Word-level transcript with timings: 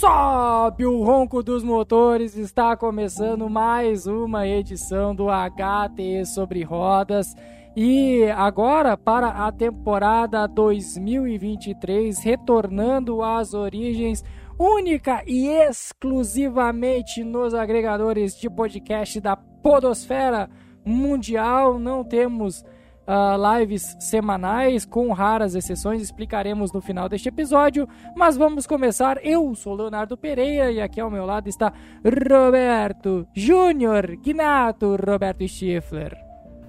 Sobe 0.00 0.84
o 0.84 1.04
ronco 1.04 1.40
dos 1.40 1.62
motores, 1.62 2.36
está 2.36 2.76
começando 2.76 3.48
mais 3.48 4.08
uma 4.08 4.44
edição 4.44 5.14
do 5.14 5.26
HT 5.28 6.26
sobre 6.26 6.64
rodas. 6.64 7.32
E 7.76 8.24
agora 8.36 8.96
para 8.96 9.28
a 9.28 9.52
temporada 9.52 10.48
2023, 10.48 12.18
retornando 12.18 13.22
às 13.22 13.54
origens, 13.54 14.24
única 14.58 15.22
e 15.28 15.46
exclusivamente 15.46 17.22
nos 17.22 17.54
agregadores 17.54 18.36
de 18.36 18.50
podcast 18.50 19.20
da 19.20 19.36
Podosfera 19.36 20.50
Mundial. 20.84 21.78
Não 21.78 22.02
temos 22.02 22.64
uh, 23.06 23.58
lives 23.58 23.96
semanais, 24.00 24.84
com 24.84 25.12
raras 25.12 25.54
exceções, 25.54 26.02
explicaremos 26.02 26.72
no 26.72 26.80
final 26.80 27.08
deste 27.08 27.28
episódio. 27.28 27.88
Mas 28.16 28.36
vamos 28.36 28.66
começar. 28.66 29.18
Eu 29.24 29.54
sou 29.54 29.74
Leonardo 29.74 30.16
Pereira 30.16 30.70
e 30.70 30.80
aqui 30.80 31.00
ao 31.00 31.10
meu 31.10 31.24
lado 31.24 31.48
está 31.48 31.72
Roberto 32.04 33.26
Júnior 33.34 34.16
Gnato 34.16 34.96
Roberto 34.96 35.46
Schiffler. 35.46 36.16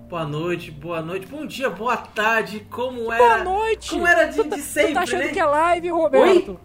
Boa 0.08 0.26
noite, 0.26 0.70
boa 0.70 1.02
noite, 1.02 1.26
bom 1.26 1.48
dia, 1.48 1.68
boa 1.70 1.98
tarde, 1.98 2.60
como 2.70 3.12
era? 3.12 3.44
Boa 3.44 3.44
noite! 3.44 3.90
Como 3.90 4.06
era 4.06 4.26
de, 4.26 4.44
de 4.44 4.62
sempre, 4.62 4.90
Você 4.90 4.94
tá 4.94 5.02
achando 5.02 5.24
né? 5.24 5.28
que 5.30 5.40
é 5.40 5.46
live, 5.46 5.90
Roberto? 5.90 6.52
Oi? 6.52 6.60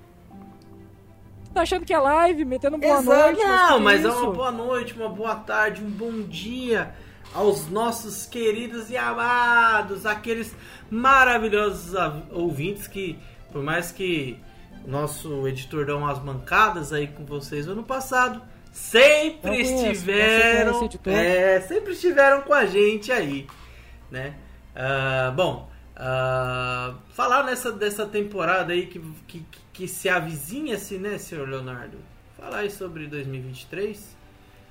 Tá 1.54 1.62
achando 1.62 1.86
que 1.86 1.92
é 1.92 1.98
live, 1.98 2.44
metendo 2.44 2.76
boa 2.76 2.98
Exato. 2.98 3.18
noite? 3.18 3.42
Não, 3.42 3.80
mas 3.80 4.04
é 4.04 4.08
isso? 4.08 4.22
uma 4.22 4.32
boa 4.32 4.52
noite, 4.52 4.94
uma 4.94 5.08
boa 5.08 5.34
tarde, 5.36 5.82
um 5.82 5.88
bom 5.88 6.20
dia 6.20 6.94
aos 7.34 7.68
nossos 7.68 8.26
queridos 8.26 8.90
e 8.90 8.96
amados, 8.96 10.04
aqueles 10.06 10.54
maravilhosos 10.90 11.94
av- 11.94 12.22
ouvintes 12.30 12.86
que, 12.88 13.18
por 13.52 13.62
mais 13.62 13.92
que 13.92 14.38
nosso 14.86 15.46
editor 15.46 15.84
deu 15.86 15.98
umas 15.98 16.18
mancadas 16.22 16.92
aí 16.92 17.06
com 17.06 17.24
vocês 17.24 17.66
no 17.66 17.72
ano 17.72 17.82
passado, 17.84 18.42
sempre 18.72 19.50
conheço, 19.50 19.86
estiveram, 19.92 20.72
é 21.10 21.60
sempre 21.60 21.92
estiveram 21.92 22.42
com 22.42 22.54
a 22.54 22.66
gente 22.66 23.12
aí, 23.12 23.46
né? 24.10 24.34
Ah, 24.74 25.32
bom, 25.34 25.70
ah, 25.96 26.94
falar 27.12 27.44
nessa 27.44 27.70
dessa 27.70 28.06
temporada 28.06 28.72
aí 28.72 28.86
que, 28.86 29.00
que, 29.26 29.44
que 29.72 29.88
se 29.88 30.08
avizinha-se, 30.08 30.96
né, 30.98 31.18
senhor 31.18 31.48
Leonardo? 31.48 31.98
Falar 32.38 32.58
aí 32.60 32.70
sobre 32.70 33.06
2023. 33.06 34.16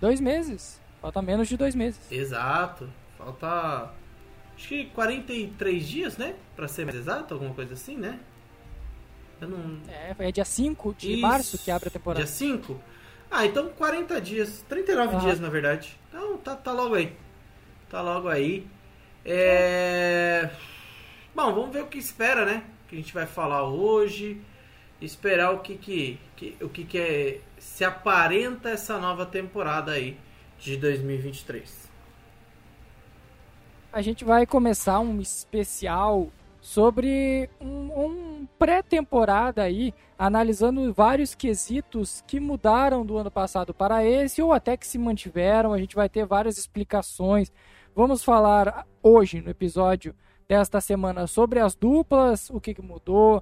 Dois 0.02 0.20
meses. 0.20 0.79
Falta 1.02 1.22
menos 1.22 1.48
de 1.48 1.56
dois 1.58 1.76
meses. 1.76 2.00
Exato. 2.12 2.90
Falta. 3.18 3.92
Acho 4.56 4.68
que 4.68 4.86
43 4.88 5.88
dias, 5.88 6.18
né? 6.18 6.36
Pra 6.56 6.68
ser 6.68 6.86
mais 6.86 6.98
exato, 6.98 7.34
alguma 7.34 7.54
coisa 7.54 7.74
assim, 7.74 7.96
né? 7.96 8.20
Eu 9.40 9.48
não. 9.48 9.80
É, 9.88 10.14
é 10.20 10.32
dia 10.32 10.44
5 10.44 10.94
de 10.98 11.14
Isso. 11.14 11.22
março 11.22 11.58
que 11.58 11.72
abre 11.72 11.88
a 11.88 11.92
temporada. 11.92 12.24
Dia 12.26 12.32
5? 12.34 12.80
Ah, 13.32 13.46
então 13.46 13.70
40 13.70 14.20
dias. 14.20 14.66
39 14.68 15.14
Aham. 15.16 15.24
dias, 15.26 15.40
na 15.40 15.50
verdade. 15.50 15.98
Então 16.10 16.38
tá, 16.38 16.56
tá 16.56 16.74
logo 16.74 16.96
aí. 16.96 17.16
Tá 17.90 18.02
logo 18.02 18.28
aí. 18.28 18.68
É. 19.24 20.50
Bom, 21.34 21.54
vamos 21.54 21.72
ver 21.72 21.84
o 21.84 21.88
que 21.88 21.98
espera, 21.98 22.44
né? 22.46 22.64
Que 22.88 22.96
a 22.96 23.00
gente 23.00 23.14
vai 23.14 23.26
falar 23.26 23.64
hoje. 23.64 24.42
Esperar 25.02 25.52
o 25.52 25.60
que 25.60 25.78
que, 25.78 26.20
que- 26.36 26.58
o 26.62 26.68
que 26.68 26.84
que 26.84 26.98
é, 26.98 27.40
se 27.58 27.86
aparenta 27.86 28.70
essa 28.70 28.98
nova 29.00 29.26
temporada 29.26 29.94
aí 29.94 30.18
de 30.60 30.78
2023. 30.78 31.90
A 33.92 34.02
gente 34.02 34.24
vai 34.24 34.46
começar 34.46 35.00
um 35.00 35.20
especial 35.20 36.30
sobre 36.62 37.50
um, 37.60 38.06
um 38.06 38.48
pré-temporada 38.60 39.64
aí, 39.64 39.94
analisando 40.18 40.94
vários 40.94 41.34
quesitos 41.34 42.24
que 42.28 42.40
mudaram 42.40 43.06
do 43.06 43.18
ano 43.18 43.32
passado 43.32 43.74
para 43.74 44.06
esse 44.06 44.42
ou 44.42 44.52
até 44.52 44.76
que 44.76 44.86
se 44.86 44.98
mantiveram. 44.98 45.74
A 45.74 45.78
gente 45.80 45.96
vai 45.96 46.10
ter 46.10 46.26
várias 46.26 46.58
explicações. 46.58 47.52
Vamos 47.96 48.24
falar 48.24 48.86
hoje 49.02 49.42
no 49.42 49.50
episódio 49.50 50.14
desta 50.48 50.82
semana 50.82 51.26
sobre 51.26 51.60
as 51.60 51.74
duplas, 51.76 52.50
o 52.50 52.60
que, 52.60 52.74
que 52.74 52.82
mudou, 52.82 53.38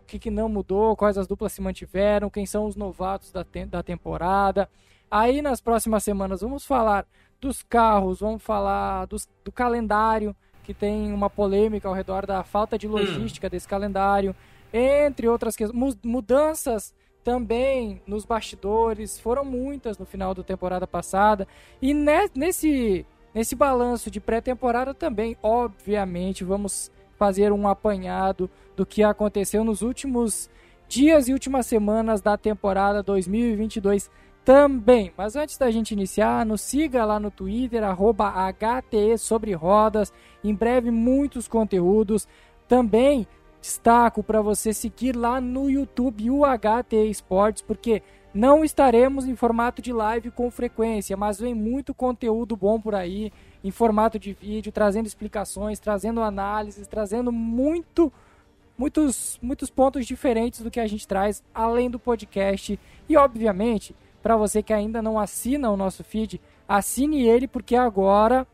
o 0.00 0.04
que, 0.06 0.18
que 0.18 0.30
não 0.30 0.48
mudou, 0.48 0.96
quais 0.96 1.18
as 1.18 1.26
duplas 1.26 1.52
se 1.52 1.60
mantiveram, 1.60 2.30
quem 2.30 2.46
são 2.46 2.66
os 2.66 2.74
novatos 2.74 3.30
da, 3.30 3.44
tem- 3.44 3.68
da 3.68 3.82
temporada. 3.82 4.68
Aí 5.14 5.42
nas 5.42 5.60
próximas 5.60 6.02
semanas 6.02 6.40
vamos 6.40 6.64
falar 6.64 7.06
dos 7.38 7.62
carros, 7.62 8.20
vamos 8.20 8.42
falar 8.42 9.04
dos- 9.06 9.28
do 9.44 9.52
calendário, 9.52 10.34
que 10.64 10.72
tem 10.72 11.12
uma 11.12 11.28
polêmica 11.28 11.86
ao 11.86 11.92
redor 11.92 12.24
da 12.24 12.42
falta 12.42 12.78
de 12.78 12.88
logística 12.88 13.50
desse 13.50 13.68
calendário, 13.68 14.34
entre 14.72 15.28
outras 15.28 15.54
questões. 15.54 15.78
Mu- 15.78 15.98
Mudanças 16.10 16.94
também 17.22 18.00
nos 18.06 18.24
bastidores, 18.24 19.20
foram 19.20 19.44
muitas 19.44 19.98
no 19.98 20.06
final 20.06 20.32
da 20.34 20.42
temporada 20.42 20.86
passada. 20.86 21.46
E 21.82 21.92
ne- 21.92 22.30
nesse, 22.34 23.04
nesse 23.34 23.54
balanço 23.54 24.10
de 24.10 24.18
pré-temporada 24.18 24.94
também, 24.94 25.36
obviamente, 25.42 26.42
vamos 26.42 26.90
fazer 27.18 27.52
um 27.52 27.68
apanhado 27.68 28.48
do 28.74 28.86
que 28.86 29.02
aconteceu 29.02 29.62
nos 29.62 29.82
últimos 29.82 30.48
dias 30.88 31.28
e 31.28 31.32
últimas 31.34 31.66
semanas 31.66 32.20
da 32.22 32.36
temporada 32.38 33.02
2022 33.02 34.10
também. 34.44 35.12
Mas 35.16 35.36
antes 35.36 35.56
da 35.56 35.70
gente 35.70 35.92
iniciar, 35.92 36.44
nos 36.44 36.60
siga 36.60 37.04
lá 37.04 37.18
no 37.18 37.30
Twitter, 37.30 37.82
arroba 37.82 38.28
HTE 38.52 39.18
sobre 39.18 39.52
rodas. 39.52 40.12
Em 40.42 40.54
breve, 40.54 40.90
muitos 40.90 41.48
conteúdos. 41.48 42.26
Também 42.68 43.26
destaco 43.60 44.22
para 44.22 44.42
você 44.42 44.72
seguir 44.72 45.14
lá 45.14 45.40
no 45.40 45.70
YouTube 45.70 46.30
o 46.30 46.42
HTE 46.44 47.08
Esportes, 47.08 47.62
porque 47.62 48.02
não 48.34 48.64
estaremos 48.64 49.26
em 49.26 49.36
formato 49.36 49.80
de 49.80 49.92
live 49.92 50.30
com 50.30 50.50
frequência, 50.50 51.16
mas 51.16 51.38
vem 51.38 51.54
muito 51.54 51.94
conteúdo 51.94 52.56
bom 52.56 52.80
por 52.80 52.94
aí, 52.94 53.32
em 53.62 53.70
formato 53.70 54.18
de 54.18 54.32
vídeo, 54.32 54.72
trazendo 54.72 55.06
explicações, 55.06 55.78
trazendo 55.78 56.20
análises, 56.22 56.88
trazendo 56.88 57.30
muito 57.30 58.12
muitos, 58.76 59.38
muitos 59.40 59.70
pontos 59.70 60.06
diferentes 60.06 60.60
do 60.60 60.70
que 60.70 60.80
a 60.80 60.86
gente 60.86 61.06
traz 61.06 61.42
além 61.54 61.88
do 61.88 61.98
podcast. 61.98 62.78
E, 63.08 63.16
obviamente, 63.16 63.94
para 64.22 64.36
você 64.36 64.62
que 64.62 64.72
ainda 64.72 65.02
não 65.02 65.18
assina 65.18 65.70
o 65.70 65.76
nosso 65.76 66.04
feed, 66.04 66.40
assine 66.68 67.26
ele, 67.26 67.48
porque 67.48 67.74
agora 67.76 68.46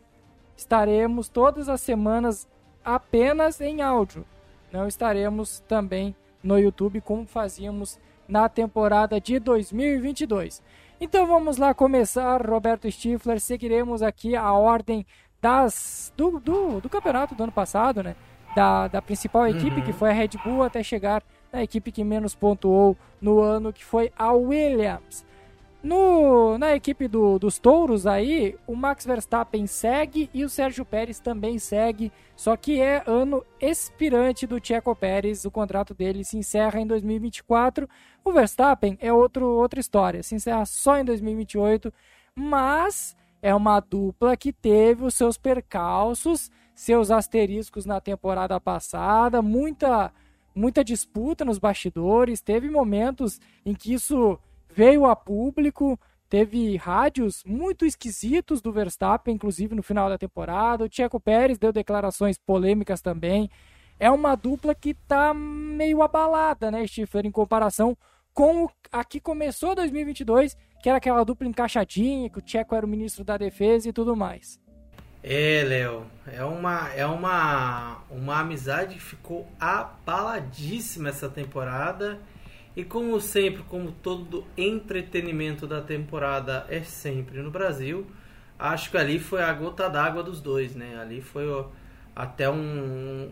estaremos 0.56 1.28
todas 1.28 1.68
as 1.68 1.80
semanas 1.80 2.48
apenas 2.84 3.60
em 3.60 3.82
áudio. 3.82 4.24
Não 4.72 4.86
estaremos 4.88 5.60
também 5.68 6.14
no 6.42 6.58
YouTube 6.58 7.00
como 7.00 7.26
fazíamos 7.26 7.98
na 8.26 8.48
temporada 8.48 9.20
de 9.20 9.38
2022. 9.38 10.62
Então 11.00 11.26
vamos 11.26 11.56
lá 11.58 11.72
começar, 11.74 12.44
Roberto 12.44 12.90
Stifler. 12.90 13.40
Seguiremos 13.40 14.02
aqui 14.02 14.34
a 14.34 14.52
ordem 14.52 15.06
das 15.40 16.12
do, 16.16 16.40
do, 16.40 16.80
do 16.80 16.88
campeonato 16.88 17.34
do 17.34 17.42
ano 17.44 17.52
passado, 17.52 18.02
né? 18.02 18.16
Da, 18.56 18.88
da 18.88 19.00
principal 19.00 19.46
equipe, 19.46 19.76
Uhum. 19.80 19.86
que 19.86 19.92
foi 19.92 20.10
a 20.10 20.12
Red 20.12 20.30
Bull, 20.44 20.62
até 20.64 20.82
chegar 20.82 21.22
na 21.52 21.62
equipe 21.62 21.92
que 21.92 22.02
menos 22.02 22.34
pontuou 22.34 22.96
no 23.20 23.40
ano, 23.40 23.72
que 23.72 23.84
foi 23.84 24.12
a 24.18 24.32
Williams. 24.32 25.24
No, 25.80 26.58
na 26.58 26.74
equipe 26.74 27.06
do- 27.06 27.38
dos 27.38 27.56
touros 27.58 28.04
aí, 28.04 28.56
o 28.66 28.74
Max 28.74 29.06
Verstappen 29.06 29.64
segue 29.68 30.28
e 30.34 30.44
o 30.44 30.48
Sérgio 30.48 30.84
Pérez 30.84 31.20
também 31.20 31.56
segue, 31.58 32.10
só 32.34 32.56
que 32.56 32.80
é 32.80 33.04
ano 33.06 33.44
expirante 33.60 34.44
do 34.44 34.58
Checo 34.60 34.94
Pérez, 34.96 35.44
o 35.44 35.52
contrato 35.52 35.94
dele 35.94 36.24
se 36.24 36.36
encerra 36.36 36.80
em 36.80 36.86
2024. 36.86 37.88
O 38.24 38.32
Verstappen 38.32 38.98
é 39.00 39.12
outro, 39.12 39.46
outra 39.46 39.78
história, 39.78 40.20
se 40.24 40.34
encerra 40.34 40.66
só 40.66 40.98
em 40.98 41.04
2028, 41.04 41.92
mas 42.34 43.16
é 43.40 43.54
uma 43.54 43.78
dupla 43.78 44.36
que 44.36 44.52
teve 44.52 45.04
os 45.04 45.14
seus 45.14 45.38
percalços, 45.38 46.50
seus 46.74 47.08
asteriscos 47.08 47.86
na 47.86 48.00
temporada 48.00 48.58
passada, 48.60 49.40
muita 49.40 50.12
muita 50.54 50.82
disputa 50.82 51.44
nos 51.44 51.56
bastidores, 51.56 52.40
teve 52.40 52.68
momentos 52.68 53.40
em 53.64 53.72
que 53.74 53.92
isso 53.94 54.36
veio 54.70 55.06
a 55.06 55.16
público, 55.16 55.98
teve 56.28 56.76
rádios 56.76 57.42
muito 57.44 57.84
esquisitos 57.84 58.60
do 58.60 58.72
Verstappen, 58.72 59.34
inclusive 59.34 59.74
no 59.74 59.82
final 59.82 60.08
da 60.08 60.18
temporada. 60.18 60.84
O 60.84 60.88
Checo 60.90 61.18
Pérez 61.18 61.58
deu 61.58 61.72
declarações 61.72 62.38
polêmicas 62.38 63.00
também. 63.00 63.50
É 63.98 64.10
uma 64.10 64.34
dupla 64.36 64.74
que 64.74 64.94
tá 64.94 65.34
meio 65.34 66.02
abalada, 66.02 66.70
né, 66.70 66.86
Stifler, 66.86 67.26
em 67.26 67.30
comparação 67.30 67.96
com 68.32 68.68
a 68.92 69.02
que 69.02 69.20
começou 69.20 69.74
2022, 69.74 70.56
que 70.80 70.88
era 70.88 70.98
aquela 70.98 71.24
dupla 71.24 71.48
encaixadinha, 71.48 72.30
que 72.30 72.38
o 72.38 72.42
Checo 72.44 72.74
era 72.74 72.86
o 72.86 72.88
ministro 72.88 73.24
da 73.24 73.36
defesa 73.36 73.88
e 73.88 73.92
tudo 73.92 74.14
mais. 74.14 74.60
É, 75.20 75.64
Léo, 75.66 76.06
é 76.26 76.44
uma 76.44 76.88
é 76.94 77.04
uma 77.04 77.98
uma 78.08 78.38
amizade 78.38 78.94
que 78.94 79.00
ficou 79.00 79.46
abaladíssima 79.58 81.08
essa 81.08 81.28
temporada. 81.28 82.20
E 82.78 82.84
como 82.84 83.20
sempre, 83.20 83.64
como 83.64 83.90
todo 83.90 84.44
entretenimento 84.56 85.66
da 85.66 85.80
temporada 85.80 86.64
é 86.68 86.80
sempre 86.84 87.42
no 87.42 87.50
Brasil, 87.50 88.06
acho 88.56 88.92
que 88.92 88.96
ali 88.96 89.18
foi 89.18 89.42
a 89.42 89.52
gota 89.52 89.90
d'água 89.90 90.22
dos 90.22 90.40
dois, 90.40 90.76
né? 90.76 90.96
Ali 90.96 91.20
foi 91.20 91.44
até 92.14 92.48
um, 92.48 93.28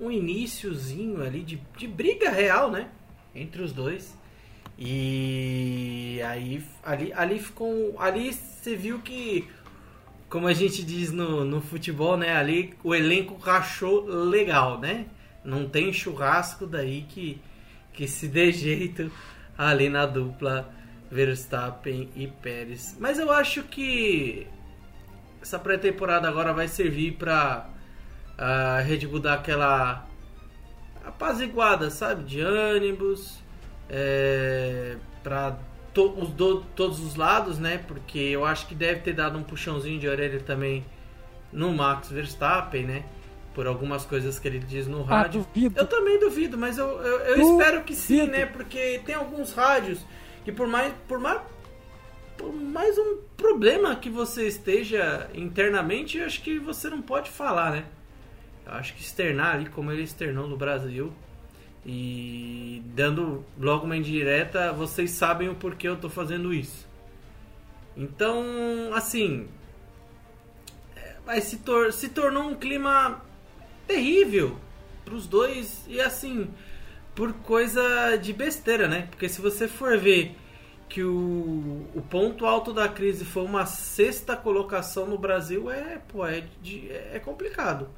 um 0.00 0.12
iníciozinho 0.12 1.20
ali 1.24 1.40
de, 1.40 1.60
de 1.76 1.88
briga 1.88 2.30
real, 2.30 2.70
né? 2.70 2.88
Entre 3.34 3.62
os 3.62 3.72
dois. 3.72 4.16
E 4.78 6.20
aí 6.24 6.64
ali, 6.84 7.12
ali 7.14 7.40
ficou. 7.40 7.96
Ali 7.98 8.32
você 8.32 8.76
viu 8.76 9.00
que, 9.00 9.48
como 10.28 10.46
a 10.46 10.52
gente 10.52 10.84
diz 10.84 11.10
no, 11.10 11.44
no 11.44 11.60
futebol, 11.60 12.16
né? 12.16 12.36
Ali 12.36 12.74
o 12.84 12.94
elenco 12.94 13.34
rachou 13.38 14.04
legal, 14.06 14.78
né? 14.78 15.06
Não 15.44 15.68
tem 15.68 15.92
churrasco 15.92 16.64
daí 16.64 17.04
que, 17.08 17.40
que 17.94 18.06
se 18.06 18.28
dê 18.28 18.52
jeito 18.52 19.10
ali 19.56 19.88
na 19.88 20.04
dupla 20.04 20.68
Verstappen 21.10 22.10
e 22.14 22.26
Pérez. 22.26 22.96
Mas 22.98 23.18
eu 23.18 23.30
acho 23.30 23.62
que 23.62 24.46
essa 25.40 25.58
pré-temporada 25.58 26.28
agora 26.28 26.52
vai 26.52 26.68
servir 26.68 27.12
para 27.12 27.68
a 28.36 28.80
Red 28.80 29.06
Bull 29.06 29.20
dar 29.20 29.34
aquela 29.34 30.06
apaziguada, 31.04 31.90
sabe? 31.90 32.24
De 32.24 32.40
ânimos, 32.40 33.42
é, 33.88 34.96
para 35.22 35.56
to, 35.92 36.14
os 36.18 36.30
do, 36.30 36.62
todos 36.74 36.98
os 36.98 37.14
lados, 37.14 37.58
né? 37.58 37.78
Porque 37.86 38.18
eu 38.18 38.44
acho 38.44 38.66
que 38.66 38.74
deve 38.74 39.00
ter 39.00 39.12
dado 39.12 39.38
um 39.38 39.42
puxãozinho 39.42 40.00
de 40.00 40.08
orelha 40.08 40.40
também 40.40 40.84
no 41.52 41.72
Max 41.72 42.10
Verstappen, 42.10 42.84
né? 42.84 43.04
Por 43.54 43.66
algumas 43.66 44.04
coisas 44.04 44.38
que 44.38 44.48
ele 44.48 44.58
diz 44.58 44.88
no 44.88 45.02
ah, 45.02 45.22
rádio. 45.22 45.46
Ah, 45.54 45.60
eu 45.76 45.86
também 45.86 46.18
duvido, 46.18 46.58
mas 46.58 46.76
eu, 46.76 46.86
eu, 46.86 47.18
eu 47.20 47.52
espero 47.52 47.84
que 47.84 47.94
sim, 47.94 48.26
né? 48.26 48.46
Porque 48.46 49.00
tem 49.06 49.14
alguns 49.14 49.52
rádios 49.52 50.00
que 50.44 50.50
por 50.50 50.66
mais, 50.66 50.92
por 51.06 51.20
mais 51.20 51.40
por 52.36 52.52
mais 52.52 52.98
um 52.98 53.18
problema 53.36 53.96
que 53.96 54.10
você 54.10 54.46
esteja 54.46 55.30
internamente, 55.34 56.18
eu 56.18 56.26
acho 56.26 56.42
que 56.42 56.58
você 56.58 56.90
não 56.90 57.00
pode 57.00 57.30
falar, 57.30 57.70
né? 57.70 57.84
Eu 58.66 58.72
acho 58.72 58.94
que 58.94 59.00
externar 59.00 59.54
ali 59.54 59.66
como 59.66 59.92
ele 59.92 60.02
externou 60.02 60.48
no 60.48 60.56
Brasil 60.56 61.12
e 61.86 62.82
dando 62.86 63.44
logo 63.58 63.84
uma 63.84 63.96
indireta, 63.96 64.72
vocês 64.72 65.10
sabem 65.10 65.48
o 65.48 65.54
porquê 65.54 65.88
eu 65.88 65.96
tô 65.96 66.08
fazendo 66.08 66.52
isso. 66.52 66.86
Então, 67.96 68.42
assim, 68.94 69.46
é, 70.96 71.16
mas 71.26 71.44
se, 71.44 71.58
tor 71.58 71.92
se 71.92 72.08
tornou 72.08 72.44
um 72.44 72.54
clima 72.54 73.22
terrível 73.86 74.56
para 75.04 75.14
os 75.14 75.26
dois 75.26 75.84
e 75.86 76.00
assim, 76.00 76.48
por 77.14 77.32
coisa 77.32 78.16
de 78.16 78.32
besteira, 78.32 78.88
né? 78.88 79.06
Porque 79.10 79.28
se 79.28 79.40
você 79.40 79.68
for 79.68 79.98
ver 79.98 80.36
que 80.88 81.02
o, 81.02 81.86
o 81.94 82.02
ponto 82.02 82.46
alto 82.46 82.72
da 82.72 82.88
crise 82.88 83.24
foi 83.24 83.44
uma 83.44 83.66
sexta 83.66 84.36
colocação 84.36 85.06
no 85.06 85.18
Brasil, 85.18 85.70
é, 85.70 86.00
pô, 86.08 86.26
é, 86.26 86.44
de, 86.62 86.90
é 86.90 87.18
complicado. 87.18 87.88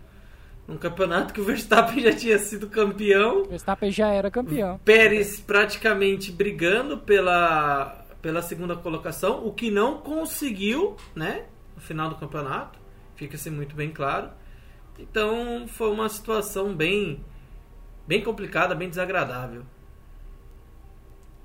Um 0.69 0.77
campeonato 0.77 1.33
que 1.33 1.41
o 1.41 1.45
Verstappen 1.45 2.03
já 2.03 2.13
tinha 2.13 2.39
sido 2.39 2.69
campeão. 2.69 3.43
O 3.43 3.49
Verstappen 3.49 3.91
já 3.91 4.09
era 4.09 4.31
campeão. 4.31 4.81
Pérez 4.85 5.39
praticamente 5.39 6.33
brigando 6.33 6.99
pela, 6.99 8.05
pela 8.21 8.43
segunda 8.43 8.75
colocação, 8.75 9.47
o 9.47 9.53
que 9.53 9.71
não 9.71 9.99
conseguiu, 9.99 10.97
né? 11.15 11.45
No 11.75 11.81
final 11.81 12.09
do 12.09 12.17
campeonato. 12.17 12.79
Fica-se 13.15 13.49
muito 13.49 13.77
bem 13.77 13.91
claro. 13.91 14.31
Então 14.99 15.67
foi 15.69 15.91
uma 15.91 16.09
situação 16.09 16.75
bem, 16.75 17.25
bem 18.07 18.23
complicada, 18.23 18.75
bem 18.75 18.89
desagradável. 18.89 19.63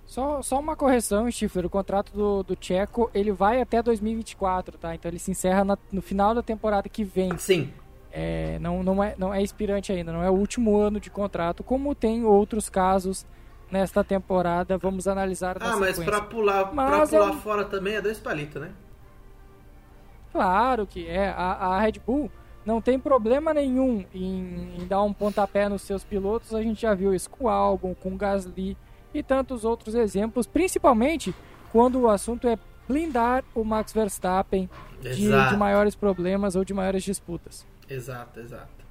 Só, 0.05 0.41
só 0.41 0.59
uma 0.59 0.75
correção, 0.75 1.31
Stifler. 1.31 1.65
O 1.65 1.69
contrato 1.69 2.11
do, 2.11 2.43
do 2.43 2.55
Tcheco 2.55 3.09
ele 3.13 3.31
vai 3.31 3.61
até 3.61 3.81
2024, 3.81 4.77
tá? 4.77 4.93
Então 4.93 5.09
ele 5.09 5.19
se 5.19 5.31
encerra 5.31 5.63
na, 5.63 5.77
no 5.89 6.01
final 6.01 6.35
da 6.35 6.43
temporada 6.43 6.89
que 6.89 7.03
vem. 7.03 7.37
Sim. 7.37 7.71
É, 8.11 8.59
não, 8.59 8.83
não, 8.83 9.01
é, 9.01 9.15
não 9.17 9.33
é 9.33 9.41
expirante 9.41 9.89
ainda, 9.89 10.11
não 10.11 10.21
é 10.21 10.29
o 10.29 10.33
último 10.33 10.77
ano 10.77 10.99
de 10.99 11.09
contrato, 11.09 11.63
como 11.63 11.95
tem 11.95 12.25
outros 12.25 12.69
casos 12.69 13.25
nesta 13.71 14.03
temporada. 14.03 14.77
Vamos 14.77 15.07
analisar 15.07 15.55
Ah, 15.61 15.77
mas 15.77 15.97
para 15.97 16.21
pular, 16.21 16.73
mas 16.73 17.09
pra 17.09 17.19
pular 17.19 17.33
é... 17.33 17.39
fora 17.39 17.63
também 17.63 17.95
é 17.95 18.01
dois 18.01 18.19
palitos, 18.19 18.61
né? 18.61 18.71
Claro 20.33 20.85
que 20.85 21.07
é. 21.07 21.29
A, 21.29 21.53
a 21.53 21.79
Red 21.79 22.01
Bull 22.05 22.29
não 22.65 22.81
tem 22.81 22.99
problema 22.99 23.53
nenhum 23.53 24.05
em, 24.13 24.75
em, 24.79 24.87
dar 24.87 25.01
um 25.03 25.13
pontapé 25.13 25.67
nos 25.67 25.81
seus 25.81 26.03
pilotos. 26.03 26.53
A 26.53 26.61
gente 26.61 26.81
já 26.81 26.93
viu 26.93 27.13
isso 27.13 27.29
com 27.29 27.45
o 27.45 27.49
Albon, 27.49 27.95
com 27.95 28.13
o 28.13 28.17
Gasly 28.17 28.77
e 29.13 29.23
tantos 29.23 29.65
outros 29.65 29.95
exemplos, 29.95 30.45
principalmente 30.47 31.33
quando 31.71 31.99
o 32.01 32.09
assunto 32.09 32.47
é 32.47 32.57
blindar 32.87 33.43
o 33.55 33.63
Max 33.63 33.93
Verstappen 33.93 34.69
de, 35.01 35.15
de 35.15 35.57
maiores 35.57 35.95
problemas 35.95 36.55
ou 36.55 36.63
de 36.63 36.73
maiores 36.73 37.03
disputas. 37.03 37.65
Exato, 37.89 38.39
exato. 38.39 38.81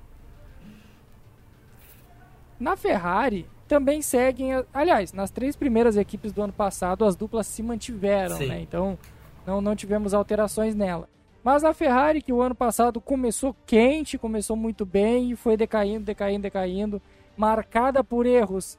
Na 2.59 2.77
Ferrari 2.77 3.49
também 3.67 4.03
seguem, 4.03 4.51
aliás, 4.75 5.13
nas 5.13 5.31
três 5.31 5.57
primeiras 5.57 5.97
equipes 5.97 6.33
do 6.33 6.43
ano 6.43 6.53
passado 6.53 7.05
as 7.05 7.15
duplas 7.15 7.47
se 7.47 7.63
mantiveram, 7.63 8.39
né? 8.39 8.61
Então 8.61 8.99
não, 9.47 9.61
não 9.61 9.77
tivemos 9.77 10.13
alterações 10.13 10.75
nela. 10.75 11.09
Mas 11.43 11.65
a 11.65 11.73
Ferrari, 11.73 12.21
que 12.21 12.33
o 12.33 12.43
ano 12.43 12.55
passado 12.55 13.01
começou 13.01 13.57
quente, 13.67 14.19
começou 14.19 14.57
muito 14.57 14.85
bem 14.85 15.31
e 15.31 15.37
foi 15.37 15.57
decaindo, 15.57 16.05
decaindo, 16.05 16.43
decaindo, 16.43 17.03
marcada 17.37 18.05
por 18.05 18.27
erros 18.27 18.79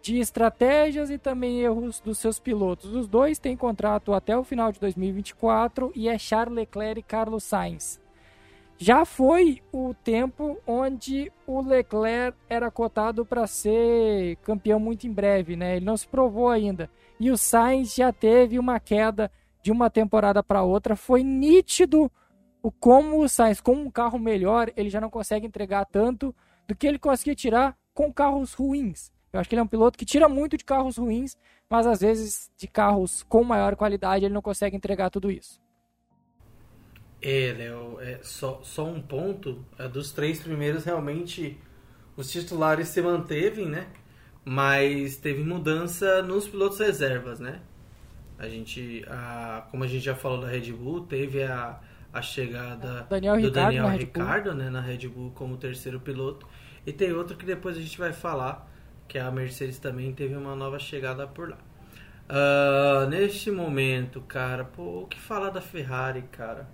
de 0.00 0.20
estratégias 0.20 1.10
e 1.10 1.18
também 1.18 1.60
erros 1.62 1.98
dos 1.98 2.18
seus 2.18 2.38
pilotos. 2.38 2.94
Os 2.94 3.08
dois 3.08 3.40
têm 3.40 3.56
contrato 3.56 4.12
até 4.12 4.36
o 4.36 4.44
final 4.44 4.70
de 4.70 4.78
2024 4.78 5.90
e 5.96 6.08
é 6.08 6.16
Charles 6.16 6.54
Leclerc 6.54 7.00
e 7.00 7.02
Carlos 7.02 7.42
Sainz. 7.42 8.00
Já 8.78 9.04
foi 9.04 9.62
o 9.72 9.94
tempo 9.94 10.58
onde 10.66 11.32
o 11.46 11.60
Leclerc 11.60 12.36
era 12.48 12.70
cotado 12.70 13.24
para 13.24 13.46
ser 13.46 14.36
campeão 14.42 14.78
muito 14.78 15.06
em 15.06 15.12
breve, 15.12 15.56
né? 15.56 15.76
Ele 15.76 15.86
não 15.86 15.96
se 15.96 16.06
provou 16.06 16.50
ainda. 16.50 16.88
E 17.18 17.30
o 17.30 17.38
Sainz 17.38 17.94
já 17.94 18.12
teve 18.12 18.58
uma 18.58 18.78
queda 18.78 19.30
de 19.66 19.72
uma 19.72 19.90
temporada 19.90 20.44
para 20.44 20.62
outra. 20.62 20.94
Foi 20.94 21.24
nítido 21.24 22.08
o 22.62 22.70
como 22.70 23.20
o 23.20 23.28
Sainz, 23.28 23.60
com 23.60 23.72
um 23.72 23.90
carro 23.90 24.16
melhor, 24.16 24.72
ele 24.76 24.88
já 24.88 25.00
não 25.00 25.10
consegue 25.10 25.44
entregar 25.44 25.84
tanto 25.86 26.32
do 26.68 26.74
que 26.76 26.86
ele 26.86 27.00
conseguia 27.00 27.34
tirar 27.34 27.76
com 27.92 28.12
carros 28.12 28.52
ruins. 28.52 29.10
Eu 29.32 29.40
acho 29.40 29.48
que 29.48 29.56
ele 29.56 29.60
é 29.60 29.64
um 29.64 29.66
piloto 29.66 29.98
que 29.98 30.04
tira 30.04 30.28
muito 30.28 30.56
de 30.56 30.64
carros 30.64 30.98
ruins, 30.98 31.36
mas 31.68 31.84
às 31.84 32.00
vezes 32.00 32.48
de 32.56 32.68
carros 32.68 33.24
com 33.24 33.42
maior 33.42 33.74
qualidade 33.74 34.24
ele 34.24 34.34
não 34.34 34.40
consegue 34.40 34.76
entregar 34.76 35.10
tudo 35.10 35.32
isso. 35.32 35.60
É, 37.20 37.52
Léo, 37.52 38.00
é 38.00 38.20
só, 38.22 38.60
só 38.62 38.86
um 38.86 39.02
ponto. 39.02 39.64
É, 39.76 39.88
dos 39.88 40.12
três 40.12 40.38
primeiros, 40.38 40.84
realmente, 40.84 41.60
os 42.16 42.30
titulares 42.30 42.86
se 42.86 43.02
mantevem, 43.02 43.68
né? 43.68 43.88
Mas 44.44 45.16
teve 45.16 45.42
mudança 45.42 46.22
nos 46.22 46.46
pilotos 46.46 46.78
reservas, 46.78 47.40
né? 47.40 47.62
A 48.38 48.48
gente, 48.48 49.04
a, 49.08 49.66
como 49.70 49.84
a 49.84 49.86
gente 49.86 50.04
já 50.04 50.14
falou 50.14 50.40
da 50.40 50.48
Red 50.48 50.72
Bull, 50.72 51.06
teve 51.06 51.42
a, 51.42 51.80
a 52.12 52.20
chegada 52.20 53.06
Daniel 53.08 53.36
do 53.36 53.46
Ricardo 53.46 53.54
Daniel 53.54 53.88
Ricardo 53.88 54.54
né, 54.54 54.70
na 54.70 54.80
Red 54.80 55.08
Bull 55.08 55.30
como 55.34 55.56
terceiro 55.56 55.98
piloto. 56.00 56.46
E 56.86 56.92
tem 56.92 57.12
outro 57.12 57.36
que 57.36 57.46
depois 57.46 57.76
a 57.76 57.80
gente 57.80 57.98
vai 57.98 58.12
falar, 58.12 58.70
que 59.08 59.18
a 59.18 59.30
Mercedes 59.30 59.78
também 59.78 60.12
teve 60.12 60.36
uma 60.36 60.54
nova 60.54 60.78
chegada 60.78 61.26
por 61.26 61.50
lá. 61.50 61.58
Uh, 62.28 63.08
neste 63.08 63.50
momento, 63.50 64.20
cara, 64.20 64.64
pô, 64.64 65.02
o 65.02 65.06
que 65.06 65.18
falar 65.18 65.50
da 65.50 65.60
Ferrari, 65.60 66.22
cara? 66.30 66.68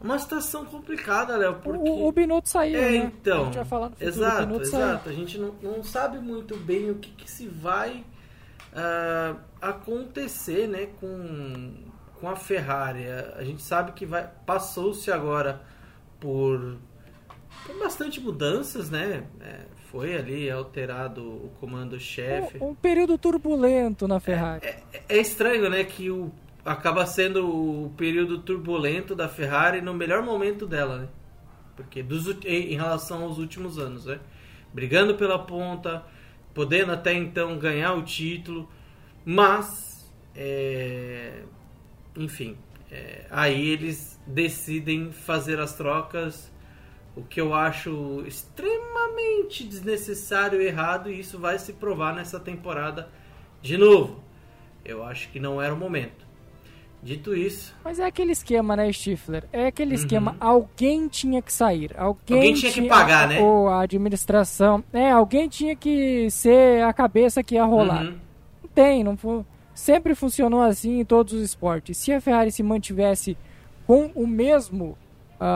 Uma 0.00 0.18
situação 0.18 0.64
complicada, 0.64 1.36
Léo, 1.36 1.56
porque... 1.62 1.90
O, 1.90 2.06
o 2.06 2.12
Binotto 2.12 2.48
saiu, 2.48 2.78
é, 2.78 2.90
né? 2.92 2.96
então, 2.96 3.42
a 3.42 3.44
gente 3.44 3.56
vai 3.56 3.64
falar 3.66 3.90
no 3.90 3.96
futuro, 3.96 4.08
exato, 4.08 4.62
exato. 4.62 5.04
Saiu. 5.04 5.12
A 5.12 5.12
gente 5.12 5.38
não, 5.38 5.54
não 5.62 5.82
sabe 5.84 6.18
muito 6.18 6.56
bem 6.56 6.90
o 6.90 6.94
que, 6.94 7.10
que 7.10 7.30
se 7.30 7.46
vai 7.46 8.02
uh, 8.72 9.38
acontecer, 9.60 10.66
né, 10.66 10.88
com, 11.00 11.74
com 12.20 12.28
a 12.28 12.36
Ferrari. 12.36 13.06
A 13.36 13.42
gente 13.44 13.62
sabe 13.62 13.92
que 13.92 14.06
vai 14.06 14.28
passou-se 14.46 15.10
agora 15.10 15.62
por, 16.18 16.76
por 17.66 17.78
bastante 17.78 18.20
mudanças, 18.20 18.90
né? 18.90 19.24
É, 19.40 19.60
foi 19.90 20.14
ali 20.14 20.50
alterado 20.50 21.22
o 21.22 21.52
comando-chefe. 21.58 22.58
Um, 22.58 22.68
um, 22.68 22.74
período 22.74 23.18
turbulento 23.18 24.06
na 24.06 24.20
Ferrari. 24.20 24.64
É, 24.64 24.82
é, 24.92 25.02
é 25.08 25.18
estranho, 25.18 25.68
né, 25.68 25.82
que 25.84 26.10
o 26.10 26.30
acaba 26.64 27.06
sendo 27.06 27.48
o 27.48 27.90
período 27.96 28.38
turbulento 28.38 29.14
da 29.14 29.28
Ferrari 29.28 29.80
no 29.80 29.94
melhor 29.94 30.22
momento 30.22 30.66
dela, 30.66 30.98
né? 30.98 31.08
Porque 31.74 32.02
dos, 32.02 32.28
em 32.44 32.76
relação 32.76 33.22
aos 33.22 33.38
últimos 33.38 33.78
anos, 33.78 34.04
né? 34.04 34.20
Brigando 34.72 35.14
pela 35.14 35.38
ponta, 35.38 36.04
podendo 36.54 36.92
até 36.92 37.12
então 37.14 37.58
ganhar 37.58 37.94
o 37.94 38.02
título, 38.02 38.68
mas, 39.24 40.12
é, 40.34 41.42
enfim, 42.16 42.56
é, 42.90 43.26
aí 43.30 43.68
eles 43.68 44.20
decidem 44.26 45.12
fazer 45.12 45.60
as 45.60 45.74
trocas, 45.74 46.50
o 47.16 47.22
que 47.22 47.40
eu 47.40 47.54
acho 47.54 48.22
extremamente 48.26 49.64
desnecessário 49.64 50.60
e 50.60 50.66
errado, 50.66 51.10
e 51.10 51.20
isso 51.20 51.38
vai 51.38 51.58
se 51.58 51.72
provar 51.72 52.14
nessa 52.14 52.38
temporada 52.38 53.08
de 53.60 53.76
novo. 53.76 54.22
Eu 54.84 55.04
acho 55.04 55.28
que 55.30 55.38
não 55.38 55.60
era 55.60 55.74
o 55.74 55.76
momento. 55.76 56.29
Dito 57.02 57.34
isso. 57.34 57.74
Mas 57.82 57.98
é 57.98 58.04
aquele 58.04 58.32
esquema, 58.32 58.76
né, 58.76 58.92
Stifler? 58.92 59.44
É 59.52 59.66
aquele 59.66 59.90
uhum. 59.90 60.00
esquema. 60.00 60.36
Alguém 60.38 61.08
tinha 61.08 61.40
que 61.40 61.52
sair. 61.52 61.92
Alguém, 61.96 62.36
alguém 62.36 62.54
tinha, 62.54 62.72
que 62.72 62.82
pagar, 62.86 63.26
né? 63.26 63.40
Ou 63.40 63.68
a 63.68 63.82
administração. 63.82 64.84
É, 64.92 65.10
alguém 65.10 65.48
tinha 65.48 65.74
que 65.74 66.30
ser 66.30 66.82
a 66.84 66.92
cabeça 66.92 67.42
que 67.42 67.54
ia 67.54 67.64
rolar. 67.64 68.04
Uhum. 68.04 68.18
tem, 68.74 69.02
não 69.02 69.16
sempre 69.74 70.14
funcionou 70.14 70.60
assim 70.60 71.00
em 71.00 71.04
todos 71.04 71.32
os 71.32 71.42
esportes. 71.42 71.96
Se 71.96 72.12
a 72.12 72.20
Ferrari 72.20 72.52
se 72.52 72.62
mantivesse 72.62 73.36
com 73.86 74.10
o 74.14 74.26
mesmo 74.26 74.96
a, 75.38 75.46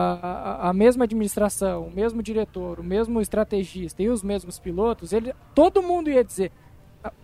a, 0.65 0.69
a, 0.69 0.73
mesma 0.73 1.03
administração, 1.03 1.85
o 1.85 1.91
mesmo 1.91 2.23
diretor, 2.23 2.79
o 2.79 2.83
mesmo 2.83 3.21
estrategista 3.21 4.01
e 4.01 4.09
os 4.09 4.23
mesmos 4.23 4.57
pilotos, 4.57 5.13
ele, 5.13 5.31
todo 5.53 5.83
mundo 5.83 6.09
ia 6.09 6.23
dizer: 6.23 6.51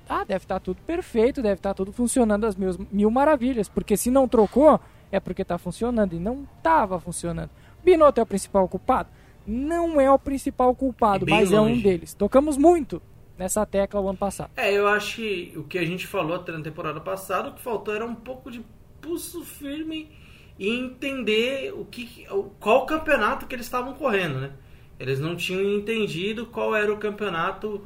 ah, 0.10 0.24
deve 0.24 0.44
estar 0.46 0.56
tá 0.56 0.60
tudo 0.60 0.82
perfeito, 0.86 1.42
deve 1.42 1.56
estar 1.56 1.70
tá 1.70 1.74
tudo 1.76 1.92
funcionando 1.92 2.46
às 2.46 2.56
mil, 2.56 2.88
mil 2.92 3.12
maravilhas, 3.12 3.70
porque 3.70 3.96
se 3.98 4.10
não 4.12 4.28
trocou 4.28 4.80
é 5.12 5.20
porque 5.20 5.42
está 5.42 5.58
funcionando 5.58 6.14
e 6.14 6.20
não 6.20 6.48
estava 6.58 7.00
funcionando. 7.00 7.50
Binotto 7.84 8.20
é 8.20 8.24
o 8.24 8.26
principal 8.26 8.68
culpado? 8.68 9.10
Não 9.46 10.00
é 10.00 10.10
o 10.10 10.20
principal 10.20 10.74
culpado, 10.74 11.26
mas 11.28 11.52
longe. 11.52 11.74
é 11.74 11.76
um 11.76 11.82
deles. 11.82 12.14
Tocamos 12.14 12.58
muito 12.58 13.02
nessa 13.38 13.66
tecla 13.66 14.00
o 14.00 14.08
ano 14.08 14.18
passado. 14.18 14.52
É, 14.56 14.72
eu 14.72 14.88
acho 14.88 15.18
que 15.18 15.54
o 15.56 15.64
que 15.64 15.78
a 15.78 15.86
gente 15.86 16.06
falou 16.06 16.36
até 16.36 16.52
na 16.52 16.62
temporada 16.62 17.02
passada, 17.02 17.50
o 17.50 17.54
que 17.54 17.62
faltou 17.62 17.94
era 17.94 18.06
um 18.06 18.16
pouco 18.16 18.52
de 18.52 18.64
pulso 19.02 19.44
firme 19.44 20.12
e 20.60 20.70
entender 20.70 21.74
o 21.74 21.84
que, 21.84 22.26
qual 22.60 22.86
campeonato 22.86 23.48
que 23.48 23.56
eles 23.56 23.66
estavam 23.66 23.96
correndo, 23.96 24.40
né? 24.40 24.52
Eles 25.00 25.20
não 25.20 25.36
tinham 25.36 25.64
entendido 25.64 26.46
qual 26.46 26.76
era 26.76 26.94
o 26.94 26.98
campeonato 26.98 27.84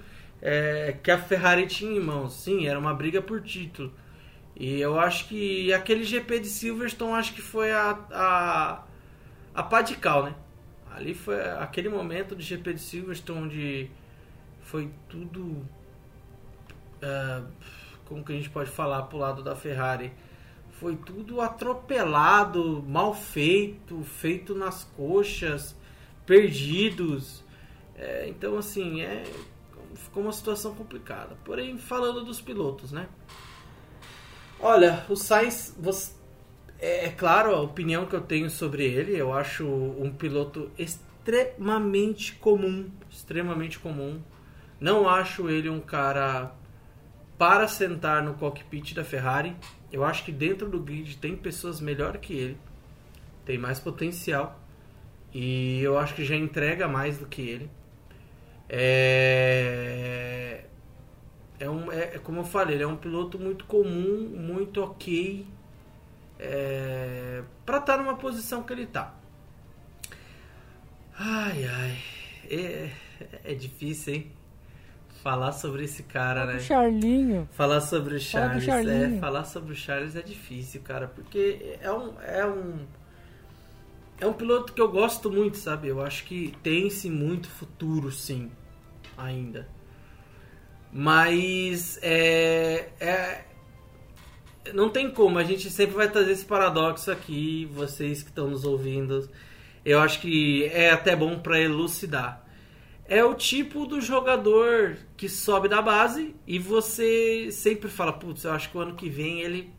é, 0.47 0.95
que 1.01 1.09
a 1.09 1.17
Ferrari 1.17 1.65
tinha 1.65 1.97
em 1.97 1.99
mãos. 1.99 2.33
Sim, 2.33 2.67
era 2.67 2.77
uma 2.77 2.93
briga 2.93 3.19
por 3.19 3.41
título. 3.41 3.91
E 4.55 4.79
eu 4.79 4.99
acho 4.99 5.27
que 5.27 5.73
aquele 5.73 6.03
GP 6.03 6.39
de 6.39 6.47
Silverstone 6.47 7.13
acho 7.13 7.33
que 7.33 7.41
foi 7.41 7.71
a, 7.71 7.99
a, 8.11 8.83
a 9.55 9.63
pá 9.63 9.81
de 9.81 9.95
cal, 9.95 10.23
né? 10.23 10.35
Ali 10.91 11.15
foi 11.15 11.41
aquele 11.41 11.89
momento 11.89 12.35
do 12.35 12.43
GP 12.43 12.73
de 12.73 12.79
Silverstone 12.79 13.41
onde 13.41 13.91
foi 14.61 14.91
tudo. 15.09 15.67
Uh, 17.01 17.47
como 18.05 18.23
que 18.23 18.31
a 18.31 18.35
gente 18.35 18.51
pode 18.51 18.69
falar 18.69 19.01
pro 19.03 19.17
lado 19.17 19.41
da 19.41 19.55
Ferrari? 19.55 20.13
Foi 20.73 20.95
tudo 20.95 21.41
atropelado, 21.41 22.83
mal 22.87 23.15
feito, 23.15 24.03
feito 24.03 24.53
nas 24.53 24.83
coxas, 24.83 25.75
perdidos. 26.23 27.43
É, 27.97 28.27
então, 28.27 28.57
assim, 28.57 29.01
é, 29.01 29.23
ficou 29.95 30.23
uma 30.23 30.31
situação 30.31 30.75
complicada. 30.75 31.37
Porém, 31.43 31.77
falando 31.77 32.23
dos 32.23 32.41
pilotos, 32.41 32.91
né? 32.91 33.07
Olha, 34.59 35.05
o 35.09 35.15
Sainz, 35.15 35.75
você, 35.77 36.13
é, 36.79 37.05
é, 37.05 37.09
claro 37.09 37.53
a 37.53 37.61
opinião 37.61 38.05
que 38.05 38.15
eu 38.15 38.21
tenho 38.21 38.49
sobre 38.49 38.85
ele. 38.85 39.17
Eu 39.17 39.33
acho 39.33 39.65
um 39.65 40.11
piloto 40.11 40.71
extremamente 40.77 42.35
comum, 42.35 42.89
extremamente 43.09 43.79
comum. 43.79 44.21
Não 44.79 45.07
acho 45.07 45.49
ele 45.49 45.69
um 45.69 45.79
cara 45.79 46.51
para 47.37 47.67
sentar 47.67 48.23
no 48.23 48.35
cockpit 48.35 48.93
da 48.93 49.03
Ferrari. 49.03 49.55
Eu 49.91 50.03
acho 50.03 50.23
que 50.23 50.31
dentro 50.31 50.69
do 50.69 50.79
grid 50.79 51.17
tem 51.17 51.35
pessoas 51.35 51.79
melhor 51.79 52.17
que 52.17 52.33
ele, 52.33 52.57
tem 53.45 53.57
mais 53.57 53.79
potencial 53.79 54.59
e 55.33 55.81
eu 55.81 55.97
acho 55.97 56.15
que 56.15 56.23
já 56.23 56.35
entrega 56.35 56.87
mais 56.87 57.17
do 57.17 57.25
que 57.25 57.41
ele. 57.41 57.69
É, 58.69 60.63
é, 61.59 61.69
um, 61.69 61.91
é, 61.91 62.15
é 62.15 62.19
como 62.19 62.39
eu 62.39 62.43
falei, 62.43 62.75
ele 62.75 62.83
é 62.83 62.87
um 62.87 62.97
piloto 62.97 63.37
muito 63.37 63.65
comum, 63.65 64.29
muito 64.35 64.81
ok 64.81 65.45
é, 66.39 67.43
para 67.65 67.77
estar 67.77 67.97
tá 67.97 68.03
numa 68.03 68.17
posição 68.17 68.63
que 68.63 68.73
ele 68.73 68.83
está. 68.83 69.13
Ai, 71.17 71.65
ai, 71.65 71.97
é, 72.49 72.91
é 73.43 73.53
difícil, 73.53 74.15
hein? 74.15 74.31
falar 75.25 75.53
sobre 75.53 75.85
esse 75.85 76.03
cara, 76.03 76.41
Fala 76.41 76.53
né? 76.53 76.59
Charlinho. 76.59 77.49
Falar 77.51 77.81
sobre 77.81 78.15
o 78.15 78.19
Charles. 78.19 78.63
Fala 78.63 78.91
é, 78.91 79.19
falar 79.19 79.43
sobre 79.43 79.73
o 79.73 79.75
Charles 79.75 80.15
é 80.15 80.21
difícil, 80.21 80.81
cara, 80.81 81.07
porque 81.07 81.79
é 81.81 81.91
um, 81.91 82.13
é 82.21 82.45
um. 82.45 82.85
É 84.19 84.25
um 84.25 84.33
piloto 84.33 84.73
que 84.73 84.81
eu 84.81 84.89
gosto 84.89 85.31
muito, 85.31 85.57
sabe? 85.57 85.87
Eu 85.87 86.01
acho 86.01 86.23
que 86.25 86.53
tem-se 86.63 87.09
muito 87.09 87.49
futuro, 87.49 88.11
sim, 88.11 88.51
ainda. 89.17 89.67
Mas 90.91 91.99
é, 92.01 92.89
é. 92.99 93.45
Não 94.73 94.89
tem 94.89 95.11
como, 95.11 95.37
a 95.37 95.43
gente 95.43 95.69
sempre 95.69 95.95
vai 95.95 96.09
trazer 96.09 96.31
esse 96.31 96.45
paradoxo 96.45 97.11
aqui, 97.11 97.69
vocês 97.71 98.23
que 98.23 98.29
estão 98.29 98.49
nos 98.49 98.63
ouvindo. 98.63 99.29
Eu 99.83 99.99
acho 99.99 100.19
que 100.21 100.65
é 100.65 100.89
até 100.89 101.15
bom 101.15 101.37
para 101.39 101.59
elucidar 101.59 102.45
é 103.07 103.23
o 103.23 103.35
tipo 103.35 103.85
do 103.85 104.01
jogador 104.01 104.97
que 105.15 105.29
sobe 105.29 105.67
da 105.67 105.81
base 105.81 106.35
e 106.45 106.57
você 106.57 107.49
sempre 107.51 107.89
fala, 107.89 108.11
putz, 108.11 108.43
eu 108.43 108.51
acho 108.51 108.69
que 108.69 108.77
o 108.77 108.81
ano 108.81 108.95
que 108.95 109.09
vem 109.09 109.41
ele, 109.41 109.71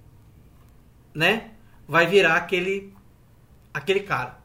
né, 1.13 1.51
vai 1.89 2.07
virar 2.07 2.37
aquele 2.37 2.95
aquele 3.77 4.01
cara. 4.01 4.39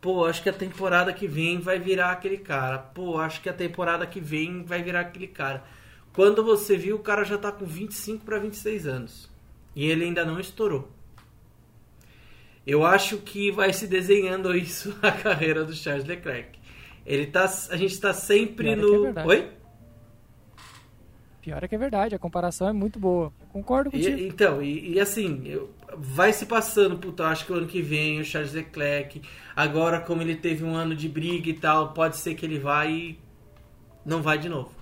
Pô, 0.00 0.24
acho 0.24 0.42
que 0.42 0.48
a 0.48 0.52
temporada 0.52 1.12
que 1.12 1.26
vem 1.26 1.60
vai 1.60 1.78
virar 1.78 2.12
aquele 2.12 2.38
cara. 2.38 2.78
Pô, 2.78 3.18
acho 3.18 3.40
que 3.40 3.48
a 3.48 3.52
temporada 3.52 4.06
que 4.06 4.20
vem 4.20 4.62
vai 4.62 4.82
virar 4.82 5.00
aquele 5.00 5.26
cara. 5.26 5.62
Quando 6.12 6.44
você 6.44 6.76
viu, 6.76 6.96
o 6.96 7.00
cara 7.00 7.24
já 7.24 7.38
tá 7.38 7.50
com 7.50 7.64
25 7.64 8.24
para 8.24 8.38
26 8.38 8.86
anos. 8.86 9.30
E 9.74 9.86
ele 9.86 10.04
ainda 10.04 10.24
não 10.24 10.40
estourou. 10.40 10.90
Eu 12.66 12.84
acho 12.84 13.18
que 13.18 13.50
vai 13.50 13.72
se 13.72 13.86
desenhando 13.86 14.54
isso 14.56 14.96
a 15.02 15.12
carreira 15.12 15.64
do 15.64 15.74
Charles 15.74 16.04
Leclerc. 16.04 16.58
Ele 17.06 17.26
tá, 17.26 17.44
a 17.44 17.76
gente 17.76 17.92
está 17.92 18.12
sempre 18.12 18.64
Pior 18.64 18.72
é 18.72 18.76
no. 18.76 19.18
É 19.20 19.26
Oi? 19.26 19.50
Pior 21.40 21.64
é 21.64 21.68
que 21.68 21.74
é 21.74 21.78
verdade, 21.78 22.14
a 22.14 22.18
comparação 22.18 22.68
é 22.68 22.72
muito 22.72 22.98
boa. 22.98 23.32
concordo 23.50 23.90
contigo. 23.90 24.18
E, 24.18 24.28
então, 24.28 24.62
e, 24.62 24.92
e 24.92 25.00
assim, 25.00 25.42
eu, 25.46 25.70
vai 25.96 26.32
se 26.32 26.46
passando, 26.46 26.98
puta, 26.98 27.26
acho 27.26 27.46
que 27.46 27.52
o 27.52 27.56
ano 27.56 27.66
que 27.66 27.82
vem 27.82 28.20
o 28.20 28.24
Charles 28.24 28.52
Leclerc, 28.52 29.22
agora 29.54 30.00
como 30.00 30.22
ele 30.22 30.36
teve 30.36 30.64
um 30.64 30.74
ano 30.74 30.94
de 30.94 31.08
briga 31.08 31.50
e 31.50 31.54
tal, 31.54 31.92
pode 31.92 32.16
ser 32.16 32.34
que 32.34 32.44
ele 32.46 32.58
vá 32.58 32.86
e 32.86 33.18
não 34.04 34.22
vai 34.22 34.38
de 34.38 34.48
novo. 34.48 34.72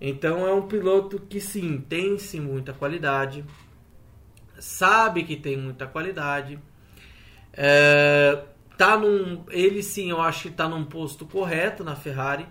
Então 0.00 0.46
é 0.46 0.52
um 0.52 0.66
piloto 0.66 1.18
que 1.20 1.40
sim, 1.40 1.80
tem 1.80 2.18
sim 2.18 2.40
muita 2.40 2.72
qualidade, 2.72 3.44
sabe 4.58 5.24
que 5.24 5.36
tem 5.36 5.56
muita 5.56 5.86
qualidade, 5.86 6.58
é, 7.52 8.42
tá 8.76 8.96
num. 8.96 9.44
Ele 9.50 9.82
sim, 9.82 10.10
eu 10.10 10.20
acho 10.20 10.48
que 10.48 10.54
tá 10.54 10.68
num 10.68 10.84
posto 10.84 11.26
correto 11.26 11.84
na 11.84 11.94
Ferrari. 11.94 12.46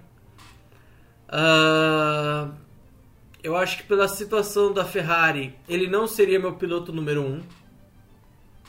Uh, 1.28 2.54
eu 3.44 3.56
acho 3.56 3.78
que 3.78 3.84
pela 3.84 4.08
situação 4.08 4.72
da 4.72 4.86
Ferrari, 4.86 5.56
ele 5.68 5.88
não 5.88 6.06
seria 6.08 6.40
meu 6.40 6.54
piloto 6.54 6.94
número 6.94 7.22
um. 7.22 7.42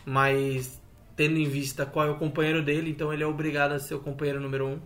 Mas 0.04 0.80
tendo 1.16 1.38
em 1.38 1.48
vista 1.48 1.86
qual 1.86 2.06
é 2.06 2.10
o 2.10 2.16
companheiro 2.16 2.62
dele, 2.62 2.90
então 2.90 3.12
ele 3.12 3.22
é 3.22 3.26
obrigado 3.26 3.72
a 3.72 3.78
ser 3.78 3.94
o 3.94 4.00
companheiro 4.00 4.40
número 4.40 4.66
um. 4.66 4.80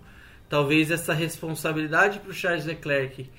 Talvez 0.48 0.90
essa 0.90 1.12
responsabilidade 1.12 2.20
para 2.20 2.30
o 2.30 2.34
Charles 2.34 2.64
Leclerc 2.64 3.30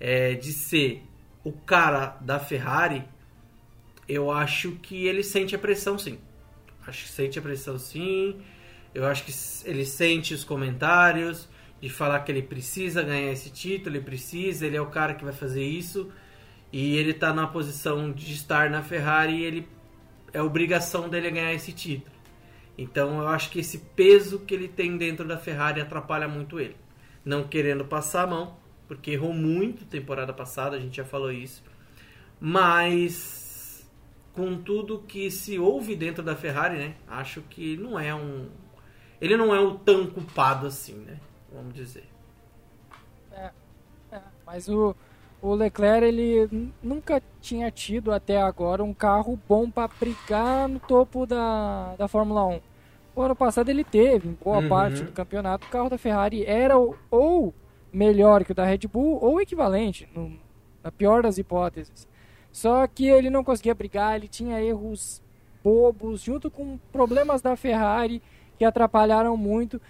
é, 0.00 0.34
de 0.34 0.52
ser 0.52 1.02
o 1.44 1.52
cara 1.52 2.16
da 2.20 2.38
Ferrari, 2.38 3.04
eu 4.08 4.30
acho 4.30 4.72
que 4.72 5.06
ele 5.06 5.22
sente 5.22 5.54
a 5.54 5.58
pressão 5.58 5.98
sim. 5.98 6.18
Acho 6.86 7.04
que 7.04 7.10
sente 7.10 7.38
a 7.38 7.42
pressão 7.42 7.78
sim. 7.78 8.40
Eu 8.94 9.04
acho 9.04 9.24
que 9.24 9.32
ele 9.68 9.84
sente 9.84 10.32
os 10.32 10.44
comentários 10.44 11.48
de 11.80 11.90
falar 11.90 12.20
que 12.20 12.32
ele 12.32 12.42
precisa 12.42 13.02
ganhar 13.02 13.32
esse 13.32 13.50
título, 13.50 13.96
ele 13.96 14.04
precisa, 14.04 14.66
ele 14.66 14.76
é 14.76 14.80
o 14.80 14.86
cara 14.86 15.14
que 15.14 15.24
vai 15.24 15.32
fazer 15.32 15.64
isso. 15.64 16.10
E 16.72 16.96
ele 16.96 17.10
está 17.10 17.32
na 17.32 17.46
posição 17.46 18.12
de 18.12 18.32
estar 18.32 18.70
na 18.70 18.82
Ferrari 18.82 19.34
e 19.34 19.44
ele 19.44 19.68
é 20.36 20.42
obrigação 20.42 21.08
dele 21.08 21.30
ganhar 21.30 21.54
esse 21.54 21.72
título. 21.72 22.14
Então 22.76 23.20
eu 23.20 23.28
acho 23.28 23.50
que 23.50 23.60
esse 23.60 23.78
peso 23.78 24.40
que 24.40 24.54
ele 24.54 24.68
tem 24.68 24.98
dentro 24.98 25.26
da 25.26 25.38
Ferrari 25.38 25.80
atrapalha 25.80 26.28
muito 26.28 26.60
ele. 26.60 26.76
Não 27.24 27.48
querendo 27.48 27.84
passar 27.84 28.24
a 28.24 28.26
mão, 28.26 28.56
porque 28.86 29.12
errou 29.12 29.32
muito 29.32 29.86
temporada 29.86 30.32
passada, 30.32 30.76
a 30.76 30.78
gente 30.78 30.98
já 30.98 31.04
falou 31.04 31.32
isso. 31.32 31.64
Mas 32.38 33.88
com 34.34 34.58
tudo 34.62 34.98
que 34.98 35.30
se 35.30 35.58
ouve 35.58 35.96
dentro 35.96 36.22
da 36.22 36.36
Ferrari, 36.36 36.76
né? 36.76 36.96
Acho 37.08 37.40
que 37.40 37.76
não 37.78 37.98
é 37.98 38.14
um, 38.14 38.50
ele 39.18 39.38
não 39.38 39.54
é 39.54 39.58
o 39.58 39.78
tão 39.78 40.06
culpado 40.06 40.66
assim, 40.66 40.96
né? 40.96 41.18
Vamos 41.50 41.72
dizer. 41.72 42.06
É, 43.32 43.50
é, 44.12 44.20
mas 44.44 44.68
o, 44.68 44.94
o 45.40 45.54
Leclerc 45.54 46.04
ele 46.04 46.72
nunca 46.82 47.22
tinha 47.40 47.70
tido 47.70 48.12
até 48.12 48.40
agora 48.40 48.82
um 48.82 48.94
carro 48.94 49.38
bom 49.48 49.70
para 49.70 49.90
brigar 50.00 50.68
no 50.68 50.80
topo 50.80 51.26
da, 51.26 51.94
da 51.96 52.08
Fórmula 52.08 52.44
1. 52.46 52.60
O 53.14 53.22
ano 53.22 53.36
passado 53.36 53.68
ele 53.68 53.84
teve, 53.84 54.28
em 54.28 54.32
boa 54.32 54.58
uhum. 54.58 54.68
parte 54.68 55.02
do 55.02 55.12
campeonato, 55.12 55.66
o 55.66 55.70
carro 55.70 55.88
da 55.88 55.96
Ferrari 55.96 56.44
era 56.44 56.74
ou 57.10 57.54
melhor 57.92 58.44
que 58.44 58.52
o 58.52 58.54
da 58.54 58.64
Red 58.64 58.80
Bull 58.92 59.18
ou 59.22 59.40
equivalente, 59.40 60.08
no, 60.14 60.32
na 60.82 60.92
pior 60.92 61.22
das 61.22 61.38
hipóteses. 61.38 62.06
Só 62.52 62.86
que 62.86 63.06
ele 63.06 63.30
não 63.30 63.44
conseguia 63.44 63.74
brigar, 63.74 64.16
ele 64.16 64.28
tinha 64.28 64.60
erros 64.62 65.22
bobos, 65.62 66.22
junto 66.22 66.50
com 66.50 66.78
problemas 66.92 67.42
da 67.42 67.56
Ferrari 67.56 68.22
que 68.58 68.64
atrapalharam 68.64 69.36
muito. 69.36 69.80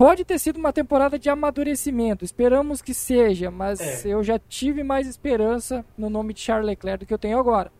Pode 0.00 0.24
ter 0.24 0.38
sido 0.38 0.56
uma 0.56 0.72
temporada 0.72 1.18
de 1.18 1.28
amadurecimento. 1.28 2.24
Esperamos 2.24 2.80
que 2.80 2.94
seja, 2.94 3.50
mas 3.50 3.78
É. 4.06 4.08
eu 4.08 4.22
já 4.24 4.38
tive 4.38 4.82
mais 4.82 5.06
esperança 5.06 5.84
no 5.96 6.08
nome 6.08 6.32
de 6.32 6.40
Charles 6.40 6.64
Leclerc 6.66 7.04
do 7.04 7.06
que 7.06 7.12
eu 7.12 7.18
tenho 7.18 7.38
agora. 7.38 7.70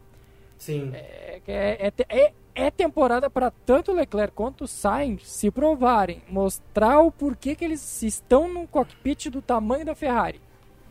Sim. 0.58 0.90
É, 0.92 1.40
é, 1.48 1.92
é, 2.08 2.18
é- 2.26 2.32
é 2.54 2.70
temporada 2.70 3.30
para 3.30 3.50
tanto 3.50 3.90
o 3.90 3.94
Leclerc 3.94 4.34
quanto 4.34 4.64
o 4.64 4.68
Sainz 4.68 5.26
se 5.30 5.50
provarem, 5.50 6.20
mostrar 6.28 7.00
o 7.00 7.10
porquê 7.10 7.54
que 7.54 7.64
eles 7.64 8.02
estão 8.02 8.52
num 8.52 8.66
cockpit 8.66 9.30
do 9.30 9.40
tamanho 9.40 9.86
da 9.86 9.94
Ferrari. 9.94 10.42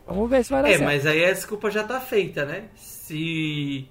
Vamos 0.04 0.28
ver 0.28 0.42
se 0.44 0.50
vai 0.50 0.62
dar 0.62 0.68
É, 0.68 0.72
certo. 0.72 0.84
mas 0.84 1.06
aí 1.06 1.24
a 1.24 1.32
desculpa 1.32 1.70
já 1.70 1.84
tá 1.84 2.00
feita, 2.00 2.44
né? 2.44 2.64
Se 2.74 3.88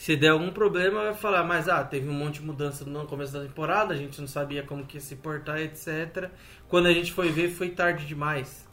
se 0.00 0.16
der 0.16 0.30
algum 0.30 0.50
problema, 0.50 1.02
vai 1.02 1.14
falar, 1.14 1.44
mas 1.44 1.68
ah, 1.68 1.84
teve 1.84 2.08
um 2.08 2.14
monte 2.14 2.40
de 2.40 2.46
mudança 2.46 2.86
no 2.86 3.04
começo 3.04 3.34
da 3.34 3.42
temporada, 3.42 3.92
a 3.92 3.96
gente 3.98 4.18
não 4.18 4.26
sabia 4.26 4.62
como 4.62 4.86
que 4.86 4.98
se 4.98 5.14
portar, 5.16 5.60
etc. 5.60 6.30
Quando 6.70 6.86
a 6.86 6.92
gente 6.94 7.12
foi 7.12 7.30
ver, 7.30 7.50
foi 7.50 7.68
tarde 7.68 8.06
demais. 8.06 8.66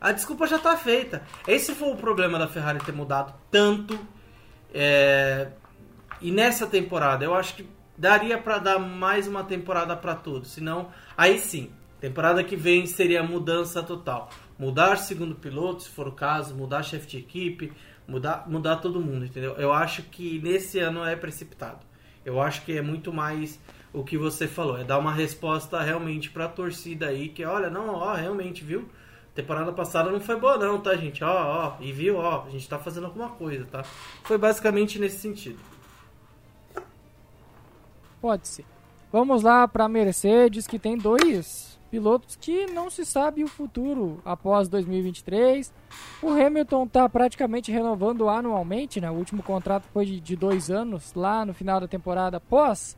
A 0.00 0.10
desculpa 0.10 0.44
já 0.44 0.58
tá 0.58 0.76
feita. 0.76 1.22
Esse 1.46 1.72
foi 1.72 1.92
o 1.92 1.94
problema 1.94 2.36
da 2.36 2.48
Ferrari 2.48 2.80
ter 2.80 2.90
mudado 2.90 3.32
tanto. 3.48 3.96
é, 4.74 5.52
E 6.20 6.32
nessa 6.32 6.66
temporada, 6.66 7.24
eu 7.24 7.32
acho 7.32 7.54
que 7.54 7.68
daria 7.96 8.36
pra 8.36 8.58
dar 8.58 8.80
mais 8.80 9.28
uma 9.28 9.44
temporada 9.44 9.94
pra 9.94 10.16
todos. 10.16 10.50
Senão, 10.50 10.88
aí 11.16 11.38
sim, 11.38 11.70
temporada 12.00 12.42
que 12.42 12.56
vem 12.56 12.86
seria 12.86 13.22
mudança 13.22 13.84
total. 13.84 14.30
Mudar 14.58 14.96
segundo 14.96 15.36
piloto, 15.36 15.84
se 15.84 15.90
for 15.90 16.08
o 16.08 16.12
caso, 16.12 16.56
mudar 16.56 16.82
chefe 16.82 17.06
de 17.06 17.18
equipe, 17.18 17.72
mudar, 18.06 18.48
mudar 18.48 18.76
todo 18.76 19.00
mundo, 19.00 19.24
entendeu? 19.24 19.54
Eu 19.54 19.72
acho 19.72 20.02
que 20.02 20.40
nesse 20.40 20.78
ano 20.78 21.04
é 21.04 21.16
precipitado. 21.16 21.80
Eu 22.24 22.40
acho 22.40 22.64
que 22.64 22.76
é 22.76 22.82
muito 22.82 23.12
mais 23.12 23.58
o 23.92 24.04
que 24.04 24.18
você 24.18 24.46
falou, 24.46 24.78
é 24.78 24.84
dar 24.84 24.98
uma 24.98 25.12
resposta 25.12 25.80
realmente 25.80 26.30
pra 26.30 26.48
torcida 26.48 27.06
aí, 27.06 27.28
que 27.28 27.44
olha, 27.44 27.70
não, 27.70 27.94
ó, 27.94 28.14
realmente, 28.14 28.62
viu? 28.62 28.88
Temporada 29.34 29.72
passada 29.72 30.10
não 30.10 30.20
foi 30.20 30.36
boa 30.36 30.56
não, 30.58 30.80
tá, 30.80 30.94
gente? 30.96 31.22
Ó, 31.22 31.28
ó, 31.30 31.76
e 31.80 31.92
viu, 31.92 32.16
ó, 32.16 32.44
a 32.46 32.50
gente 32.50 32.68
tá 32.68 32.78
fazendo 32.78 33.06
alguma 33.06 33.30
coisa, 33.30 33.64
tá? 33.64 33.82
Foi 34.24 34.36
basicamente 34.36 34.98
nesse 34.98 35.18
sentido. 35.18 35.58
Pode 38.20 38.48
ser. 38.48 38.64
Vamos 39.12 39.42
lá 39.42 39.68
para 39.68 39.84
a 39.84 39.88
Mercedes, 39.88 40.66
que 40.66 40.78
tem 40.78 40.96
dois 40.96 41.75
pilotos 41.90 42.36
que 42.36 42.66
não 42.66 42.90
se 42.90 43.04
sabe 43.04 43.42
o 43.44 43.48
futuro 43.48 44.20
após 44.24 44.68
2023. 44.68 45.72
O 46.22 46.30
Hamilton 46.30 46.84
está 46.84 47.08
praticamente 47.08 47.70
renovando 47.72 48.28
anualmente, 48.28 49.00
né? 49.00 49.10
O 49.10 49.14
último 49.14 49.42
contrato 49.42 49.84
foi 49.92 50.06
de, 50.06 50.20
de 50.20 50.36
dois 50.36 50.70
anos, 50.70 51.14
lá 51.14 51.44
no 51.44 51.54
final 51.54 51.80
da 51.80 51.88
temporada, 51.88 52.36
após 52.36 52.96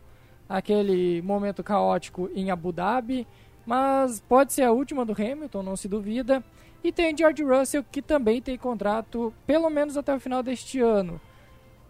aquele 0.48 1.22
momento 1.22 1.62
caótico 1.62 2.30
em 2.34 2.50
Abu 2.50 2.72
Dhabi. 2.72 3.26
Mas 3.66 4.20
pode 4.20 4.52
ser 4.52 4.62
a 4.62 4.72
última 4.72 5.04
do 5.04 5.12
Hamilton, 5.12 5.62
não 5.62 5.76
se 5.76 5.88
duvida. 5.88 6.42
E 6.82 6.90
tem 6.90 7.16
George 7.16 7.42
Russell, 7.42 7.84
que 7.90 8.00
também 8.00 8.40
tem 8.40 8.56
contrato 8.56 9.32
pelo 9.46 9.68
menos 9.68 9.96
até 9.96 10.14
o 10.14 10.20
final 10.20 10.42
deste 10.42 10.80
ano. 10.80 11.20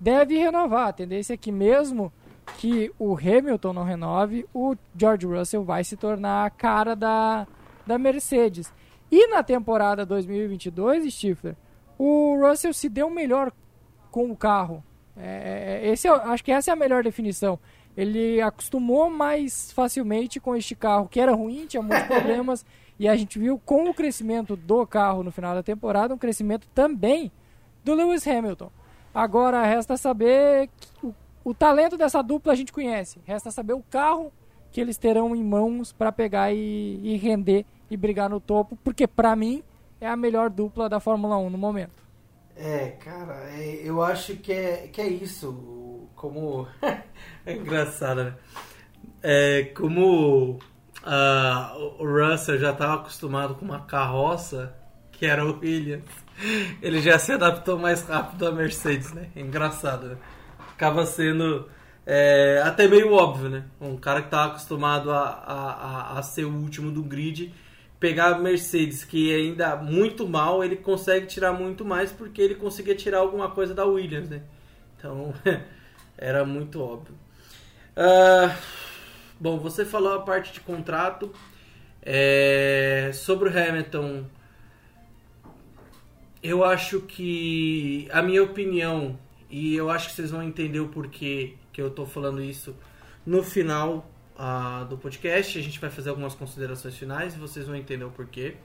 Deve 0.01 0.37
renovar, 0.37 0.89
a 0.89 0.93
tendência 0.93 1.35
é 1.35 1.37
que 1.37 1.53
mesmo 1.53 2.13
que 2.57 2.93
o 2.99 3.17
Hamilton 3.17 3.73
não 3.73 3.85
renove, 3.85 4.47
o 4.53 4.75
George 4.97 5.27
Russell 5.27 5.65
vai 5.65 5.85
se 5.85 5.97
tornar 5.97 6.47
a 6.47 6.51
cara 6.51 6.97
da, 6.97 7.47
da 7.87 7.99
Mercedes. 7.99 8.73
E 9.11 9.27
na 9.29 9.43
temporada 9.43 10.05
2022, 10.05 11.13
Stifler, 11.13 11.57
o 11.99 12.37
Russell 12.41 12.73
se 12.73 12.89
deu 12.89 13.09
melhor 13.11 13.53
com 14.11 14.31
o 14.31 14.37
carro. 14.37 14.83
É, 15.17 15.81
é, 15.83 15.91
esse 15.91 16.07
é- 16.07 16.11
acho 16.11 16.45
que 16.45 16.53
essa 16.53 16.71
é 16.71 16.73
a 16.73 16.77
melhor 16.77 17.03
definição. 17.03 17.59
Ele 17.97 18.41
acostumou 18.41 19.11
mais 19.11 19.73
facilmente 19.73 20.39
com 20.39 20.55
este 20.55 20.75
carro, 20.77 21.09
que 21.09 21.21
era 21.21 21.35
ruim, 21.35 21.67
tinha 21.67 21.83
muitos 21.83 22.07
problemas, 22.07 22.65
e 22.99 23.09
a 23.09 23.17
gente 23.17 23.39
viu 23.39 23.59
com 23.65 23.89
o 23.89 23.95
crescimento 23.95 24.57
do 24.57 24.87
carro 24.87 25.23
no 25.23 25.33
final 25.33 25.55
da 25.55 25.63
temporada, 25.63 26.15
um 26.15 26.19
crescimento 26.19 26.69
também 26.75 27.33
do 27.85 27.95
Lewis 27.95 28.27
Hamilton. 28.27 28.71
Agora 29.15 29.65
resta 29.65 29.97
saber 29.97 30.69
o, 31.03 31.15
o 31.49 31.55
talento 31.55 31.97
dessa 31.97 32.21
dupla 32.21 32.53
a 32.53 32.57
gente 32.57 32.71
conhece. 32.71 33.19
Resta 33.25 33.51
saber 33.51 33.73
o 33.73 33.83
carro 33.83 34.31
que 34.71 34.83
eles 34.83 34.99
terão 34.99 35.35
em 35.35 35.43
mãos 35.43 35.93
para 35.93 36.13
pegar 36.13 36.53
e, 36.53 37.01
e 37.03 37.17
render 37.17 37.65
e 37.91 37.97
brigar 37.97 38.29
no 38.29 38.39
topo, 38.39 38.77
porque 38.85 39.07
para 39.07 39.35
mim 39.35 39.63
é 39.99 40.07
a 40.07 40.15
melhor 40.15 40.51
dupla 40.51 40.91
da 40.91 41.01
Fórmula 41.01 41.39
1 41.39 41.49
no 41.49 41.57
momento. 41.57 42.03
É, 42.55 42.89
cara, 43.03 43.49
é, 43.51 43.81
eu 43.83 44.03
acho 44.03 44.37
que 44.37 44.53
é, 44.53 44.89
que 44.93 45.01
é 45.01 45.09
isso. 45.09 46.07
Como. 46.15 46.69
é 47.47 47.55
engraçado, 47.55 48.25
né? 48.25 48.35
É, 49.23 49.73
como 49.75 50.59
ah, 51.03 51.75
o 51.99 52.05
Russell 52.05 52.59
já 52.59 52.73
estava 52.73 52.97
acostumado 52.97 53.55
com 53.55 53.65
uma 53.65 53.87
carroça, 53.87 54.77
que 55.13 55.25
era 55.25 55.47
o 55.47 55.61
Williams, 55.61 56.05
ele 56.83 57.01
já 57.01 57.19
se 57.19 57.33
adaptou 57.33 57.79
mais 57.79 58.03
rápido 58.03 58.47
à 58.47 58.53
Mercedes, 58.53 59.15
né? 59.15 59.31
É 59.35 59.41
engraçado, 59.41 60.09
né? 60.09 60.17
Acaba 60.79 61.05
sendo 61.05 61.69
é, 62.07 62.63
até 62.65 62.87
meio 62.87 63.13
óbvio, 63.13 63.49
né? 63.49 63.65
Um 63.81 63.97
cara 63.97 64.21
que 64.21 64.29
estava 64.29 64.53
acostumado 64.53 65.11
a, 65.11 65.25
a, 65.25 66.19
a, 66.21 66.23
ser 66.23 66.45
o 66.45 66.55
último 66.55 66.93
do 66.93 67.03
grid 67.03 67.53
pegar 67.99 68.37
a 68.37 68.39
Mercedes, 68.39 69.03
que 69.03 69.35
ainda 69.35 69.75
muito 69.75 70.29
mal, 70.29 70.63
ele 70.63 70.77
consegue 70.77 71.27
tirar 71.27 71.53
muito 71.53 71.85
mais 71.85 72.13
porque 72.13 72.41
ele 72.41 72.55
conseguia 72.55 72.95
tirar 72.95 73.19
alguma 73.19 73.51
coisa 73.51 73.75
da 73.75 73.85
Williams, 73.85 74.29
né? 74.29 74.43
Então, 74.97 75.35
era 76.17 76.45
muito 76.45 76.81
óbvio. 76.81 77.17
Ah, 77.97 78.57
bom, 79.41 79.59
você 79.59 79.85
falou 79.85 80.13
a 80.13 80.23
parte 80.23 80.53
de 80.53 80.61
contrato. 80.61 81.35
É, 82.01 83.11
sobre 83.13 83.49
o 83.49 83.53
Hamilton, 83.53 84.27
eu 86.41 86.63
acho 86.63 87.01
que 87.01 88.09
a 88.13 88.23
minha 88.23 88.45
opinião, 88.45 89.19
e 89.51 89.75
eu 89.75 89.91
acho 89.91 90.09
que 90.09 90.15
vocês 90.15 90.31
vão 90.31 90.43
entender 90.43 90.81
o 90.81 90.89
porquê 90.89 91.55
que 91.73 91.81
eu 91.81 91.91
tô 91.91 92.05
falando 92.05 92.43
isso 92.43 92.77
no 93.25 93.43
final 93.43 94.11
ah, 94.37 94.87
do 94.89 94.97
podcast. 94.97 95.59
A 95.59 95.63
gente 95.63 95.79
vai 95.79 95.91
fazer 95.91 96.11
algumas 96.11 96.35
considerações 96.35 96.97
finais 96.97 97.35
e 97.35 97.39
vocês 97.39 97.67
vão 97.67 97.75
entender 97.75 98.05
o 98.05 98.11
porquê. 98.11 98.57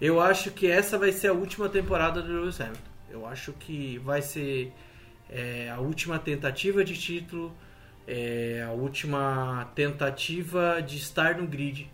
Eu 0.00 0.20
acho 0.20 0.50
que 0.50 0.66
essa 0.66 0.98
vai 0.98 1.12
ser 1.12 1.28
a 1.28 1.32
última 1.32 1.68
temporada 1.68 2.20
do 2.22 2.32
Lewis 2.32 2.60
Hamilton. 2.60 2.90
Eu 3.10 3.26
acho 3.26 3.52
que 3.52 3.98
vai 3.98 4.20
ser 4.22 4.72
é, 5.28 5.70
a 5.70 5.78
última 5.78 6.18
tentativa 6.18 6.84
de 6.84 6.98
título, 6.98 7.54
é, 8.06 8.64
a 8.66 8.72
última 8.72 9.70
tentativa 9.74 10.82
de 10.82 10.96
estar 10.96 11.36
no 11.36 11.46
grid. 11.46 11.90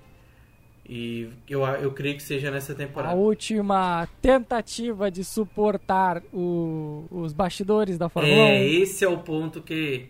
E 0.92 1.30
eu, 1.48 1.64
eu 1.64 1.92
creio 1.92 2.16
que 2.16 2.22
seja 2.24 2.50
nessa 2.50 2.72
A 2.72 2.76
temporada. 2.76 3.14
última 3.14 4.08
tentativa 4.20 5.08
de 5.08 5.22
suportar 5.22 6.20
o- 6.32 7.04
os 7.12 7.32
bastidores 7.32 7.96
da 7.96 8.08
Fórmula 8.08 8.34
1. 8.34 8.48
É, 8.48 8.66
esse 8.66 9.04
é 9.04 9.08
o 9.08 9.18
ponto 9.18 9.62
que, 9.62 10.08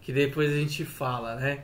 que 0.00 0.12
depois 0.12 0.52
a 0.52 0.56
gente 0.56 0.84
fala, 0.84 1.36
né? 1.36 1.60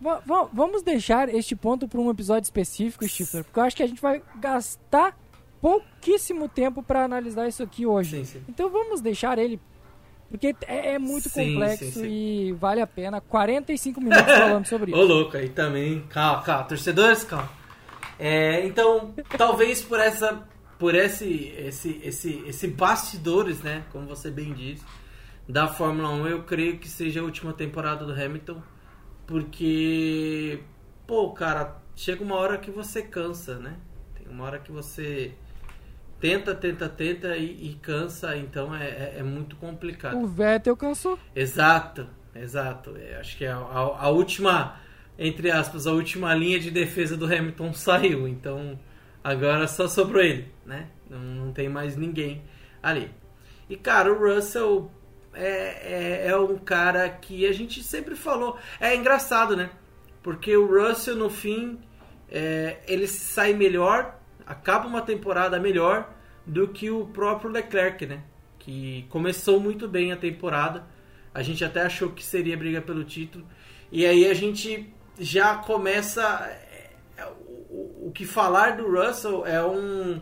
Va- 0.00 0.22
vamos 0.52 0.84
deixar 0.84 1.28
este 1.34 1.56
ponto 1.56 1.88
para 1.88 2.00
um 2.00 2.08
episódio 2.10 2.44
específico, 2.46 3.04
Stifler, 3.08 3.42
porque 3.42 3.58
eu 3.58 3.64
acho 3.64 3.76
que 3.76 3.82
a 3.82 3.86
gente 3.88 4.00
vai 4.00 4.22
gastar 4.40 5.18
pouquíssimo 5.60 6.48
tempo 6.48 6.84
para 6.84 7.04
analisar 7.04 7.48
isso 7.48 7.62
aqui 7.62 7.84
hoje. 7.84 8.18
Sim, 8.18 8.24
sim. 8.24 8.42
Então 8.48 8.70
vamos 8.70 9.00
deixar 9.00 9.36
ele, 9.36 9.60
porque 10.30 10.54
é, 10.66 10.94
é 10.94 10.98
muito 10.98 11.28
Sim, 11.28 11.54
complexo 11.54 12.06
e 12.06 12.52
vale 12.52 12.80
a 12.80 12.86
pena 12.86 13.20
45 13.20 14.00
minutos 14.00 14.32
falando 14.32 14.66
sobre 14.66 14.92
Ô 14.94 14.98
isso. 14.98 15.06
louco, 15.08 15.36
aí 15.36 15.48
também. 15.48 16.02
Calma, 16.08 16.40
calma. 16.42 16.64
Torcedores, 16.64 17.24
calma. 17.24 17.58
É, 18.20 18.66
então, 18.66 19.14
talvez 19.38 19.82
por 19.82 19.98
essa. 19.98 20.46
Por 20.78 20.94
esse, 20.94 21.48
esse, 21.58 22.00
esse, 22.02 22.42
esse 22.46 22.68
bastidores, 22.68 23.60
né? 23.62 23.84
Como 23.92 24.06
você 24.06 24.30
bem 24.30 24.52
disse, 24.54 24.84
da 25.48 25.68
Fórmula 25.68 26.08
1, 26.10 26.26
eu 26.28 26.42
creio 26.44 26.78
que 26.78 26.88
seja 26.88 27.20
a 27.20 27.24
última 27.24 27.52
temporada 27.52 28.04
do 28.06 28.12
Hamilton. 28.12 28.62
Porque, 29.26 30.60
pô, 31.06 31.30
cara, 31.32 31.76
chega 31.94 32.22
uma 32.22 32.36
hora 32.36 32.58
que 32.58 32.70
você 32.70 33.02
cansa, 33.02 33.58
né? 33.58 33.76
Tem 34.14 34.26
uma 34.28 34.44
hora 34.44 34.58
que 34.58 34.72
você 34.72 35.32
tenta, 36.18 36.54
tenta, 36.54 36.88
tenta 36.88 37.36
e, 37.36 37.70
e 37.70 37.74
cansa, 37.76 38.36
então 38.36 38.74
é, 38.74 38.88
é, 38.88 39.14
é 39.18 39.22
muito 39.22 39.56
complicado. 39.56 40.18
O 40.18 40.26
Vettel 40.26 40.76
cansou. 40.76 41.18
Exato, 41.34 42.06
exato. 42.34 42.96
É, 42.96 43.16
acho 43.20 43.36
que 43.36 43.46
a, 43.46 43.56
a- 43.56 44.04
a 44.04 44.08
última, 44.08 44.76
entre 45.22 45.50
aspas, 45.50 45.86
a 45.86 45.92
última 45.92 46.34
linha 46.34 46.58
de 46.58 46.70
defesa 46.70 47.14
do 47.14 47.26
Hamilton 47.26 47.74
saiu. 47.74 48.26
Então 48.26 48.80
agora 49.22 49.68
só 49.68 49.86
sobrou 49.86 50.22
ele, 50.22 50.48
né? 50.64 50.88
Não, 51.10 51.20
não 51.20 51.52
tem 51.52 51.68
mais 51.68 51.94
ninguém 51.94 52.42
ali. 52.82 53.10
E 53.68 53.76
cara, 53.76 54.10
o 54.10 54.18
Russell 54.18 54.90
é, 55.34 56.24
é, 56.24 56.28
é 56.28 56.36
um 56.36 56.56
cara 56.56 57.06
que 57.10 57.46
a 57.46 57.52
gente 57.52 57.82
sempre 57.82 58.16
falou. 58.16 58.56
É 58.80 58.96
engraçado, 58.96 59.54
né? 59.54 59.68
Porque 60.22 60.56
o 60.56 60.66
Russell 60.66 61.16
no 61.16 61.28
fim 61.28 61.78
é, 62.30 62.78
ele 62.88 63.06
sai 63.06 63.52
melhor, 63.52 64.18
acaba 64.46 64.86
uma 64.86 65.02
temporada 65.02 65.60
melhor 65.60 66.14
do 66.46 66.66
que 66.68 66.90
o 66.90 67.06
próprio 67.06 67.50
Leclerc, 67.50 68.06
né? 68.06 68.22
Que 68.58 69.06
começou 69.10 69.60
muito 69.60 69.86
bem 69.86 70.12
a 70.12 70.16
temporada. 70.16 70.86
A 71.34 71.42
gente 71.42 71.62
até 71.62 71.82
achou 71.82 72.10
que 72.10 72.24
seria 72.24 72.56
briga 72.56 72.80
pelo 72.80 73.04
título. 73.04 73.46
E 73.92 74.06
aí 74.06 74.26
a 74.26 74.34
gente 74.34 74.92
já 75.20 75.56
começa. 75.56 76.22
é, 77.16 77.26
O, 77.70 78.08
o- 78.08 78.12
que 78.14 78.24
falar 78.26 78.76
do 78.76 78.90
Russell 78.90 79.46
é 79.46 79.64
um 79.64 80.20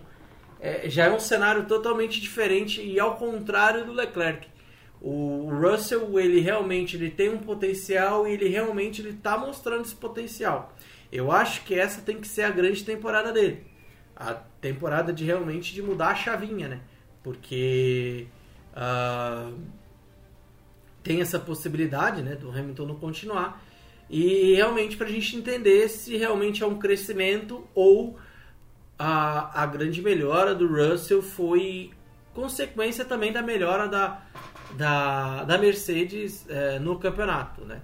é, 0.61 0.89
já 0.91 1.07
é 1.07 1.13
um 1.13 1.21
cenário 1.21 1.67
totalmente 1.67 2.21
diferente 2.21 2.83
e 2.83 2.99
ao 3.01 3.17
contrário 3.17 3.87
do 3.87 3.93
Leclerc. 3.93 4.49
O 5.01 5.49
Russell 5.53 6.19
ele 6.21 6.41
realmente 6.41 6.97
ele 6.97 7.11
tem 7.11 7.31
um 7.31 7.39
potencial 7.39 8.27
e 8.27 8.33
ele 8.33 8.49
realmente 8.49 9.01
ele 9.03 9.11
está 9.11 9.39
mostrando 9.39 9.83
esse 9.85 9.95
potencial. 9.97 10.75
Eu 11.13 11.31
acho 11.33 11.65
que 11.65 11.75
essa 11.79 12.03
tem 12.03 12.21
que 12.21 12.29
ser 12.29 12.43
a 12.43 12.51
grande 12.51 12.85
temporada 12.85 13.33
dele, 13.33 13.65
a 14.17 14.35
temporada 14.61 15.13
de 15.13 15.25
realmente 15.25 15.73
de 15.75 15.83
mudar 15.83 16.09
a 16.11 16.15
chavinha, 16.17 16.69
né? 16.69 16.81
Porque 17.23 18.27
uh, 18.75 19.55
tem 21.03 21.21
essa 21.21 21.39
possibilidade, 21.39 22.23
né, 22.23 22.35
do 22.35 22.51
Hamilton 22.51 22.87
não 22.87 22.95
continuar 22.97 23.65
e 24.09 24.55
realmente 24.55 24.97
para 24.97 25.07
a 25.07 25.11
gente 25.11 25.37
entender 25.37 25.89
se 25.89 26.17
realmente 26.17 26.63
é 26.63 26.67
um 26.67 26.79
crescimento 26.79 27.67
ou 27.75 28.19
a, 28.99 29.63
a 29.63 29.67
grande 29.67 30.03
melhora 30.03 30.55
do 30.55 30.67
Russell 30.67 31.23
foi 31.23 31.91
consequência 32.35 33.05
também 33.05 33.33
da 33.33 33.43
melhora 33.43 33.87
da, 33.87 34.23
da, 34.77 35.45
da 35.45 35.59
Mercedes 35.59 36.45
é, 36.49 36.79
no 36.79 36.99
campeonato, 36.99 37.65
né? 37.65 37.83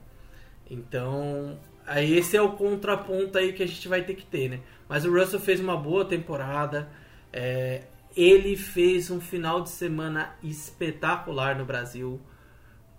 Então, 0.70 1.58
aí 1.86 2.16
esse 2.16 2.36
é 2.36 2.42
o 2.42 2.52
contraponto 2.52 3.36
aí 3.36 3.52
que 3.52 3.62
a 3.62 3.66
gente 3.66 3.86
vai 3.86 4.02
ter 4.02 4.14
que 4.14 4.24
ter, 4.24 4.48
né? 4.48 4.60
Mas 4.88 5.04
o 5.04 5.12
Russell 5.12 5.40
fez 5.40 5.60
uma 5.60 5.76
boa 5.76 6.04
temporada, 6.04 6.88
é, 7.32 7.82
ele 8.16 8.56
fez 8.56 9.10
um 9.10 9.20
final 9.20 9.60
de 9.62 9.70
semana 9.70 10.34
espetacular 10.42 11.56
no 11.56 11.64
Brasil. 11.64 12.20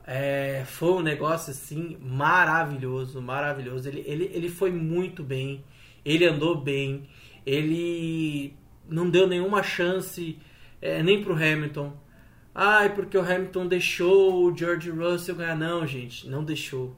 É, 0.07 0.63
foi 0.65 0.91
um 0.91 1.01
negócio 1.01 1.51
assim 1.51 1.97
maravilhoso, 1.99 3.21
maravilhoso. 3.21 3.89
Ele, 3.89 4.03
ele, 4.05 4.29
ele 4.33 4.49
foi 4.49 4.71
muito 4.71 5.23
bem, 5.23 5.63
ele 6.03 6.25
andou 6.25 6.55
bem, 6.55 7.09
ele 7.45 8.53
não 8.87 9.09
deu 9.09 9.27
nenhuma 9.27 9.63
chance 9.63 10.37
é, 10.81 11.01
nem 11.01 11.23
pro 11.23 11.33
Hamilton. 11.33 11.97
Ai, 12.53 12.93
porque 12.93 13.17
o 13.17 13.21
Hamilton 13.21 13.67
deixou 13.67 14.45
o 14.45 14.55
George 14.55 14.89
Russell 14.91 15.35
ganhar. 15.35 15.57
Não, 15.57 15.85
gente, 15.87 16.29
não 16.29 16.43
deixou. 16.43 16.95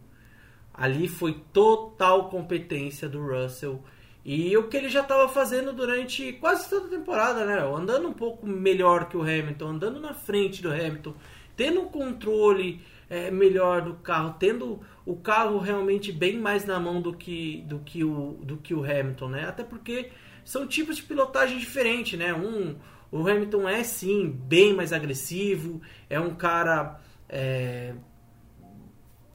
Ali 0.73 1.07
foi 1.07 1.41
total 1.53 2.29
competência 2.29 3.07
do 3.09 3.25
Russell. 3.25 3.81
E 4.23 4.55
o 4.57 4.67
que 4.67 4.75
ele 4.75 4.89
já 4.89 5.01
estava 5.01 5.29
fazendo 5.29 5.71
durante 5.71 6.33
quase 6.33 6.69
toda 6.69 6.87
a 6.87 6.89
temporada, 6.89 7.45
né? 7.45 7.59
Andando 7.61 8.09
um 8.09 8.13
pouco 8.13 8.45
melhor 8.45 9.07
que 9.07 9.15
o 9.15 9.21
Hamilton, 9.21 9.67
andando 9.69 9.99
na 10.01 10.13
frente 10.13 10.61
do 10.61 10.69
Hamilton, 10.69 11.15
tendo 11.55 11.81
um 11.81 11.87
controle 11.87 12.81
é, 13.09 13.31
melhor 13.31 13.81
do 13.81 13.95
carro, 13.95 14.35
tendo 14.39 14.79
o 15.05 15.15
carro 15.15 15.57
realmente 15.57 16.11
bem 16.11 16.37
mais 16.37 16.65
na 16.65 16.79
mão 16.79 17.01
do 17.01 17.13
que, 17.13 17.63
do 17.67 17.79
que, 17.79 18.03
o, 18.03 18.39
do 18.43 18.57
que 18.57 18.73
o 18.73 18.83
Hamilton, 18.83 19.29
né? 19.29 19.45
Até 19.47 19.63
porque 19.63 20.11
são 20.43 20.67
tipos 20.67 20.97
de 20.97 21.03
pilotagem 21.03 21.57
diferentes, 21.57 22.17
né? 22.17 22.33
Um, 22.33 22.75
o 23.11 23.27
Hamilton 23.27 23.67
é 23.67 23.83
sim 23.83 24.29
bem 24.29 24.73
mais 24.73 24.91
agressivo, 24.91 25.81
é 26.09 26.19
um 26.19 26.35
cara. 26.35 26.99
É, 27.29 27.93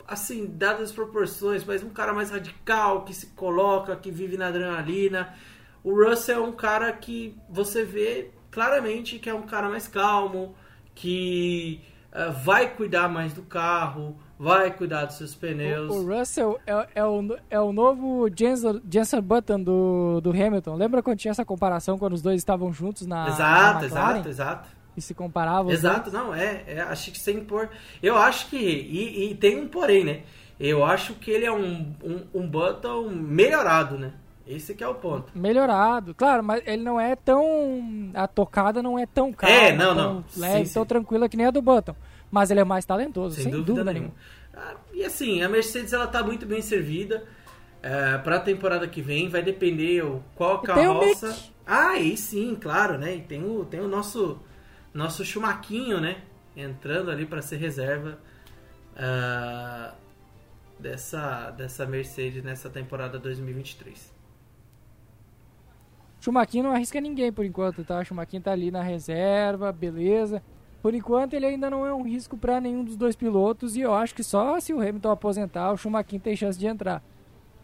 assim, 0.07 0.47
dadas 0.47 0.91
as 0.91 0.93
proporções, 0.93 1.65
mas 1.65 1.83
um 1.83 1.89
cara 1.89 2.13
mais 2.13 2.31
radical, 2.31 3.05
que 3.05 3.15
se 3.15 3.29
coloca, 3.29 3.97
que 3.97 4.11
vive 4.11 4.37
na 4.37 4.49
adrenalina. 4.49 5.35
O 5.83 5.95
Russell 5.95 6.45
é 6.45 6.47
um 6.47 6.53
cara 6.53 6.93
que 6.93 7.35
você 7.49 7.83
vê 7.85 8.31
claramente 8.51 9.19
que 9.19 9.31
é 9.31 9.35
um 9.35 9.43
cara 9.43 9.69
mais 9.69 9.89
calmo, 9.89 10.55
que 10.95 11.81
vai 12.43 12.69
cuidar 12.69 13.09
mais 13.09 13.33
do 13.33 13.43
carro, 13.43 14.17
vai 14.39 14.71
cuidar 14.71 15.07
dos 15.07 15.17
seus 15.17 15.35
pneus. 15.35 15.91
O, 15.91 16.01
o 16.01 16.19
Russell 16.19 16.61
é, 16.67 16.89
é, 16.97 17.05
o, 17.05 17.39
é 17.49 17.61
o 17.61 17.73
novo 17.73 18.29
Jensen 18.35 19.21
Button 19.23 19.63
do, 19.63 20.21
do 20.21 20.31
Hamilton. 20.31 20.75
Lembra 20.75 21.03
quando 21.03 21.19
tinha 21.19 21.31
essa 21.31 21.45
comparação 21.45 21.99
quando 21.99 22.13
os 22.15 22.23
dois 22.23 22.37
estavam 22.37 22.73
juntos 22.73 23.07
na 23.07 23.29
Exato, 23.29 23.81
na 23.81 23.87
exato, 23.87 24.29
exato. 24.29 24.69
E 24.97 25.01
se 25.01 25.15
comparavam. 25.15 25.73
Exato, 25.73 26.11
dois? 26.11 26.25
não, 26.25 26.35
é, 26.35 26.65
é. 26.67 26.81
Acho 26.83 27.13
que 27.13 27.19
sem 27.19 27.43
por. 27.43 27.71
Eu 28.03 28.17
acho 28.17 28.49
que. 28.49 28.59
E, 28.59 29.31
e, 29.31 29.35
tem 29.35 29.59
um 29.59 29.67
porém, 29.67 30.05
né? 30.05 30.21
Eu 30.61 30.85
acho 30.85 31.15
que 31.15 31.31
ele 31.31 31.47
é 31.47 31.53
um, 31.53 31.95
um, 32.05 32.27
um 32.35 32.47
Button 32.47 33.09
melhorado, 33.09 33.97
né? 33.97 34.13
Esse 34.47 34.75
que 34.75 34.83
é 34.83 34.89
o 34.89 34.95
ponto. 34.95 35.31
Melhorado, 35.35 36.15
claro, 36.15 36.43
mas 36.43 36.63
ele 36.67 36.83
não 36.83 37.01
é 37.01 37.15
tão. 37.15 38.11
A 38.15 38.27
tocada 38.27 38.83
não 38.83 38.99
é 38.99 39.07
tão 39.07 39.33
calma, 39.33 39.55
é, 39.55 39.73
não, 39.73 39.95
tão 39.95 40.15
não. 40.15 40.25
leve, 40.37 40.67
sim, 40.67 40.75
tão 40.75 40.83
sim. 40.83 40.89
tranquila 40.89 41.29
que 41.29 41.37
nem 41.37 41.47
a 41.47 41.51
do 41.51 41.63
Button. 41.63 41.95
Mas 42.31 42.51
ele 42.51 42.61
é 42.61 42.65
mais 42.65 42.85
talentoso, 42.85 43.37
sem, 43.37 43.45
sem 43.45 43.53
dúvida, 43.53 43.73
dúvida, 43.73 43.93
nenhuma. 43.93 44.15
nenhuma. 44.55 44.75
Ah, 44.75 44.75
e 44.93 45.05
assim, 45.05 45.43
a 45.43 45.49
Mercedes 45.49 45.93
ela 45.93 46.07
tá 46.07 46.23
muito 46.23 46.47
bem 46.47 46.61
servida. 46.61 47.25
É, 47.83 48.17
para 48.19 48.37
a 48.37 48.41
temporada 48.41 48.87
que 48.87 49.03
vem 49.03 49.29
vai 49.29 49.43
depender 49.43 50.05
o, 50.05 50.23
qual 50.37 50.63
E 50.63 50.67
tem 50.67 50.89
o 50.89 51.01
carroça. 51.01 51.37
Ah, 51.67 51.91
aí 51.91 52.17
sim, 52.17 52.57
claro, 52.61 52.97
né? 52.97 53.17
E 53.17 53.21
tem 53.21 53.45
o, 53.45 53.65
tem 53.65 53.81
o 53.81 53.89
nosso 53.89 54.39
nosso 54.95 55.25
chumaquinho, 55.25 56.01
né? 56.01 56.19
Entrando 56.57 57.11
ali 57.11 57.27
para 57.27 57.43
ser 57.43 57.57
reserva 57.57 58.19
ah, 58.97 59.95
dessa 60.79 61.51
dessa 61.51 61.87
Mercedes 61.87 62.43
nessa 62.43 62.69
temporada 62.71 63.19
2023. 63.19 64.12
Schumacher 66.23 66.63
não 66.63 66.73
arrisca 66.73 67.01
ninguém 67.01 67.33
por 67.33 67.45
enquanto, 67.45 67.85
tá? 67.85 67.99
O 67.99 68.05
Schumacher 68.05 68.41
tá 68.41 68.53
ali 68.53 68.71
na 68.71 68.83
reserva, 68.83 69.73
beleza. 69.73 70.43
Por 70.81 70.95
enquanto 70.95 71.35
ele 71.35 71.47
ainda 71.47 71.69
não 71.71 71.85
é 71.87 71.93
um 71.93 72.03
risco 72.03 72.37
para 72.37 72.61
nenhum 72.61 72.83
dos 72.85 72.97
dois 72.97 73.15
pilotos 73.17 73.77
e 73.77 73.81
eu 73.81 73.95
acho 73.95 74.15
que 74.15 74.23
só 74.25 74.59
se 74.61 74.73
o 74.73 74.81
Hamilton 74.81 75.11
aposentar, 75.11 75.73
o 75.73 75.77
Schumacher 75.77 76.21
tem 76.21 76.35
chance 76.37 76.59
de 76.59 76.67
entrar. 76.67 77.03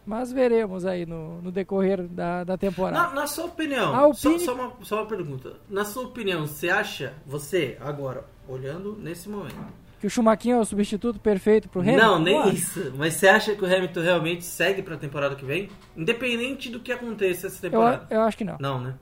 Mas 0.05 0.31
veremos 0.31 0.85
aí 0.85 1.05
no, 1.05 1.41
no 1.41 1.51
decorrer 1.51 2.07
da, 2.07 2.43
da 2.43 2.57
temporada. 2.57 3.09
Na, 3.09 3.13
na 3.13 3.27
sua 3.27 3.45
opinião, 3.45 3.93
A 3.93 4.13
só, 4.13 4.29
Alpine- 4.29 4.45
só 4.45 4.53
uma, 4.55 4.71
só 4.81 4.95
uma 4.97 5.05
pergunta. 5.05 5.53
Na 5.69 5.85
sua 5.85 6.03
opinião, 6.03 6.47
você 6.47 6.69
acha, 6.69 7.13
você, 7.27 7.77
agora, 7.79 8.25
olhando 8.47 8.95
nesse 8.97 9.29
momento, 9.29 9.55
Que 9.99 10.07
o 10.07 10.09
Schumacher 10.09 10.53
é 10.53 10.57
o 10.57 10.63
substituto 10.65 11.19
perfeito 11.19 11.67
pro 11.67 11.81
Hamilton? 11.81 12.01
Não, 12.05 12.19
nem 12.19 12.49
isso. 12.53 12.93
Mas 12.97 13.15
você 13.15 13.27
acha 13.27 13.53
que 13.53 13.61
o 13.63 13.65
Hamilton 13.65 13.99
realmente 14.01 14.45
segue 14.45 14.81
pra 14.81 14.95
temporada 14.97 15.35
que 15.35 15.43
vem? 15.43 15.69
Independente 15.95 16.69
do 16.69 16.79
que 16.79 16.91
aconteça 16.91 17.47
essa 17.47 17.57
Eu, 17.67 17.71
temporada. 17.71 18.07
eu 18.09 18.21
acho 18.21 18.37
que 18.37 18.43
não. 18.45 18.57
Não, 18.59 18.79
né? 18.79 18.95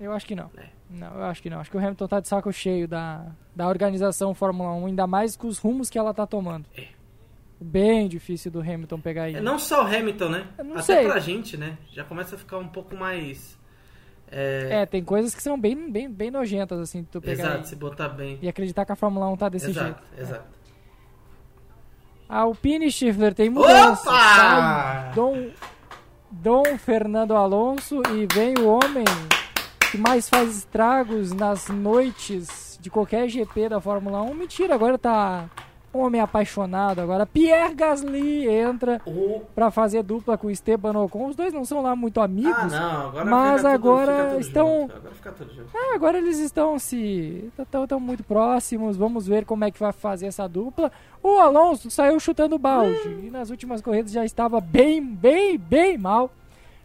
Eu 0.00 0.12
acho 0.12 0.26
que 0.26 0.34
não. 0.34 0.50
É. 0.56 0.66
Não, 0.90 1.14
eu 1.14 1.24
acho 1.24 1.42
que 1.42 1.50
não. 1.50 1.60
Acho 1.60 1.70
que 1.70 1.76
o 1.76 1.80
Hamilton 1.80 2.08
tá 2.08 2.18
de 2.20 2.28
saco 2.28 2.52
cheio 2.52 2.88
da, 2.88 3.26
da 3.54 3.68
organização 3.68 4.34
Fórmula 4.34 4.72
1, 4.72 4.86
ainda 4.86 5.06
mais 5.06 5.36
com 5.36 5.46
os 5.46 5.58
rumos 5.58 5.88
que 5.90 5.98
ela 5.98 6.14
tá 6.14 6.26
tomando. 6.26 6.66
É. 6.76 6.84
Bem 7.60 8.06
difícil 8.08 8.50
do 8.52 8.60
Hamilton 8.60 9.00
pegar 9.00 9.24
aí. 9.24 9.34
É, 9.34 9.40
Não 9.40 9.58
só 9.58 9.82
o 9.82 9.86
Hamilton, 9.86 10.28
né? 10.28 10.46
Eu 10.56 10.72
Até 10.72 10.82
sei. 10.82 11.04
pra 11.06 11.18
gente, 11.18 11.56
né? 11.56 11.76
Já 11.92 12.04
começa 12.04 12.36
a 12.36 12.38
ficar 12.38 12.58
um 12.58 12.68
pouco 12.68 12.96
mais. 12.96 13.57
É, 14.30 14.82
É, 14.82 14.86
tem 14.86 15.02
coisas 15.04 15.34
que 15.34 15.42
são 15.42 15.58
bem, 15.58 15.90
bem, 15.90 16.08
bem 16.10 16.30
nojentas, 16.30 16.78
assim, 16.80 17.02
tu 17.10 17.20
pegar 17.20 17.44
exato, 17.44 17.68
se 17.68 17.76
botar 17.76 18.08
bem. 18.08 18.38
e 18.42 18.48
acreditar 18.48 18.84
que 18.84 18.92
a 18.92 18.96
Fórmula 18.96 19.28
1 19.28 19.36
tá 19.36 19.48
desse 19.48 19.70
exato, 19.70 19.86
jeito. 20.16 20.22
exato. 20.22 20.58
A 22.28 22.40
Alpine 22.40 22.90
Schiffler 22.90 23.34
tem 23.34 23.48
mudança. 23.48 24.02
Opa! 24.02 24.18
Sai 24.18 25.12
Dom, 25.14 25.48
Dom 26.30 26.62
Fernando 26.78 27.34
Alonso 27.34 28.02
e 28.14 28.26
vem 28.34 28.54
o 28.58 28.66
homem 28.68 29.04
que 29.90 29.96
mais 29.96 30.28
faz 30.28 30.58
estragos 30.58 31.32
nas 31.32 31.68
noites 31.68 32.78
de 32.82 32.90
qualquer 32.90 33.26
GP 33.28 33.70
da 33.70 33.80
Fórmula 33.80 34.20
1. 34.20 34.34
Mentira, 34.34 34.74
agora 34.74 34.98
tá 34.98 35.48
homem 35.98 36.20
apaixonado. 36.20 37.00
Agora 37.00 37.26
Pierre 37.26 37.74
Gasly 37.74 38.48
entra 38.48 39.00
O... 39.06 39.40
pra 39.54 39.70
fazer 39.70 40.02
dupla 40.02 40.36
com 40.38 40.46
o 40.46 40.50
Esteban 40.50 40.92
Ocon. 40.98 41.28
Os 41.28 41.36
dois 41.36 41.52
não 41.52 41.64
são 41.64 41.82
lá 41.82 41.94
muito 41.96 42.20
amigos. 42.20 42.72
Ah, 42.72 42.80
não, 42.80 43.06
agora 43.08 43.24
mas 43.24 43.62
tudo- 43.62 43.68
agora 43.72 44.36
estão-. 44.40 44.84
Agora. 44.84 45.02
Ah, 45.74 45.94
agora 45.94 46.18
eles 46.18 46.38
estão 46.38 46.78
se. 46.78 47.50
estão 47.82 48.00
muito 48.00 48.22
próximos. 48.24 48.96
Vamos 48.96 49.26
ver 49.26 49.44
como 49.44 49.64
é 49.64 49.70
que 49.70 49.78
vai 49.78 49.92
fazer 49.92 50.26
essa 50.26 50.48
dupla. 50.48 50.90
O 51.22 51.38
Alonso 51.38 51.90
saiu 51.90 52.18
chutando 52.20 52.58
balde. 52.58 53.08
E 53.24 53.30
nas 53.30 53.50
últimas 53.50 53.80
corridas 53.80 54.12
já 54.12 54.24
estava 54.24 54.60
bem, 54.60 55.02
bem, 55.02 55.58
bem 55.58 55.98
mal. 55.98 56.30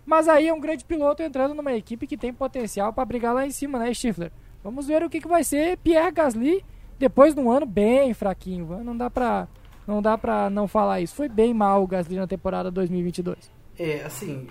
Mas 0.05 0.27
aí 0.27 0.47
é 0.47 0.53
um 0.53 0.59
grande 0.59 0.83
piloto 0.83 1.23
entrando 1.23 1.53
numa 1.53 1.71
equipe 1.73 2.05
que 2.05 2.17
tem 2.17 2.33
potencial 2.33 2.91
para 2.91 3.05
brigar 3.05 3.33
lá 3.33 3.45
em 3.45 3.51
cima, 3.51 3.79
né, 3.79 3.93
Stifler? 3.93 4.31
Vamos 4.61 4.85
ver 4.87 5.01
o 5.03 5.09
que, 5.09 5.21
que 5.21 5.27
vai 5.27 5.43
ser 5.43 5.77
Pierre 5.77 6.11
Gasly 6.11 6.63
depois 7.03 7.35
de 7.35 7.39
um 7.41 7.51
ano 7.51 7.65
bem 7.65 8.13
fraquinho. 8.13 8.81
Não 8.83 8.95
dá 8.95 9.09
pra 9.09 9.47
não, 9.85 10.01
dá 10.01 10.17
pra 10.17 10.49
não 10.49 10.67
falar 10.67 11.01
isso. 11.01 11.13
Foi 11.15 11.27
bem 11.27 11.53
mal 11.53 11.83
o 11.83 11.87
Gasly 11.87 12.15
na 12.15 12.25
temporada 12.27 12.71
2022. 12.71 13.51
É, 13.77 14.03
assim. 14.03 14.47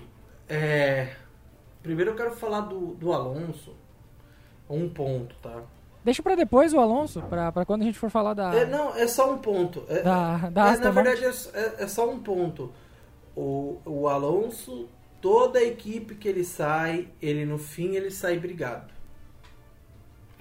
É... 0.47 1.15
Primeiro 1.81 2.11
eu 2.11 2.15
quero 2.15 2.31
falar 2.35 2.61
do, 2.61 2.93
do 2.93 3.11
Alonso. 3.11 3.75
Um 4.69 4.87
ponto, 4.89 5.35
tá? 5.41 5.61
Deixa 6.03 6.21
pra 6.21 6.35
depois 6.35 6.73
o 6.73 6.79
Alonso, 6.79 7.21
pra, 7.23 7.51
pra 7.51 7.65
quando 7.65 7.81
a 7.81 7.85
gente 7.85 7.97
for 7.97 8.09
falar 8.09 8.33
da. 8.33 8.53
É, 8.53 8.65
não, 8.65 8.95
é 8.95 9.07
só 9.07 9.33
um 9.33 9.37
ponto. 9.37 9.83
É, 9.87 10.01
Da- 10.01 10.49
da 10.49 10.73
é, 10.73 10.77
na 10.77 10.91
verdade, 10.91 11.23
é, 11.25 11.29
é- 11.59 11.83
é 11.83 11.87
só 11.87 12.09
um 12.09 12.19
ponto. 12.19 12.71
O, 13.35 13.79
o 13.85 14.07
Alonso, 14.07 14.87
toda 15.21 15.59
a 15.59 15.63
equipe 15.63 16.15
que 16.15 16.27
ele 16.27 16.43
sai, 16.43 17.07
ele 17.21 17.45
no 17.45 17.57
fim 17.57 17.95
ele 17.95 18.11
sai 18.11 18.37
brigado. 18.37 18.91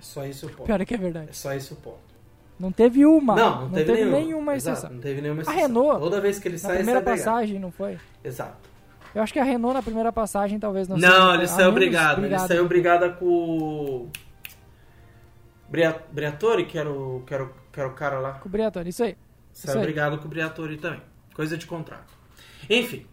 Só 0.03 0.27
isso 0.27 0.47
o 0.47 0.51
ponto. 0.51 0.65
Pior 0.67 0.81
é 0.81 0.85
que 0.85 0.95
é 0.95 0.99
verdade. 0.99 1.31
É 1.31 1.33
só 1.33 1.55
isso 1.55 1.75
o 1.75 1.77
ponto. 1.79 2.13
Não 2.59 2.71
teve 2.71 3.07
uma. 3.07 3.35
não, 3.35 3.63
não, 3.63 3.71
teve, 3.71 3.93
nenhuma. 3.93 4.19
nenhuma 4.19 4.55
Exato, 4.55 4.77
exceção. 4.79 4.95
não 4.95 5.01
teve 5.01 5.21
nenhuma 5.23 5.41
A 5.41 5.43
exceção. 5.43 5.61
Renault, 5.61 6.01
Toda 6.01 6.21
vez 6.21 6.39
que 6.39 6.49
ele 6.49 6.57
Na 6.57 6.61
sai, 6.61 6.77
primeira 6.77 7.01
sai 7.03 7.17
passagem, 7.17 7.59
não 7.59 7.71
foi? 7.73 7.99
Exato. 8.23 8.69
Eu 9.15 9.23
acho 9.23 9.33
que 9.33 9.39
a 9.39 9.45
Renault 9.45 9.75
na 9.75 9.83
primeira 9.83 10.13
passagem 10.13 10.59
talvez 10.59 10.89
não 10.89 10.97
Não, 10.97 11.35
ele 11.35 11.45
a 11.45 11.49
saiu 11.49 11.59
menos 11.67 11.75
brigado. 11.75 12.25
Ele 12.25 12.39
saiu 12.39 12.69
brigada 12.69 13.11
com 13.11 14.09
Briatore, 16.13 16.67
que 16.67 16.79
era 16.79 16.91
o, 16.91 17.23
que, 17.27 17.33
era 17.35 17.45
o, 17.45 17.49
que 17.73 17.81
era 17.81 17.89
o 17.89 17.95
cara 17.95 18.19
lá. 18.21 18.33
Com 18.35 18.49
o 18.49 18.53
Briatore, 18.53 18.89
isso 18.91 19.03
aí. 19.05 19.17
Saiu 19.53 19.71
Isso 19.71 19.79
aí. 19.79 19.85
brigado 19.85 20.19
com 20.19 20.27
o 20.27 20.29
Briatore 20.29 20.77
também. 20.79 21.03
Coisa 21.35 21.57
de 21.57 21.67
contrato. 21.67 22.13
Enfim. 22.69 23.07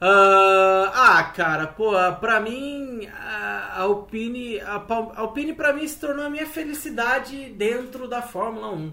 Ah, 0.00 1.18
ah, 1.18 1.24
cara, 1.24 1.66
pô, 1.66 1.92
pra 2.20 2.40
mim, 2.40 3.06
a 3.06 3.50
a 3.76 3.80
Alpine, 3.82 4.58
a, 4.60 4.82
Alpine 5.16 5.52
pra 5.54 5.72
mim 5.72 5.86
se 5.86 5.98
tornou 6.00 6.24
a 6.24 6.30
minha 6.30 6.46
felicidade 6.46 7.50
dentro 7.50 8.08
da 8.08 8.22
Fórmula 8.22 8.70
1. 8.72 8.92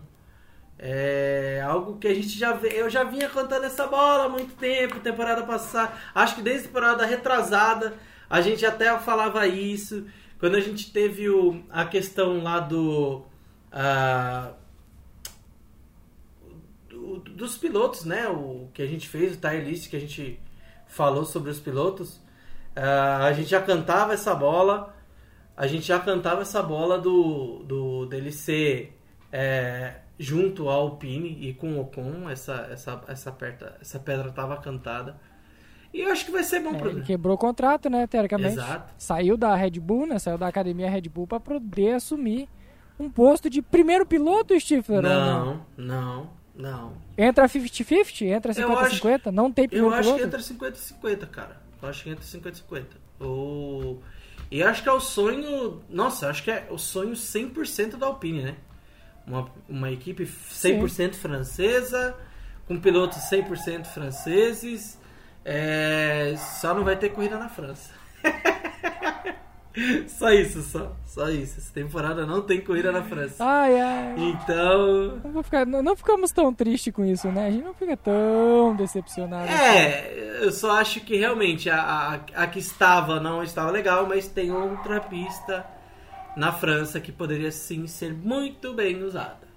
É 0.80 1.62
algo 1.65 1.98
que 1.98 2.08
a 2.08 2.13
gente 2.13 2.38
já 2.38 2.54
vê, 2.54 2.70
eu 2.80 2.89
já 2.89 3.04
vinha 3.04 3.28
cantando 3.30 3.65
essa 3.65 3.88
bola 3.88 4.26
há 4.26 4.30
muito 4.30 4.56
tempo, 4.56 5.00
temporada 5.00 5.43
passada, 5.43 5.91
acho 6.13 6.36
que 6.36 6.41
desde 6.41 6.65
a 6.65 6.67
temporada 6.67 7.06
retrasada, 7.06 7.96
a 8.30 8.41
gente 8.41 8.65
até 8.65 8.98
falava 9.00 9.48
isso, 9.48 10.06
quando 10.39 10.56
a 10.56 10.60
gente 10.62 10.91
teve 10.91 11.30
o, 11.30 11.63
a 11.70 11.86
questão 11.86 12.43
lá 12.43 12.60
do 12.60 13.24
ah, 13.72 14.52
do- 16.89 17.20
dos 17.20 17.58
pilotos, 17.58 18.06
né? 18.06 18.28
O 18.28 18.70
que 18.74 18.82
a 18.82 18.86
gente 18.88 19.08
fez, 19.08 19.36
o 19.36 19.39
tier 19.39 19.63
list 19.63 19.89
que 19.89 19.96
a 19.96 20.00
gente 20.00 20.39
falou 20.88 21.26
sobre 21.26 21.50
os 21.50 21.60
pilotos. 21.60 22.21
ah, 22.76 23.26
a 23.26 23.34
gente 23.34 23.50
já 23.50 23.62
cantava 23.62 24.13
essa 24.13 24.34
bola. 24.34 24.95
A 25.56 25.65
gente 25.65 25.88
já 25.88 26.00
cantava 26.00 26.41
essa 26.41 26.62
bola 26.62 27.00
do, 27.00 27.63
do 27.63 28.06
dele 28.06 28.32
ser 28.32 28.95
é, 29.32 29.95
junto 30.19 30.69
ao 30.69 30.82
Alpine 30.82 31.50
e 31.50 31.54
com 31.54 31.73
o 31.73 31.82
Ocon. 31.82 32.30
Essa, 32.30 32.67
essa, 32.71 33.02
essa, 33.08 33.32
perta, 33.32 33.76
essa 33.82 34.00
pedra 34.00 34.30
estava 34.30 34.58
cantada. 34.58 35.19
E 35.93 36.02
eu 36.02 36.12
acho 36.12 36.26
que 36.26 36.32
vai 36.32 36.43
ser 36.43 36.60
bom 36.60 36.76
É, 36.76 36.78
pro 36.78 37.02
quebrou 37.02 37.36
o 37.36 37.38
contrato, 37.38 37.89
né, 37.89 38.06
teoricamente. 38.06 38.54
Exato. 38.54 38.93
Saiu 38.97 39.36
da 39.36 39.56
Red 39.56 39.80
Bull, 39.80 40.06
né? 40.06 40.19
Saiu 40.19 40.38
da 40.38 40.47
academia 40.47 40.89
Red 40.89 41.10
Bull 41.10 41.26
pra 41.26 41.39
poder 41.39 41.95
assumir 41.95 42.47
um 43.00 43.10
posto 43.10 43.50
de 43.50 43.62
primeiro 43.62 44.06
piloto, 44.06 44.60
Stifler. 44.60 45.04
ou 45.04 45.04
Não, 45.04 45.65
não, 45.78 46.30
não. 46.58 46.93
Entra 47.17 47.48
50-50? 47.48 48.22
Entra 48.26 48.52
Eu 48.60 48.78
acho- 48.80 48.96
50-50? 48.98 49.32
Não 49.32 49.52
tem 49.52 49.65
Eu 49.65 49.70
primeiro 49.70 49.96
acho 49.96 50.15
que 50.15 50.22
entra 50.24 50.39
50 50.41 50.78
e 50.78 50.82
50, 50.82 51.26
cara. 51.28 51.62
Eu 51.82 51.88
acho 51.89 52.04
que 52.04 52.10
entra 52.10 52.24
50 52.24 52.56
e 52.56 52.60
50. 52.60 52.88
O... 53.22 54.00
E 54.50 54.63
acho 54.63 54.82
que 54.82 54.89
é 54.89 54.91
o 54.91 55.00
sonho. 55.00 55.82
Nossa, 55.89 56.30
acho 56.30 56.43
que 56.43 56.50
é 56.52 56.67
o 56.70 56.78
sonho 56.78 57.12
100% 57.13 57.98
da 57.98 58.08
Alpine, 58.08 58.43
né? 58.43 58.56
Uma, 59.26 59.52
uma 59.67 59.91
equipe 59.91 60.24
100% 60.26 61.13
francesa, 61.15 62.15
com 62.65 62.80
pilotos 62.80 63.17
100% 63.30 63.86
franceses. 63.86 64.98
É, 65.43 66.36
Só 66.38 66.74
não 66.74 66.84
vai 66.84 66.96
ter 66.98 67.10
corrida 67.10 67.38
na 67.38 67.50
França. 67.50 67.91
só 70.08 70.32
isso, 70.32 70.62
só. 70.62 70.92
Só 71.06 71.30
isso. 71.30 71.60
Essa 71.60 71.74
temporada 71.74 72.26
não 72.26 72.42
tem 72.42 72.62
corrida 72.62 72.92
na 72.92 73.04
França. 73.04 73.44
Ai, 73.44 73.80
ai. 73.80 74.16
Então. 74.18 75.22
Não, 75.34 75.44
ficar- 75.44 75.66
não- 75.66 75.82
não 75.84 75.96
ficamos 75.96 76.32
tão 76.32 76.54
tristes 76.54 76.94
com 76.94 77.04
isso, 77.06 77.28
né? 77.32 77.48
A 77.48 77.52
gente 77.52 77.63
não 77.63 77.74
fica 77.74 77.96
tão 77.98 78.76
decepcionado. 78.76 79.44
assim. 79.50 79.54
É, 79.63 80.40
eu 80.42 80.52
só 80.52 80.72
acho 80.80 81.02
que 81.02 81.16
realmente 81.18 81.70
a, 81.70 81.80
a, 82.36 82.44
a 82.44 82.48
que 82.48 82.60
estava 82.60 83.20
não 83.20 83.42
estava 83.44 83.72
legal, 83.72 84.06
mas 84.08 84.28
tem 84.28 84.52
outra 84.52 85.00
pista 85.00 85.66
na 86.36 86.52
França 86.52 87.00
que 87.00 87.12
poderia 87.12 87.52
sim 87.52 87.88
ser 87.88 88.13
muito 88.13 88.74
bem 88.74 89.02
usada. 89.04 89.48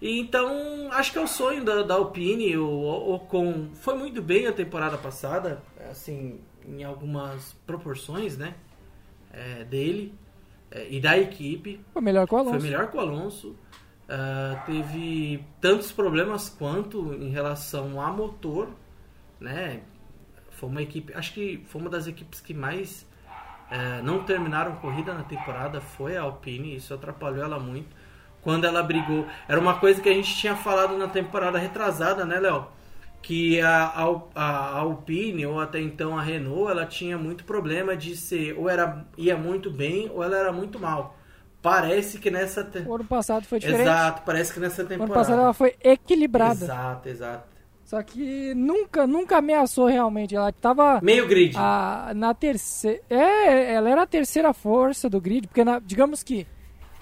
E 0.00 0.18
Então, 0.20 0.88
acho 0.92 1.10
que 1.12 1.18
é 1.18 1.20
o 1.20 1.26
sonho 1.26 1.64
da, 1.64 1.82
da 1.82 1.94
Alpine. 1.94 2.56
O 2.56 2.66
o 2.68 3.14
Ocon 3.14 3.68
foi 3.74 3.96
muito 3.96 4.22
bem 4.22 4.46
a 4.46 4.52
temporada 4.52 4.96
passada, 4.96 5.60
assim, 5.90 6.38
em 6.68 6.84
algumas 6.84 7.52
proporções, 7.66 8.36
né? 8.36 8.54
É, 9.38 9.64
dele 9.64 10.14
é, 10.70 10.86
e 10.90 11.00
da 11.00 11.16
equipe. 11.16 11.80
Foi 11.92 12.02
melhor 12.02 12.26
que 12.26 12.34
o 12.34 12.38
Alonso. 12.38 12.60
Foi 12.60 12.68
melhor 12.68 12.90
que 12.90 12.96
o 12.96 13.00
Alonso. 13.00 13.56
Ah, 14.08 14.62
teve 14.64 15.44
tantos 15.60 15.92
problemas 15.92 16.48
quanto 16.48 17.12
em 17.12 17.28
relação 17.28 18.00
a 18.00 18.10
motor, 18.10 18.70
né? 19.38 19.82
Foi 20.52 20.68
uma 20.68 20.82
equipe, 20.82 21.12
acho 21.12 21.34
que 21.34 21.62
foi 21.66 21.80
uma 21.80 21.90
das 21.90 22.06
equipes 22.06 22.40
que 22.40 22.54
mais 22.54 23.06
eh, 23.70 24.00
não 24.02 24.24
terminaram 24.24 24.76
corrida 24.76 25.14
na 25.14 25.22
temporada, 25.22 25.80
foi 25.80 26.16
a 26.16 26.22
Alpine, 26.22 26.74
isso 26.74 26.92
atrapalhou 26.92 27.44
ela 27.44 27.60
muito. 27.60 27.94
Quando 28.42 28.64
ela 28.64 28.82
brigou, 28.82 29.26
era 29.46 29.60
uma 29.60 29.78
coisa 29.78 30.00
que 30.00 30.08
a 30.08 30.12
gente 30.12 30.34
tinha 30.34 30.56
falado 30.56 30.96
na 30.96 31.06
temporada 31.06 31.58
retrasada, 31.58 32.24
né, 32.24 32.40
Léo? 32.40 32.66
Que 33.20 33.60
a, 33.60 33.92
a 34.34 34.78
Alpine, 34.78 35.44
ou 35.44 35.60
até 35.60 35.80
então 35.80 36.16
a 36.16 36.22
Renault, 36.22 36.70
ela 36.70 36.86
tinha 36.86 37.18
muito 37.18 37.44
problema 37.44 37.96
de 37.96 38.16
ser, 38.16 38.56
ou 38.58 38.68
era, 38.70 39.04
ia 39.18 39.36
muito 39.36 39.70
bem, 39.70 40.10
ou 40.14 40.22
ela 40.22 40.36
era 40.36 40.52
muito 40.52 40.78
mal. 40.78 41.14
Parece 41.60 42.18
que 42.18 42.30
nessa. 42.30 42.62
te- 42.64 42.78
O 42.86 42.94
ano 42.94 43.04
passado 43.04 43.44
foi 43.44 43.58
diferente. 43.58 43.82
Exato, 43.82 44.22
parece 44.24 44.54
que 44.54 44.60
nessa 44.60 44.82
O 44.82 44.84
ano 44.84 44.88
temporada. 44.90 45.14
passado 45.14 45.40
ela 45.40 45.52
foi 45.52 45.74
equilibrada. 45.82 46.64
Exato, 46.64 47.08
exato. 47.08 47.58
Só 47.84 48.02
que 48.02 48.54
nunca, 48.54 49.06
nunca 49.06 49.38
ameaçou 49.38 49.86
realmente. 49.86 50.36
Ela 50.36 50.52
tava 50.52 51.00
Meio 51.02 51.26
grid. 51.26 51.54
a- 51.58 52.12
na 52.14 52.32
terceira. 52.32 53.00
É, 53.10 53.74
ela 53.74 53.90
era 53.90 54.02
a 54.02 54.06
terceira 54.06 54.52
força 54.54 55.10
do 55.10 55.20
grid, 55.20 55.48
porque 55.48 55.64
na- 55.64 55.80
digamos 55.80 56.22
que 56.22 56.46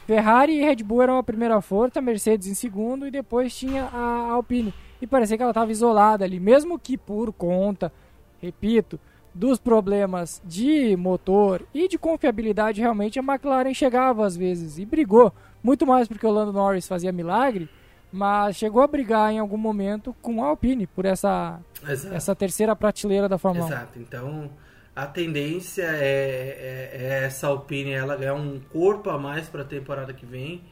Ferrari 0.07 0.55
e 0.59 0.63
Red 0.65 0.77
Bull 0.77 1.03
eram 1.03 1.19
a 1.19 1.23
primeira 1.23 1.61
força, 1.61 2.01
Mercedes 2.01 2.47
em 2.47 2.55
segundo 2.55 3.07
e 3.07 3.11
depois 3.11 3.55
tinha 3.55 3.85
a 3.93 4.31
Alpine. 4.33 4.73
E 5.01 5.07
parecia 5.07 5.37
que 5.37 5.43
ela 5.43 5.51
estava 5.51 5.71
isolada 5.71 6.25
ali, 6.25 6.41
mesmo 6.41 6.79
que 6.79 6.97
por 6.97 7.33
conta, 7.33 7.93
repito, 8.41 8.99
dos 9.35 9.59
problemas 9.59 10.41
de 10.45 10.97
motor 10.97 11.63
e 11.75 11.89
de 11.89 11.99
confiabilidade, 11.99 12.81
realmente 12.81 13.19
a 13.19 13.23
McLaren 13.23 13.75
chegava 13.75 14.25
às 14.27 14.37
vezes 14.37 14.79
e 14.79 14.87
brigou. 14.87 15.33
Muito 15.63 15.87
mais 15.87 16.09
porque 16.09 16.27
o 16.27 16.31
Lando 16.31 16.53
Norris 16.53 16.89
fazia 16.89 17.13
milagre, 17.13 17.69
mas 18.11 18.57
chegou 18.57 18.81
a 18.81 18.87
brigar 18.87 19.31
em 19.33 19.39
algum 19.39 19.59
momento 19.59 20.15
com 20.23 20.43
a 20.43 20.47
Alpine 20.49 20.87
por 20.87 21.05
essa, 21.05 21.61
Exato. 21.87 22.15
essa 22.15 22.35
terceira 22.35 22.75
prateleira 22.75 23.29
da 23.29 23.37
Fórmula 23.37 23.67
1. 23.67 23.69
Exato. 23.69 23.99
Então, 23.99 24.51
a 24.95 25.07
tendência 25.07 25.83
é, 25.83 25.91
é- 25.93 26.91
é 26.95 27.25
essa 27.27 27.49
Alpine 27.49 27.91
ela 27.91 28.17
ganhar 28.17 28.35
um 28.35 28.59
corpo 28.73 29.11
a 29.11 29.19
mais 29.19 29.49
para 29.49 29.61
a 29.63 29.67
temporada 29.67 30.15
que 30.15 30.25
vem. 30.25 30.63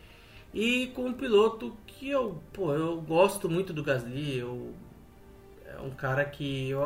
E 0.54 0.86
com 0.94 1.06
um 1.06 1.12
piloto 1.12 1.74
que 1.98 2.10
eu, 2.10 2.40
pô, 2.52 2.72
eu 2.74 3.00
gosto 3.00 3.48
muito 3.48 3.72
do 3.72 3.82
Gasly. 3.82 4.38
Eu, 4.38 4.72
é 5.66 5.80
um 5.80 5.90
cara 5.90 6.24
que 6.24 6.70
eu 6.70 6.84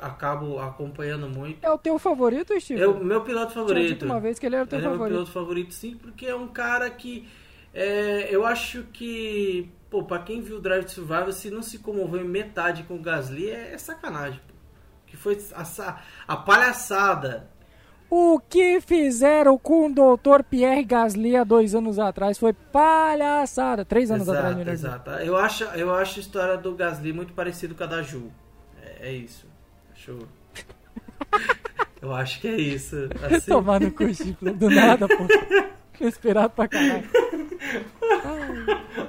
acabo 0.00 0.58
acompanhando 0.58 1.28
muito. 1.28 1.64
É 1.64 1.70
o 1.70 1.78
teu 1.78 1.98
favorito, 1.98 2.58
Steve? 2.60 2.80
É 2.80 2.86
o 2.86 3.02
meu 3.02 3.22
piloto 3.22 3.52
favorito. 3.52 3.88
dito 3.88 4.04
uma 4.04 4.20
vez 4.20 4.38
que 4.38 4.46
ele 4.46 4.56
era 4.56 4.64
o 4.64 4.68
teu 4.68 4.78
Ele 4.78 4.86
é 4.86 4.88
meu 4.88 4.98
favorito. 4.98 5.14
piloto 5.14 5.32
favorito, 5.32 5.74
sim, 5.74 5.96
porque 5.96 6.26
é 6.26 6.34
um 6.34 6.48
cara 6.48 6.88
que 6.90 7.28
é, 7.74 8.28
eu 8.34 8.44
acho 8.46 8.84
que, 8.92 9.70
pô, 9.90 10.02
pra 10.02 10.18
quem 10.20 10.40
viu 10.40 10.56
o 10.56 10.60
Drive 10.60 10.84
to 10.84 10.90
Survival, 10.90 11.32
se 11.32 11.50
não 11.50 11.62
se 11.62 11.78
comoveu 11.78 12.20
em 12.20 12.28
metade 12.28 12.82
com 12.84 12.94
o 12.96 12.98
Gasly, 13.02 13.50
é, 13.50 13.74
é 13.74 13.78
sacanagem, 13.78 14.40
pô. 14.48 14.54
Que 15.06 15.16
foi 15.16 15.38
a, 15.54 16.00
a 16.26 16.36
palhaçada. 16.36 17.48
O 18.10 18.40
que 18.40 18.80
fizeram 18.80 19.58
com 19.58 19.86
o 19.86 19.90
Dr. 19.92 20.42
Pierre 20.48 20.82
Gasly 20.82 21.36
há 21.36 21.44
dois 21.44 21.74
anos 21.74 21.98
atrás 21.98 22.38
foi 22.38 22.52
palhaçada. 22.54 23.84
Três 23.84 24.10
anos 24.10 24.28
atrás, 24.28 24.46
Exato, 24.46 24.58
melhor 24.58 24.74
dizendo. 24.74 24.94
exato. 24.94 25.10
Eu 25.10 25.36
acho, 25.36 25.64
eu 25.64 25.94
acho 25.94 26.18
a 26.18 26.22
história 26.22 26.56
do 26.56 26.74
Gasly 26.74 27.12
muito 27.12 27.34
parecida 27.34 27.74
com 27.74 27.84
a 27.84 27.86
da 27.86 28.02
Ju. 28.02 28.30
É, 28.82 29.08
é 29.10 29.12
isso. 29.12 29.46
Acho... 29.92 30.18
eu 32.00 32.14
acho 32.14 32.40
que 32.40 32.48
é 32.48 32.56
isso. 32.56 32.96
Assim, 33.22 33.50
Tomar 33.50 33.80
no 33.80 33.90
cu, 33.90 34.12
Chifre, 34.14 34.52
do 34.52 34.70
nada, 34.70 35.06
pô. 35.06 35.26
Inesperado 36.00 36.50
pra 36.50 36.66
caralho. 36.68 37.04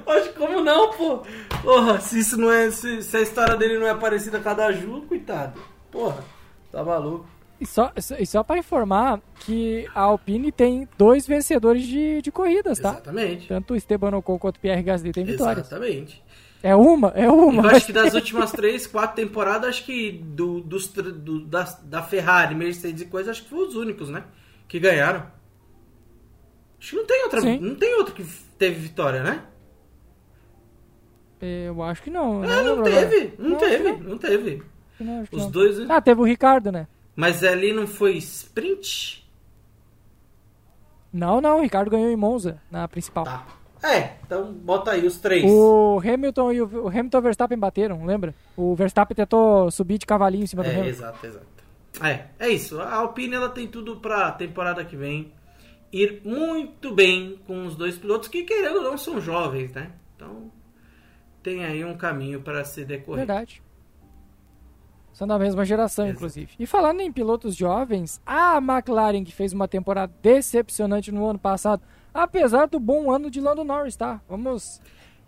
Acho 0.06 0.32
como 0.34 0.60
não, 0.60 0.90
pô. 0.90 1.22
Porra, 1.62 2.00
se 2.00 2.18
isso 2.18 2.36
não 2.36 2.52
é. 2.52 2.70
Se, 2.70 3.02
se 3.02 3.16
a 3.16 3.20
história 3.20 3.56
dele 3.56 3.78
não 3.78 3.86
é 3.86 3.94
parecida 3.94 4.40
com 4.40 4.48
a 4.48 4.54
da 4.54 4.72
Ju, 4.72 5.02
coitado. 5.08 5.58
Porra, 5.90 6.22
tá 6.70 6.82
maluco. 6.84 7.26
E 7.60 7.66
só, 7.66 7.92
e 8.18 8.26
só 8.26 8.42
pra 8.42 8.56
informar 8.58 9.20
que 9.40 9.86
a 9.94 10.00
Alpine 10.00 10.50
tem 10.50 10.88
dois 10.96 11.26
vencedores 11.26 11.86
de, 11.86 12.22
de 12.22 12.32
corridas, 12.32 12.78
tá? 12.78 12.90
Exatamente. 12.92 13.48
Tanto 13.48 13.74
o 13.74 13.76
Esteban 13.76 14.16
Ocon 14.16 14.38
quanto 14.38 14.56
o 14.56 14.60
Pierre 14.60 14.82
Gasly 14.82 15.12
tem 15.12 15.24
vitórias. 15.24 15.66
Exatamente. 15.66 16.22
É 16.62 16.74
uma? 16.74 17.08
É 17.08 17.28
uma. 17.30 17.64
Eu 17.64 17.76
acho 17.76 17.86
que 17.86 17.92
das 17.92 18.14
últimas 18.14 18.50
três, 18.52 18.86
quatro 18.86 19.16
temporadas, 19.16 19.68
acho 19.70 19.84
que 19.84 20.10
do, 20.12 20.60
dos, 20.60 20.88
do, 20.88 21.40
da, 21.44 21.62
da 21.84 22.02
Ferrari, 22.02 22.54
Mercedes 22.54 23.02
e 23.02 23.06
coisa, 23.06 23.30
acho 23.30 23.42
que 23.42 23.50
foram 23.50 23.68
os 23.68 23.76
únicos, 23.76 24.08
né? 24.08 24.24
Que 24.66 24.78
ganharam. 24.78 25.26
Acho 26.78 26.90
que 26.90 26.96
não 26.96 27.06
tem 27.06 27.22
outra, 27.24 27.40
Sim. 27.42 27.58
não 27.60 27.74
tem 27.74 27.94
outro 27.96 28.14
que 28.14 28.24
teve 28.58 28.76
vitória, 28.80 29.22
né? 29.22 29.42
Eu 31.42 31.82
acho 31.82 32.02
que 32.02 32.10
não. 32.10 32.42
Ah, 32.42 32.46
né, 32.46 32.62
não 32.62 32.74
Bruno? 32.76 32.84
teve, 32.84 33.34
não 33.38 33.50
Não, 33.50 33.58
teve, 33.58 33.82
não. 33.92 33.98
não 33.98 34.18
teve. 34.18 34.62
Não, 34.98 35.22
Os 35.32 35.42
não. 35.44 35.50
dois. 35.50 35.90
Ah, 35.90 36.00
teve 36.00 36.20
o 36.20 36.24
Ricardo, 36.24 36.70
né? 36.70 36.86
Mas 37.16 37.42
ali 37.44 37.72
não 37.72 37.86
foi 37.86 38.16
sprint? 38.16 39.26
Não, 41.12 41.40
não, 41.40 41.58
o 41.58 41.62
Ricardo 41.62 41.90
ganhou 41.90 42.10
em 42.10 42.16
Monza, 42.16 42.60
na 42.70 42.86
principal. 42.86 43.24
Tá. 43.24 43.46
É, 43.82 44.16
então 44.24 44.52
bota 44.52 44.90
aí 44.92 45.06
os 45.06 45.18
três. 45.18 45.42
O 45.50 46.00
Hamilton 46.04 46.52
e 46.52 46.60
o, 46.62 46.84
o 46.84 46.88
Hamilton 46.88 47.16
e 47.16 47.20
o 47.20 47.22
Verstappen 47.22 47.58
bateram, 47.58 48.04
lembra? 48.04 48.34
O 48.56 48.74
Verstappen 48.74 49.14
tentou 49.16 49.70
subir 49.70 49.98
de 49.98 50.04
cavalinho 50.06 50.44
em 50.44 50.46
cima 50.46 50.62
do 50.62 50.68
É, 50.68 50.72
Hamilton. 50.72 50.88
exato, 50.90 51.26
exato. 51.26 51.46
É, 52.02 52.26
é 52.38 52.48
isso. 52.50 52.78
A 52.80 52.94
Alpine 52.96 53.34
ela 53.34 53.48
tem 53.48 53.66
tudo 53.66 53.96
pra 53.96 54.30
temporada 54.32 54.84
que 54.84 54.96
vem 54.96 55.32
ir 55.92 56.20
muito 56.24 56.94
bem 56.94 57.40
com 57.46 57.66
os 57.66 57.74
dois 57.74 57.96
pilotos 57.98 58.28
que, 58.28 58.44
querendo 58.44 58.76
ou 58.76 58.82
não, 58.84 58.98
são 58.98 59.20
jovens, 59.20 59.72
né? 59.72 59.90
Então, 60.14 60.50
tem 61.42 61.64
aí 61.64 61.84
um 61.84 61.96
caminho 61.96 62.42
para 62.42 62.62
se 62.64 62.84
decorrer. 62.84 63.26
Verdade. 63.26 63.62
São 65.20 65.28
da 65.28 65.38
mesma 65.38 65.66
geração, 65.66 66.06
Exato. 66.06 66.16
inclusive. 66.16 66.52
E 66.58 66.64
falando 66.64 67.02
em 67.02 67.12
pilotos 67.12 67.54
jovens, 67.54 68.22
a 68.24 68.56
McLaren, 68.56 69.22
que 69.22 69.34
fez 69.34 69.52
uma 69.52 69.68
temporada 69.68 70.10
decepcionante 70.22 71.12
no 71.12 71.26
ano 71.26 71.38
passado, 71.38 71.82
apesar 72.14 72.66
do 72.68 72.80
bom 72.80 73.12
ano 73.12 73.30
de 73.30 73.38
Lando 73.38 73.62
Norris, 73.62 73.96
tá? 73.96 74.22
Vamos 74.26 74.80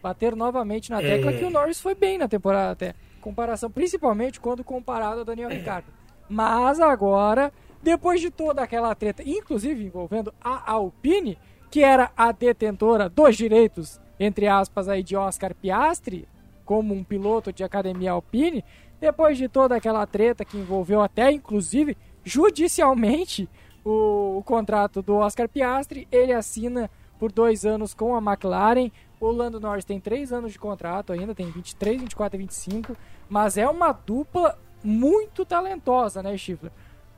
bater 0.02 0.34
novamente 0.34 0.90
na 0.90 0.98
tecla 0.98 1.30
é... 1.30 1.36
que 1.36 1.44
o 1.44 1.50
Norris 1.50 1.78
foi 1.78 1.94
bem 1.94 2.16
na 2.16 2.26
temporada 2.26 2.72
até. 2.72 2.94
Comparação, 3.20 3.70
principalmente 3.70 4.40
quando 4.40 4.64
comparado 4.64 5.18
ao 5.18 5.24
Daniel 5.26 5.50
é... 5.50 5.56
Ricciardo. 5.56 5.88
Mas 6.26 6.80
agora, 6.80 7.52
depois 7.82 8.18
de 8.18 8.30
toda 8.30 8.62
aquela 8.62 8.94
treta, 8.94 9.22
inclusive 9.22 9.84
envolvendo 9.84 10.32
a 10.42 10.72
Alpine, 10.72 11.36
que 11.70 11.84
era 11.84 12.10
a 12.16 12.32
detentora 12.32 13.10
dos 13.10 13.36
direitos, 13.36 14.00
entre 14.18 14.48
aspas, 14.48 14.88
aí 14.88 15.02
de 15.02 15.16
Oscar 15.16 15.54
Piastri, 15.54 16.26
como 16.64 16.94
um 16.94 17.04
piloto 17.04 17.52
de 17.52 17.62
academia 17.62 18.12
Alpine, 18.12 18.64
depois 19.02 19.36
de 19.36 19.48
toda 19.48 19.74
aquela 19.74 20.06
treta 20.06 20.44
que 20.44 20.56
envolveu 20.56 21.00
até, 21.00 21.32
inclusive, 21.32 21.96
judicialmente 22.22 23.48
o, 23.84 24.38
o 24.38 24.42
contrato 24.44 25.02
do 25.02 25.16
Oscar 25.16 25.48
Piastri, 25.48 26.06
ele 26.12 26.32
assina 26.32 26.88
por 27.18 27.32
dois 27.32 27.66
anos 27.66 27.94
com 27.94 28.14
a 28.14 28.18
McLaren. 28.18 28.92
O 29.18 29.32
Lando 29.32 29.58
Norris 29.58 29.84
tem 29.84 29.98
três 29.98 30.32
anos 30.32 30.52
de 30.52 30.58
contrato 30.58 31.12
ainda, 31.12 31.34
tem 31.34 31.50
23, 31.50 32.00
24 32.00 32.36
e 32.36 32.38
25, 32.38 32.96
mas 33.28 33.56
é 33.56 33.68
uma 33.68 33.90
dupla 33.90 34.56
muito 34.84 35.44
talentosa, 35.44 36.22
né, 36.22 36.36
Schiffler? 36.36 36.70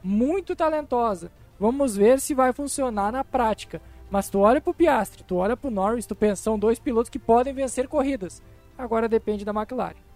Muito 0.02 0.56
talentosa. 0.56 1.30
Vamos 1.60 1.94
ver 1.94 2.18
se 2.18 2.32
vai 2.32 2.54
funcionar 2.54 3.12
na 3.12 3.22
prática. 3.22 3.82
Mas 4.10 4.30
tu 4.30 4.38
olha 4.38 4.58
pro 4.58 4.72
Piastri, 4.72 5.22
tu 5.22 5.36
olha 5.36 5.54
pro 5.54 5.70
Norris, 5.70 6.06
tu 6.06 6.14
pensa, 6.14 6.44
são 6.44 6.58
dois 6.58 6.78
pilotos 6.78 7.10
que 7.10 7.18
podem 7.18 7.52
vencer 7.52 7.88
corridas. 7.88 8.42
Agora 8.78 9.06
depende 9.06 9.44
da 9.44 9.52
McLaren. 9.52 10.13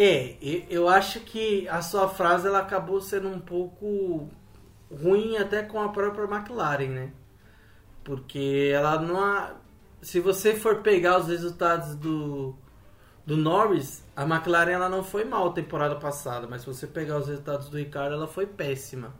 É, 0.00 0.36
eu 0.70 0.88
acho 0.88 1.18
que 1.18 1.68
a 1.68 1.82
sua 1.82 2.08
frase 2.08 2.46
ela 2.46 2.60
acabou 2.60 3.00
sendo 3.00 3.28
um 3.28 3.40
pouco 3.40 4.28
ruim 4.88 5.36
até 5.36 5.60
com 5.64 5.82
a 5.82 5.88
própria 5.88 6.24
McLaren, 6.24 6.88
né? 6.88 7.12
Porque 8.04 8.70
ela 8.72 9.00
não. 9.00 9.56
Se 10.00 10.20
você 10.20 10.54
for 10.54 10.82
pegar 10.82 11.18
os 11.18 11.26
resultados 11.26 11.96
do, 11.96 12.54
do 13.26 13.36
Norris, 13.36 14.04
a 14.14 14.22
McLaren 14.22 14.70
ela 14.70 14.88
não 14.88 15.02
foi 15.02 15.24
mal 15.24 15.52
temporada 15.52 15.96
passada, 15.96 16.46
mas 16.46 16.60
se 16.60 16.68
você 16.68 16.86
pegar 16.86 17.18
os 17.18 17.26
resultados 17.26 17.68
do 17.68 17.76
Ricardo, 17.76 18.14
ela 18.14 18.28
foi 18.28 18.46
péssima. 18.46 19.12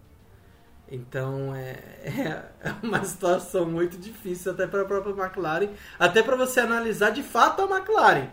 Então 0.89 1.57
é, 1.57 1.75
é 2.63 2.73
uma 2.85 3.03
situação 3.05 3.67
muito 3.67 3.99
difícil 3.99 4.53
até 4.53 4.65
para 4.65 4.83
a 4.83 4.85
própria 4.85 5.13
McLaren, 5.13 5.71
até 5.99 6.23
para 6.23 6.37
você 6.37 6.61
analisar 6.61 7.11
de 7.11 7.25
fato 7.25 7.63
a 7.63 7.65
McLaren, 7.65 8.29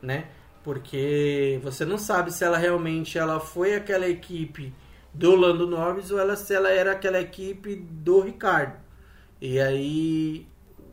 né? 0.00 0.28
Porque 0.68 1.58
você 1.62 1.82
não 1.86 1.96
sabe 1.96 2.30
se 2.30 2.44
ela 2.44 2.58
realmente 2.58 3.16
ela 3.16 3.40
foi 3.40 3.74
aquela 3.74 4.06
equipe 4.06 4.70
do 5.14 5.34
Lando 5.34 5.66
Norris 5.66 6.10
ou 6.10 6.18
ela, 6.18 6.36
se 6.36 6.54
ela 6.54 6.68
era 6.68 6.92
aquela 6.92 7.18
equipe 7.18 7.74
do 7.74 8.20
Ricardo. 8.20 8.76
E 9.40 9.58
aí 9.58 10.46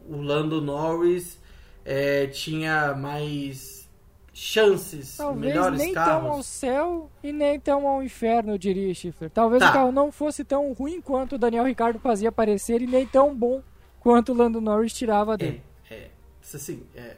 o 0.07 0.15
Lando 0.15 0.61
Norris 0.61 1.37
é, 1.83 2.25
tinha 2.27 2.95
mais 2.95 3.89
chances, 4.31 5.17
Talvez 5.17 5.53
melhores 5.53 5.77
nem 5.77 5.91
carros. 5.91 6.23
tão 6.23 6.31
ao 6.31 6.41
céu 6.41 7.11
e 7.21 7.33
nem 7.33 7.59
tão 7.59 7.85
ao 7.85 8.01
inferno, 8.01 8.57
diria, 8.57 8.93
Schiffer. 8.93 9.29
Talvez 9.29 9.61
tá. 9.61 9.71
o 9.71 9.73
carro 9.73 9.91
não 9.91 10.09
fosse 10.09 10.45
tão 10.45 10.71
ruim 10.71 11.01
quanto 11.01 11.35
o 11.35 11.37
Daniel 11.37 11.65
Ricardo 11.65 11.99
fazia 11.99 12.31
parecer 12.31 12.81
e 12.81 12.87
nem 12.87 13.05
tão 13.05 13.35
bom 13.35 13.61
quanto 13.99 14.31
o 14.31 14.35
Lando 14.35 14.61
Norris 14.61 14.93
tirava 14.93 15.35
dele. 15.35 15.61
É, 15.91 15.95
é 15.95 16.09
assim, 16.41 16.81
é, 16.95 17.17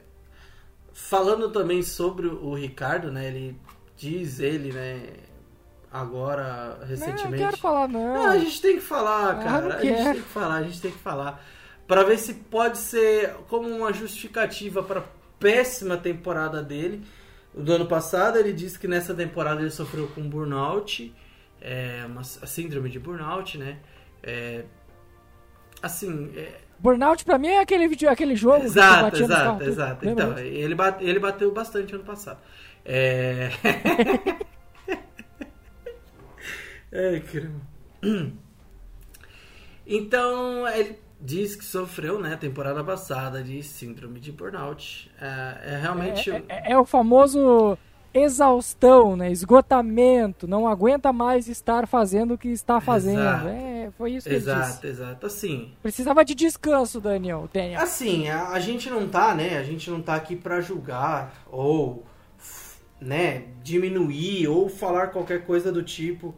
falando 0.98 1.48
também 1.50 1.82
sobre 1.82 2.26
o 2.26 2.54
Ricardo, 2.54 3.10
né, 3.10 3.28
ele 3.28 3.56
diz 3.96 4.40
ele, 4.40 4.72
né, 4.72 5.10
agora, 5.92 6.78
recentemente. 6.86 7.24
Não, 7.24 7.30
não 7.30 7.38
quero 7.38 7.56
falar, 7.56 7.88
não. 7.88 8.14
não. 8.14 8.26
a 8.26 8.38
gente 8.38 8.60
tem 8.60 8.74
que 8.76 8.82
falar, 8.82 9.30
ah, 9.30 9.42
cara. 9.42 9.76
a 9.76 9.80
gente 9.84 10.02
tem 10.02 10.14
que 10.14 10.20
falar, 10.20 10.54
a 10.56 10.62
gente 10.64 10.80
tem 10.80 10.90
que 10.90 10.98
falar. 10.98 11.44
Pra 11.86 12.02
ver 12.02 12.18
se 12.18 12.34
pode 12.34 12.78
ser 12.78 13.32
como 13.48 13.68
uma 13.68 13.92
justificativa 13.92 14.82
para 14.82 15.04
péssima 15.38 15.96
temporada 15.96 16.62
dele. 16.62 17.02
Do 17.54 17.72
ano 17.72 17.86
passado, 17.86 18.36
ele 18.36 18.52
disse 18.52 18.78
que 18.78 18.86
nessa 18.86 19.14
temporada 19.14 19.60
ele 19.60 19.70
sofreu 19.70 20.08
com 20.08 20.28
burnout, 20.28 21.14
é, 21.60 22.04
uma 22.06 22.20
a 22.20 22.46
síndrome 22.46 22.90
de 22.90 22.98
burnout, 22.98 23.56
né? 23.56 23.78
É, 24.22 24.64
assim. 25.80 26.30
É... 26.36 26.67
Burnout 26.78 27.24
pra 27.24 27.38
mim 27.38 27.48
é 27.48 27.60
aquele, 27.60 27.88
vídeo, 27.88 28.08
aquele 28.08 28.36
jogo 28.36 28.64
exato, 28.64 29.16
que 29.16 29.22
exato, 29.22 29.64
exato. 29.64 30.08
Então, 30.08 30.38
ele, 30.38 30.74
bate, 30.74 31.04
ele 31.04 31.18
bateu 31.18 31.52
bastante 31.52 31.94
ano 31.94 32.04
passado. 32.04 32.38
É. 32.84 33.50
É, 36.90 37.20
caramba. 37.20 37.60
Então, 39.86 40.66
ele 40.68 40.98
diz 41.20 41.56
que 41.56 41.64
sofreu, 41.64 42.20
né, 42.20 42.36
temporada 42.36 42.82
passada 42.84 43.42
de 43.42 43.62
síndrome 43.62 44.20
de 44.20 44.32
burnout. 44.32 45.10
É, 45.20 45.74
é 45.74 45.78
realmente. 45.80 46.30
É, 46.30 46.42
é, 46.48 46.72
é, 46.72 46.78
o 46.78 46.84
famoso 46.84 47.76
exaustão, 48.12 49.16
né? 49.16 49.30
Esgotamento. 49.30 50.46
Não 50.46 50.66
aguenta 50.66 51.12
mais 51.12 51.48
estar 51.48 51.86
fazendo 51.86 52.34
o 52.34 52.38
que 52.38 52.48
está 52.48 52.80
fazendo. 52.80 53.20
Exato. 53.20 53.48
É, 53.48 53.77
foi 53.92 54.12
isso 54.12 54.28
que 54.28 54.34
exato, 54.34 54.58
ele 54.58 54.66
disse. 54.66 54.86
Exato, 54.86 54.86
exato. 54.86 55.26
Assim. 55.26 55.72
Precisava 55.82 56.24
de 56.24 56.34
descanso, 56.34 57.00
Daniel. 57.00 57.48
Daniel. 57.52 57.80
Assim, 57.80 58.28
a, 58.28 58.48
a 58.50 58.60
gente 58.60 58.90
não 58.90 59.08
tá, 59.08 59.34
né? 59.34 59.58
A 59.58 59.62
gente 59.62 59.90
não 59.90 60.00
tá 60.00 60.14
aqui 60.14 60.36
para 60.36 60.60
julgar 60.60 61.44
ou, 61.50 62.04
né, 63.00 63.44
diminuir 63.62 64.48
ou 64.48 64.68
falar 64.68 65.08
qualquer 65.08 65.44
coisa 65.44 65.72
do 65.72 65.82
tipo 65.82 66.34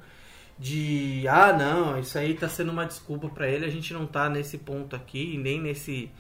de 0.59 1.27
ah 1.27 1.55
não 1.55 1.99
isso 1.99 2.19
aí 2.19 2.35
tá 2.35 2.47
sendo 2.47 2.71
uma 2.71 2.85
desculpa 2.85 3.31
para 3.31 3.49
ele 3.49 3.65
a 3.65 3.71
gente 3.71 3.95
não 3.95 4.07
tá 4.07 4.29
nesse 4.29 4.59
ponto 4.59 4.95
aqui 4.95 5.39
nem 5.39 5.59
nesse 5.59 6.11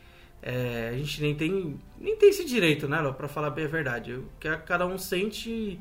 é, 0.43 0.89
a 0.95 0.97
gente 0.97 1.21
nem 1.21 1.35
tem 1.35 1.79
nem 1.99 2.17
tem 2.17 2.31
esse 2.31 2.47
direito 2.47 2.89
né 2.89 3.03
para 3.13 3.29
falar 3.29 3.51
bem 3.51 3.67
a 3.67 3.69
verdade 3.69 4.15
o 4.15 4.27
que 4.41 4.49
cada 4.65 4.87
um 4.87 4.97
sente 4.97 5.79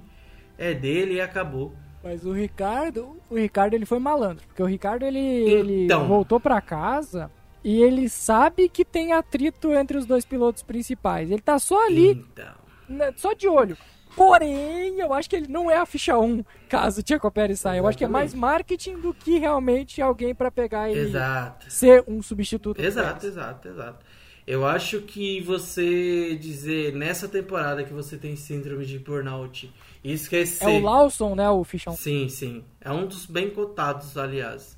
é 0.58 0.74
dele 0.74 1.14
e 1.14 1.22
acabou 1.22 1.74
mas 2.04 2.26
o 2.26 2.32
Ricardo 2.32 3.18
o 3.30 3.36
Ricardo 3.36 3.74
ele 3.74 3.86
foi 3.86 4.00
malandro 4.00 4.46
porque 4.48 4.64
o 4.64 4.66
Ricardo 4.66 5.04
ele, 5.04 5.84
então, 5.86 6.02
ele 6.02 6.08
voltou 6.08 6.40
para 6.40 6.62
casa 6.62 7.32
e 7.64 7.82
ele 7.82 8.08
sabe 8.08 8.70
que 8.70 8.86
tem 8.86 9.14
atrito 9.14 9.74
entre 9.74 9.98
os 9.98 10.06
dois 10.06 10.26
pilotos 10.26 10.64
principais 10.64 11.30
ele 11.30 11.42
tá 11.42 11.60
só 11.60 11.86
ali 11.86 12.12
então. 12.12 12.54
né, 12.88 13.14
só 13.16 13.34
de 13.34 13.48
olho 13.48 13.78
Porém, 14.16 15.00
eu 15.00 15.14
acho 15.14 15.30
que 15.30 15.36
ele 15.36 15.48
não 15.48 15.70
é 15.70 15.78
a 15.78 15.86
ficha 15.86 16.18
1, 16.18 16.44
caso 16.68 17.00
o 17.00 17.04
Tcheco 17.04 17.32
Pérez 17.32 17.60
saia. 17.60 17.80
Eu 17.80 17.88
acho 17.88 17.98
que 17.98 18.04
é 18.04 18.08
mais 18.08 18.34
marketing 18.34 19.00
do 19.00 19.14
que 19.14 19.38
realmente 19.38 20.02
alguém 20.02 20.34
para 20.34 20.52
pegar 20.52 20.90
ele 20.90 21.02
exato. 21.02 21.72
ser 21.72 22.04
um 22.08 22.22
substituto. 22.22 22.82
Exato, 22.82 23.26
exato, 23.26 23.68
exato. 23.68 24.06
Eu 24.48 24.66
acho 24.66 25.02
que 25.02 25.42
você 25.42 26.36
dizer 26.36 26.94
nessa 26.96 27.28
temporada 27.28 27.84
que 27.84 27.94
você 27.94 28.18
tem 28.18 28.36
síndrome 28.36 28.84
de 28.84 28.98
burnout 28.98 29.72
e 30.04 30.14
esquecer. 30.14 30.66
É 30.66 30.68
o 30.68 30.82
Lawson, 30.82 31.36
né? 31.36 31.50
O 31.50 31.64
fichão. 31.64 31.94
Sim, 31.96 32.30
sim. 32.30 32.64
É 32.82 32.92
um 32.92 33.06
dos 33.06 33.26
bem 33.26 33.50
cotados, 33.50 34.18
aliás. 34.18 34.78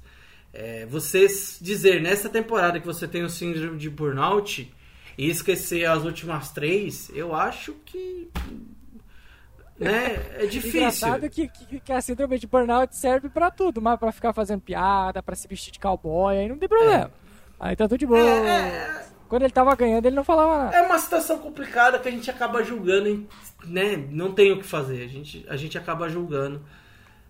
É, 0.54 0.86
você 0.86 1.28
dizer 1.62 2.02
nessa 2.02 2.30
temporada 2.30 2.80
que 2.80 2.86
você 2.86 3.08
tem 3.08 3.24
o 3.24 3.30
síndrome 3.30 3.78
de 3.78 3.90
burnout 3.90 4.72
e 5.18 5.30
esquecer 5.30 5.86
as 5.86 6.04
últimas 6.04 6.52
três, 6.52 7.10
eu 7.14 7.34
acho 7.34 7.74
que 7.86 8.30
né? 9.82 10.20
É 10.38 10.46
difícil. 10.48 10.80
Engraçado 10.80 11.30
que, 11.30 11.48
que, 11.48 11.80
que 11.80 11.92
a 11.92 12.02
síndrome 12.02 12.38
de 12.38 12.48
burnout 12.48 12.96
serve 12.96 13.30
pra 13.30 13.50
tudo, 13.50 13.82
mas 13.82 14.00
pra 14.00 14.12
ficar 14.12 14.34
fazendo 14.34 14.62
piada, 14.62 15.24
pra 15.24 15.36
se 15.36 15.48
vestir 15.48 15.72
de 15.72 15.80
cowboy, 15.80 16.38
aí 16.38 16.48
não 16.48 16.58
tem 16.58 16.70
problema. 16.70 17.06
É. 17.06 17.10
Aí 17.60 17.76
tá 17.76 17.88
tudo 17.88 18.00
de 18.00 18.06
boa. 18.06 18.20
É, 18.20 18.48
é... 18.48 19.06
Quando 19.32 19.44
ele 19.44 19.54
tava 19.54 19.74
ganhando, 19.78 20.06
ele 20.06 20.16
não 20.18 20.26
falava 20.26 20.66
nada. 20.66 20.76
É 20.76 20.82
uma 20.82 21.00
situação 21.00 21.38
complicada 21.38 21.98
que 21.98 22.10
a 22.10 22.12
gente 22.12 22.30
acaba 22.30 22.62
julgando, 22.66 23.26
né? 23.64 23.96
Não 24.10 24.34
tem 24.34 24.52
o 24.52 24.58
que 24.58 24.66
fazer. 24.66 25.06
A 25.06 25.08
gente, 25.08 25.46
a 25.48 25.56
gente 25.56 25.78
acaba 25.78 26.10
julgando. 26.10 26.62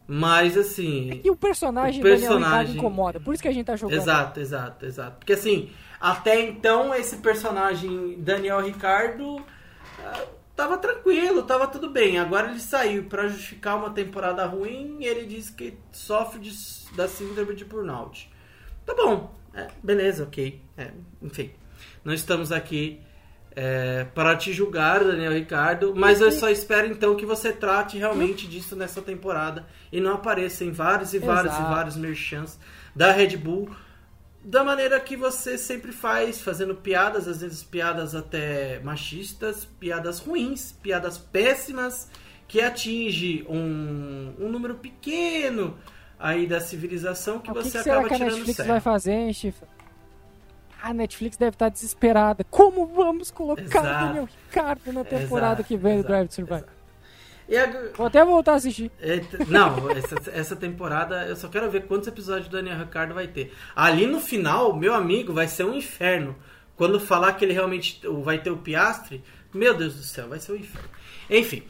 Mas 0.07 0.57
assim. 0.57 1.21
E 1.23 1.29
o 1.29 1.35
personagem, 1.35 1.99
o 1.99 2.03
personagem... 2.03 2.75
incomoda. 2.75 3.19
Por 3.19 3.35
isso 3.35 3.43
que 3.43 3.47
a 3.47 3.53
gente 3.53 3.67
tá 3.67 3.75
jogando. 3.75 3.99
Exato, 3.99 4.39
exato, 4.39 4.83
exato. 4.83 5.17
Porque 5.19 5.33
assim, 5.33 5.69
até 5.99 6.41
então 6.41 6.91
esse 6.95 7.17
personagem 7.17 8.15
Daniel 8.17 8.61
Ricardo 8.61 9.39
tava 10.55 10.79
tranquilo, 10.79 11.43
tava 11.43 11.67
tudo 11.67 11.87
bem. 11.87 12.17
Agora 12.17 12.49
ele 12.49 12.59
saiu 12.59 13.03
para 13.03 13.27
justificar 13.27 13.77
uma 13.77 13.91
temporada 13.91 14.43
ruim 14.47 14.97
e 15.01 15.05
ele 15.05 15.27
diz 15.27 15.51
que 15.51 15.77
sofre 15.91 16.39
de, 16.39 16.51
da 16.95 17.07
síndrome 17.07 17.53
de 17.53 17.63
burnout. 17.63 18.27
Tá 18.87 18.95
bom, 18.95 19.31
é, 19.53 19.67
beleza, 19.83 20.23
ok. 20.23 20.59
É, 20.75 20.89
enfim, 21.21 21.51
não 22.03 22.13
estamos 22.13 22.51
aqui 22.51 22.99
é, 23.55 24.05
para 24.15 24.35
te 24.35 24.53
julgar, 24.53 25.03
Daniel 25.03 25.33
Ricardo, 25.33 25.93
mas 25.95 26.21
eu 26.21 26.31
só 26.31 26.49
espero 26.49 26.87
então 26.87 27.15
que 27.15 27.25
você 27.25 27.51
trate 27.51 27.97
realmente 27.97 28.47
disso 28.47 28.75
nessa 28.75 29.01
temporada 29.01 29.65
e 29.91 29.99
não 29.99 30.13
apareça 30.13 30.63
em 30.63 30.71
vários 30.71 31.13
e 31.13 31.19
vários 31.19 31.53
Exato. 31.53 31.69
e 31.69 31.73
vários 31.73 31.95
merchants 31.97 32.59
da 32.95 33.11
Red 33.11 33.37
Bull 33.37 33.69
da 34.43 34.63
maneira 34.63 34.99
que 34.99 35.15
você 35.15 35.57
sempre 35.57 35.91
faz, 35.91 36.41
fazendo 36.41 36.73
piadas, 36.75 37.27
às 37.27 37.41
vezes 37.41 37.63
piadas 37.63 38.15
até 38.15 38.79
machistas, 38.79 39.65
piadas 39.79 40.19
ruins, 40.19 40.71
piadas 40.71 41.17
péssimas, 41.17 42.09
que 42.47 42.59
atinge 42.59 43.45
um, 43.47 44.33
um 44.39 44.49
número 44.49 44.75
pequeno 44.75 45.77
aí 46.19 46.47
da 46.47 46.59
civilização 46.59 47.39
que 47.39 47.51
o 47.51 47.53
você 47.53 47.71
que 47.71 47.77
acaba 47.77 48.07
será 48.07 48.09
que 48.09 48.15
tirando 48.15 48.33
a 48.33 48.35
Netflix 48.35 48.67
vai 48.67 48.79
fazer, 48.79 49.11
hein, 49.11 49.33
Chifre? 49.33 49.67
A 50.81 50.93
Netflix 50.93 51.37
deve 51.37 51.55
estar 51.55 51.69
desesperada. 51.69 52.43
Como 52.49 52.85
vamos 52.87 53.29
colocar 53.31 53.61
exato. 53.61 53.87
o 53.87 54.07
Daniel 54.07 54.29
Ricardo 54.47 54.93
na 54.93 55.03
temporada 55.03 55.53
exato, 55.61 55.63
que 55.63 55.77
vem 55.77 56.01
do 56.01 56.07
Drive 56.07 56.27
to 56.27 56.33
Survive? 56.33 56.63
A... 56.63 57.97
Vou 57.97 58.07
até 58.07 58.23
voltar 58.23 58.53
a 58.53 58.55
assistir. 58.55 58.89
É, 58.99 59.21
não, 59.47 59.91
essa, 59.91 60.15
essa, 60.33 60.55
temporada 60.55 61.25
eu 61.25 61.35
só 61.35 61.49
quero 61.49 61.69
ver 61.69 61.85
quantos 61.85 62.07
episódios 62.07 62.47
do 62.47 62.55
Daniel 62.55 62.79
Ricardo 62.79 63.13
vai 63.13 63.27
ter. 63.27 63.53
Ali 63.75 64.07
no 64.07 64.19
final, 64.21 64.73
meu 64.73 64.93
amigo, 64.93 65.33
vai 65.33 65.47
ser 65.47 65.65
um 65.65 65.73
inferno. 65.73 66.35
Quando 66.77 66.99
falar 66.99 67.33
que 67.33 67.43
ele 67.43 67.53
realmente 67.53 68.01
vai 68.23 68.39
ter 68.39 68.49
o 68.49 68.57
Piastre, 68.57 69.23
meu 69.53 69.73
Deus 69.73 69.95
do 69.95 70.03
céu, 70.03 70.29
vai 70.29 70.39
ser 70.39 70.53
um 70.53 70.55
inferno. 70.55 70.89
Enfim. 71.29 71.63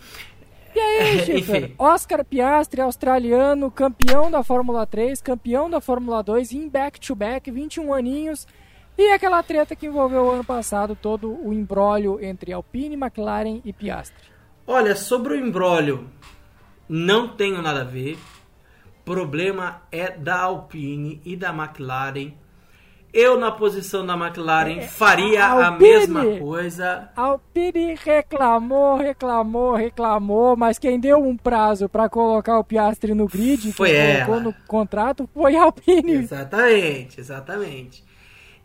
E 0.73 0.79
aí, 0.79 1.37
Enfim. 1.37 1.75
Oscar 1.77 2.23
Piastri, 2.23 2.79
australiano, 2.79 3.69
campeão 3.69 4.31
da 4.31 4.43
Fórmula 4.43 4.85
3, 4.85 5.21
campeão 5.21 5.69
da 5.69 5.81
Fórmula 5.81 6.23
2 6.23 6.53
em 6.53 6.69
back-to-back, 6.69 7.51
-back, 7.51 7.53
21 7.53 7.93
aninhos. 7.93 8.47
E 8.97 9.11
aquela 9.11 9.41
treta 9.41 9.75
que 9.75 9.87
envolveu 9.87 10.25
o 10.25 10.31
ano 10.31 10.43
passado 10.43 10.95
todo 10.95 11.31
o 11.45 11.53
embrólio 11.53 12.19
entre 12.23 12.53
Alpine, 12.53 12.95
McLaren 12.95 13.61
e 13.63 13.73
Piastri. 13.73 14.31
Olha, 14.67 14.95
sobre 14.95 15.33
o 15.33 15.37
embrólio, 15.37 16.09
não 16.87 17.29
tenho 17.29 17.61
nada 17.61 17.81
a 17.81 17.85
ver. 17.85 18.17
Problema 19.03 19.81
é 19.91 20.11
da 20.11 20.41
Alpine 20.41 21.21
e 21.25 21.35
da 21.35 21.49
McLaren. 21.49 22.33
Eu, 23.13 23.37
na 23.37 23.51
posição 23.51 24.05
da 24.05 24.13
McLaren, 24.13 24.77
é, 24.77 24.87
faria 24.87 25.45
Alpine, 25.45 25.65
a 25.65 25.71
mesma 25.71 26.39
coisa. 26.39 27.09
Alpine 27.15 27.95
reclamou, 27.95 28.95
reclamou, 28.95 29.75
reclamou, 29.75 30.55
mas 30.55 30.79
quem 30.79 30.97
deu 30.97 31.17
um 31.17 31.35
prazo 31.35 31.89
para 31.89 32.07
colocar 32.07 32.57
o 32.57 32.63
Piastri 32.63 33.13
no 33.13 33.27
grid, 33.27 33.73
foi 33.73 33.91
ela. 33.91 34.25
colocou 34.25 34.43
no 34.43 34.53
contrato, 34.65 35.29
foi 35.33 35.57
a 35.57 35.63
Alpine. 35.63 36.13
Exatamente, 36.13 37.19
exatamente. 37.19 38.10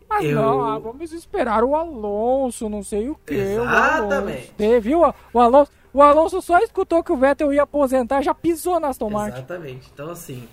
Mas 0.09 0.25
eu... 0.25 0.37
não, 0.37 0.65
ah, 0.65 0.79
vamos 0.79 1.13
esperar 1.13 1.65
o 1.65 1.75
Alonso, 1.75 2.69
não 2.69 2.83
sei 2.83 3.09
o 3.09 3.15
que. 3.15 3.35
Exatamente. 3.35 4.53
Você 4.57 4.81
viu 4.81 5.03
o 5.33 5.41
Alonso? 5.41 5.73
O 5.93 6.03
Alonso 6.03 6.43
só 6.43 6.59
escutou 6.59 7.03
que 7.03 7.11
o 7.11 7.17
Vettel 7.17 7.53
ia 7.53 7.63
aposentar, 7.63 8.21
já 8.21 8.35
pisou 8.35 8.79
na 8.79 8.89
Aston 8.89 9.09
Martin. 9.09 9.39
Exatamente. 9.39 9.91
Então, 9.93 10.11
assim, 10.11 10.47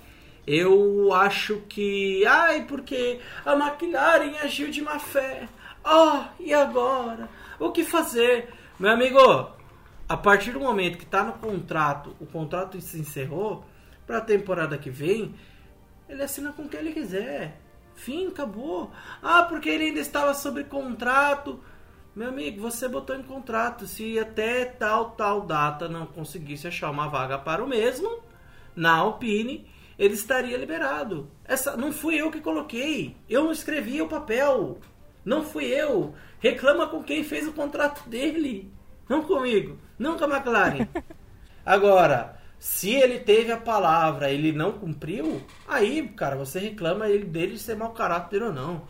eu 0.47 1.13
acho 1.13 1.57
que. 1.67 2.25
Ai, 2.25 2.63
porque 2.65 3.19
a 3.45 3.53
McLaren 3.53 4.37
agiu 4.41 4.71
de 4.71 4.81
má 4.81 4.99
fé. 4.99 5.47
Ah, 5.83 6.29
oh, 6.39 6.43
e 6.43 6.53
agora? 6.53 7.29
O 7.59 7.71
que 7.71 7.83
fazer? 7.83 8.49
Meu 8.79 8.91
amigo, 8.91 9.19
a 10.07 10.17
partir 10.17 10.51
do 10.51 10.59
momento 10.59 10.97
que 10.97 11.03
está 11.03 11.23
no 11.23 11.33
contrato, 11.33 12.15
o 12.19 12.25
contrato 12.25 12.79
se 12.79 12.99
encerrou, 12.99 13.63
para 14.05 14.17
a 14.17 14.21
temporada 14.21 14.77
que 14.77 14.89
vem, 14.89 15.33
ele 16.07 16.23
assina 16.23 16.51
com 16.51 16.67
quem 16.67 16.79
ele 16.79 16.93
quiser. 16.93 17.59
Fim, 17.95 18.27
acabou. 18.27 18.91
Ah, 19.21 19.43
porque 19.43 19.69
ele 19.69 19.85
ainda 19.85 19.99
estava 19.99 20.33
sob 20.33 20.63
contrato. 20.65 21.59
Meu 22.15 22.29
amigo, 22.29 22.61
você 22.61 22.87
botou 22.87 23.15
em 23.15 23.23
contrato. 23.23 23.87
Se 23.87 24.19
até 24.19 24.65
tal, 24.65 25.11
tal 25.11 25.41
data 25.41 25.87
não 25.87 26.05
conseguisse 26.05 26.67
achar 26.67 26.89
uma 26.91 27.07
vaga 27.07 27.37
para 27.37 27.63
o 27.63 27.67
mesmo, 27.67 28.19
na 28.75 28.97
Alpine, 28.97 29.67
ele 29.97 30.13
estaria 30.13 30.57
liberado. 30.57 31.29
Essa 31.45 31.77
Não 31.77 31.91
fui 31.91 32.15
eu 32.15 32.31
que 32.31 32.41
coloquei. 32.41 33.15
Eu 33.29 33.43
não 33.45 33.51
escrevi 33.51 34.01
o 34.01 34.07
papel. 34.07 34.79
Não 35.23 35.43
fui 35.43 35.65
eu. 35.65 36.13
Reclama 36.39 36.87
com 36.87 37.03
quem 37.03 37.23
fez 37.23 37.47
o 37.47 37.53
contrato 37.53 38.07
dele. 38.09 38.71
Não 39.07 39.23
comigo. 39.23 39.77
Não 39.97 40.17
com 40.17 40.25
a 40.25 40.29
McLaren. 40.29 40.87
Agora, 41.65 42.41
se 42.63 42.91
ele 42.91 43.19
teve 43.19 43.51
a 43.51 43.57
palavra 43.57 44.31
ele 44.31 44.53
não 44.53 44.71
cumpriu, 44.71 45.41
aí, 45.67 46.07
cara, 46.15 46.37
você 46.37 46.59
reclama 46.59 47.09
ele 47.09 47.25
dele 47.25 47.59
ser 47.59 47.75
mau 47.75 47.91
caráter 47.91 48.41
ou 48.41 48.53
não. 48.53 48.83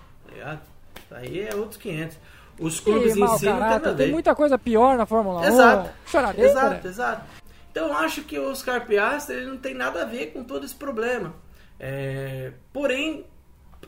Tá 1.10 1.18
aí 1.18 1.40
é 1.40 1.56
outros 1.56 1.78
500. 1.78 2.20
Os 2.60 2.80
clubes 2.80 3.18
em 3.18 3.28
si 3.30 3.46
não 3.48 3.80
tem 3.80 3.96
Tem 3.96 4.12
muita 4.12 4.36
coisa 4.36 4.60
pior 4.60 4.96
na 4.96 5.08
Fórmula 5.08 5.48
exato. 5.48 5.90
1. 5.90 6.08
Choradeira. 6.08 6.52
Exato, 6.52 6.88
exato. 6.88 7.26
Então 7.72 7.88
eu 7.88 7.94
acho 7.98 8.22
que 8.22 8.38
o 8.38 8.52
Oscar 8.52 8.86
Piastri 8.86 9.38
ele 9.38 9.48
não 9.48 9.58
tem 9.58 9.74
nada 9.74 10.04
a 10.04 10.06
ver 10.06 10.28
com 10.28 10.44
todo 10.44 10.64
esse 10.64 10.76
problema. 10.76 11.34
É, 11.80 12.52
porém, 12.72 13.26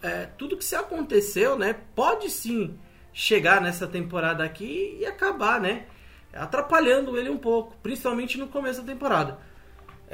é, 0.01 0.27
tudo 0.36 0.57
que 0.57 0.65
se 0.65 0.75
aconteceu, 0.75 1.59
né, 1.59 1.75
pode 1.93 2.31
sim 2.31 2.75
chegar 3.13 3.61
nessa 3.61 3.86
temporada 3.86 4.43
aqui 4.43 4.97
e 4.99 5.05
acabar, 5.05 5.61
né, 5.61 5.86
atrapalhando 6.33 7.15
ele 7.15 7.29
um 7.29 7.38
pouco, 7.38 7.75
principalmente 7.83 8.36
no 8.39 8.47
começo 8.47 8.81
da 8.81 8.91
temporada. 8.91 9.38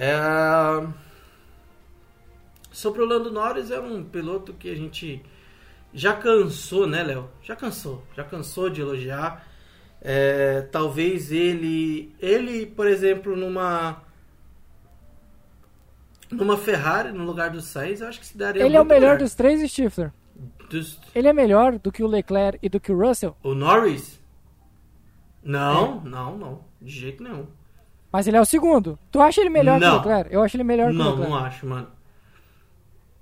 É... 0.02 0.88
Sobre 2.72 3.04
o 3.04 3.06
Lando 3.06 3.32
Norris 3.32 3.70
é 3.70 3.80
um 3.80 4.04
piloto 4.04 4.52
que 4.54 4.72
a 4.72 4.76
gente 4.76 5.24
já 5.94 6.16
cansou, 6.16 6.88
né, 6.88 7.04
Léo? 7.04 7.30
Já 7.44 7.56
cansou, 7.56 8.04
já 8.16 8.24
cansou 8.24 8.68
de 8.68 8.82
elogiar. 8.82 9.46
É, 10.02 10.62
talvez 10.72 11.32
ele, 11.32 12.16
ele, 12.20 12.66
por 12.66 12.88
exemplo, 12.88 13.36
numa 13.36 14.02
numa 16.32 16.58
Ferrari 16.58 17.12
no 17.12 17.24
lugar 17.24 17.52
do 17.52 17.62
Sainz, 17.62 18.02
eu 18.02 18.08
acho 18.08 18.20
que 18.20 18.26
se 18.26 18.36
daria. 18.36 18.66
Ele 18.66 18.76
é 18.76 18.82
o 18.82 18.86
melhor, 18.86 19.20
dos 19.20 19.36
três, 19.36 19.62
Stifler. 19.70 20.12
Dos... 20.68 21.00
Ele 21.14 21.28
é 21.28 21.34
melhor 21.34 21.78
do 21.78 21.92
que 21.92 22.02
o 22.02 22.08
Leclerc 22.08 22.58
e 22.64 22.70
do 22.70 22.80
que 22.80 22.92
o 22.92 22.98
Russell? 22.98 23.38
O 23.44 23.54
Norris? 23.54 24.20
Não, 25.44 26.02
é. 26.04 26.10
não, 26.10 26.38
não, 26.38 26.66
de 26.82 26.92
jeito 26.92 27.22
nenhum. 27.22 27.46
Mas 28.12 28.28
ele 28.28 28.38
é 28.38 28.42
o 28.42 28.46
segundo. 28.46 29.00
Tu 29.12 29.22
acha 29.22 29.42
ele 29.42 29.50
melhor 29.50 29.80
não. 29.80 30.02
que 30.02 30.08
o 30.08 30.10
Leclerc? 30.10 30.34
Eu 30.34 30.44
acho 30.44 30.58
ele 30.58 30.64
melhor 30.64 30.92
não, 30.92 30.94
que 30.94 31.02
o 31.02 31.06
Leclerc. 31.12 31.30
Não, 31.30 31.40
não 31.40 31.46
acho, 31.46 31.66
mano. 31.66 31.88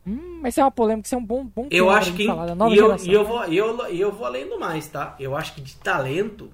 Hum, 0.08 0.40
mas 0.42 0.54
isso 0.54 0.62
é 0.62 0.64
uma 0.64 0.72
polêmica, 0.72 1.06
isso 1.06 1.16
é 1.16 1.18
um 1.18 1.26
bom, 1.26 1.46
bom 1.46 1.68
Eu 1.70 1.90
acho 1.90 2.14
que. 2.14 2.26
Falar, 2.26 2.48
e, 2.72 2.78
eu, 2.78 2.96
e 2.96 3.14
eu, 3.14 3.24
vou, 3.24 3.44
eu, 3.46 3.86
eu 3.88 4.12
vou 4.12 4.26
além 4.26 4.48
do 4.48 4.60
mais, 4.60 4.88
tá? 4.88 5.16
Eu 5.20 5.36
acho 5.36 5.54
que 5.54 5.62
de 5.62 5.76
talento, 5.76 6.50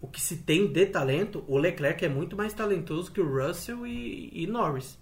o 0.00 0.06
que 0.06 0.20
se 0.20 0.36
tem 0.36 0.66
de 0.66 0.86
talento, 0.86 1.44
o 1.48 1.58
Leclerc 1.58 2.04
é 2.04 2.08
muito 2.08 2.36
mais 2.36 2.52
talentoso 2.52 3.10
que 3.10 3.20
o 3.20 3.26
Russell 3.26 3.86
e, 3.86 4.30
e 4.32 4.46
Norris. 4.46 4.96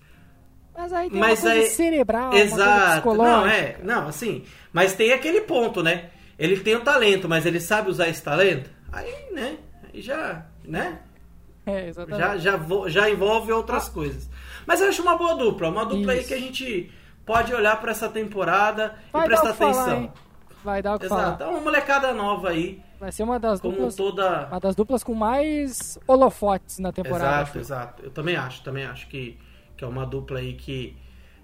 Mas 0.75 0.93
aí 0.93 1.11
tem 1.11 1.19
mas 1.19 1.41
uma 1.41 1.51
coisa 1.51 1.67
aí, 1.67 1.71
cerebral, 1.71 2.35
exato, 2.35 3.15
não 3.15 3.47
é, 3.47 3.79
não, 3.83 4.09
assim, 4.09 4.45
mas 4.73 4.93
tem 4.93 5.13
aquele 5.13 5.41
ponto, 5.41 5.83
né? 5.83 6.11
Ele 6.39 6.59
tem 6.61 6.75
o 6.77 6.81
talento, 6.81 7.29
mas 7.29 7.47
ele 7.47 7.61
sabe 7.61 7.91
usar 7.91 8.09
esse 8.09 8.23
talento. 8.23 8.71
Aí, 8.93 9.33
né? 9.33 9.57
Aí 9.83 10.03
já, 10.03 10.47
né? 10.63 11.01
É, 11.67 11.89
exatamente. 11.89 12.41
Já, 12.41 12.59
já, 12.59 12.89
já 12.89 13.11
envolve 13.11 13.53
outras 13.53 13.89
ah. 13.89 13.91
coisas. 13.91 14.31
Mas 14.65 14.81
eu 14.81 14.89
acho 14.89 15.03
uma 15.03 15.19
boa 15.19 15.35
dupla, 15.35 15.69
uma 15.69 15.85
dupla 15.85 16.15
Isso. 16.15 16.23
aí 16.23 16.25
que 16.25 16.35
a 16.35 16.39
gente 16.39 16.93
pode 17.27 17.53
olhar 17.53 17.81
para 17.81 17.91
essa 17.91 18.09
temporada 18.09 18.95
Vai 19.13 19.25
e 19.25 19.27
prestar 19.27 19.51
atenção. 19.51 19.85
Falar, 19.85 20.13
Vai 20.67 20.83
dar 20.83 20.97
o 20.97 20.99
que 20.99 21.07
Exato. 21.07 21.21
falar. 21.23 21.35
Então, 21.35 21.51
uma 21.51 21.61
molecada 21.61 22.13
nova 22.13 22.51
aí. 22.51 22.83
Vai 22.99 23.13
ser 23.13 23.23
uma 23.23 23.39
das 23.39 23.61
como 23.61 23.75
duplas, 23.75 23.95
toda... 23.95 24.47
uma 24.47 24.59
das 24.59 24.75
duplas 24.75 25.05
com 25.05 25.15
mais 25.15 25.97
holofotes 26.09 26.79
na 26.79 26.91
temporada. 26.91 27.43
Exato, 27.43 27.59
exato. 27.59 28.03
Eu 28.03 28.11
também 28.11 28.37
acho, 28.37 28.65
também 28.65 28.85
acho 28.85 29.07
que, 29.07 29.39
que 29.77 29.85
é 29.85 29.87
uma 29.87 30.05
dupla 30.05 30.41
aí 30.41 30.55
que 30.55 30.97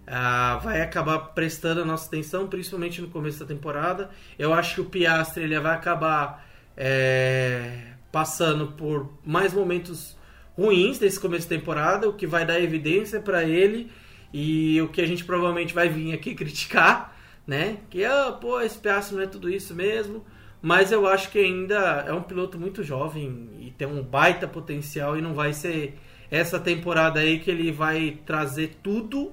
uh, 0.09 0.61
vai 0.61 0.81
acabar 0.81 1.19
prestando 1.19 1.83
a 1.83 1.85
nossa 1.85 2.09
atenção, 2.09 2.49
principalmente 2.49 3.01
no 3.01 3.09
começo 3.09 3.39
da 3.39 3.47
temporada. 3.47 4.11
Eu 4.37 4.53
acho 4.53 4.77
que 4.77 4.81
o 4.81 4.85
Piastri 4.87 5.45
ele 5.45 5.61
vai 5.61 5.75
acabar 5.75 6.45
é, 6.77 7.92
passando 8.13 8.69
por 8.69 9.11
mais 9.25 9.53
momentos 9.53 10.17
ruins 10.57 10.99
desse 10.99 11.19
começo 11.19 11.49
de 11.49 11.57
temporada, 11.59 12.09
o 12.09 12.13
que 12.13 12.27
vai 12.27 12.45
dar 12.45 12.61
evidência 12.61 13.21
para 13.21 13.43
ele 13.43 13.91
e 14.33 14.81
o 14.83 14.89
que 14.89 15.01
a 15.01 15.07
gente 15.07 15.25
provavelmente 15.25 15.75
vai 15.75 15.89
vir 15.89 16.13
aqui 16.13 16.35
criticar, 16.37 17.17
né? 17.47 17.79
Que, 17.91 18.05
ah, 18.05 18.37
pô, 18.39 18.61
esse 18.61 18.79
Piastri 18.79 19.17
não 19.17 19.23
é 19.23 19.27
tudo 19.27 19.51
isso 19.51 19.75
mesmo. 19.75 20.25
Mas 20.61 20.93
eu 20.93 21.09
acho 21.09 21.29
que 21.31 21.41
ainda 21.41 22.05
é 22.07 22.13
um 22.13 22.23
piloto 22.23 22.57
muito 22.57 22.85
jovem 22.85 23.51
e 23.59 23.73
tem 23.73 23.89
um 23.89 24.01
baita 24.01 24.47
potencial 24.47 25.19
e 25.19 25.21
não 25.21 25.35
vai 25.35 25.53
ser 25.53 25.99
essa 26.31 26.61
temporada 26.61 27.19
aí 27.19 27.41
que 27.41 27.51
ele 27.51 27.73
vai 27.73 28.21
trazer 28.25 28.77
tudo 28.81 29.33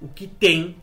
o 0.00 0.08
que 0.08 0.26
tem 0.26 0.76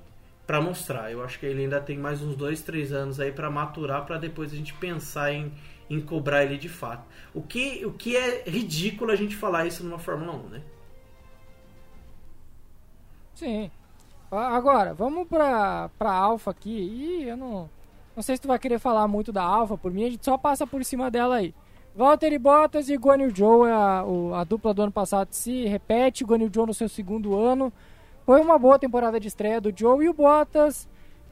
para 0.47 0.61
mostrar. 0.61 1.11
Eu 1.11 1.21
acho 1.21 1.37
que 1.37 1.45
ele 1.45 1.63
ainda 1.63 1.81
tem 1.81 1.97
mais 1.97 2.21
uns 2.21 2.37
dois, 2.37 2.61
três 2.61 2.93
anos 2.93 3.19
aí 3.19 3.33
para 3.33 3.51
maturar 3.51 4.05
para 4.05 4.17
depois 4.17 4.53
a 4.53 4.55
gente 4.55 4.73
pensar 4.73 5.33
em, 5.33 5.51
em 5.89 5.99
cobrar 5.99 6.43
ele 6.43 6.57
de 6.57 6.69
fato. 6.69 7.03
O 7.33 7.41
que, 7.41 7.85
o 7.85 7.91
que 7.91 8.15
é 8.15 8.43
ridículo 8.47 9.11
a 9.11 9.15
gente 9.15 9.35
falar 9.35 9.65
isso 9.65 9.83
numa 9.83 9.99
Fórmula 9.99 10.33
1, 10.33 10.49
né? 10.49 10.61
Sim. 13.33 13.71
Agora, 14.31 14.93
vamos 14.93 15.27
pra, 15.27 15.89
pra 15.97 16.11
Alfa 16.11 16.51
aqui. 16.51 16.69
Ih, 16.69 17.29
eu 17.29 17.37
não. 17.37 17.69
Não 18.15 18.21
sei 18.21 18.35
se 18.35 18.41
tu 18.41 18.47
vai 18.47 18.59
querer 18.59 18.79
falar 18.79 19.07
muito 19.07 19.31
da 19.31 19.41
Alfa, 19.41 19.77
por 19.77 19.93
mim 19.93 20.03
a 20.03 20.09
gente 20.09 20.25
só 20.25 20.37
passa 20.37 20.67
por 20.67 20.83
cima 20.83 21.09
dela 21.09 21.37
aí. 21.37 21.53
Valtteri 21.95 22.37
Bottas 22.37 22.89
e 22.89 22.95
Guan 22.95 23.17
Yu 23.21 23.35
Zhou, 23.35 23.63
a, 23.63 24.03
a 24.41 24.43
dupla 24.43 24.73
do 24.73 24.81
ano 24.83 24.91
passado 24.91 25.29
se 25.31 25.65
repete, 25.65 26.25
Guan 26.25 26.39
Yu 26.39 26.51
Zhou 26.53 26.67
no 26.67 26.73
seu 26.73 26.89
segundo 26.89 27.37
ano. 27.37 27.71
Foi 28.25 28.41
uma 28.41 28.59
boa 28.59 28.77
temporada 28.77 29.19
de 29.19 29.27
estreia 29.27 29.61
do 29.61 29.73
Zhou 29.77 30.03
e 30.03 30.09
o 30.09 30.13
Bottas 30.13 30.87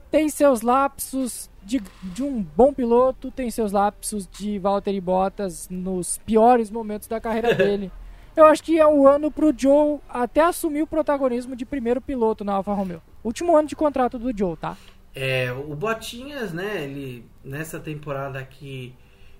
tem 0.09 0.29
seus 0.29 0.61
lapsos 0.61 1.49
de, 1.67 1.83
de 2.01 2.23
um 2.23 2.41
bom 2.41 2.73
piloto, 2.73 3.29
tem 3.29 3.51
seus 3.51 3.73
lapsos 3.73 4.25
de 4.25 4.57
Valtteri 4.57 5.01
Bottas 5.01 5.67
nos 5.69 6.17
piores 6.19 6.71
momentos 6.71 7.09
da 7.09 7.19
carreira 7.19 7.53
dele. 7.55 7.91
Eu 8.35 8.45
acho 8.45 8.63
que 8.63 8.79
é 8.79 8.87
o 8.87 9.05
ano 9.05 9.29
pro 9.29 9.53
Joe 9.55 9.99
até 10.07 10.41
assumir 10.41 10.81
o 10.81 10.87
protagonismo 10.87 11.55
de 11.55 11.65
primeiro 11.65 11.99
piloto 11.99 12.45
na 12.45 12.53
Alfa 12.53 12.73
Romeo. 12.73 13.01
Último 13.23 13.57
ano 13.57 13.67
de 13.67 13.75
contrato 13.75 14.17
do 14.17 14.35
Joe, 14.35 14.55
tá? 14.55 14.77
É, 15.13 15.51
o 15.51 15.75
Botinhas, 15.75 16.53
né, 16.53 16.83
ele 16.83 17.25
nessa 17.43 17.79
temporada 17.79 18.39
aqui 18.39 18.95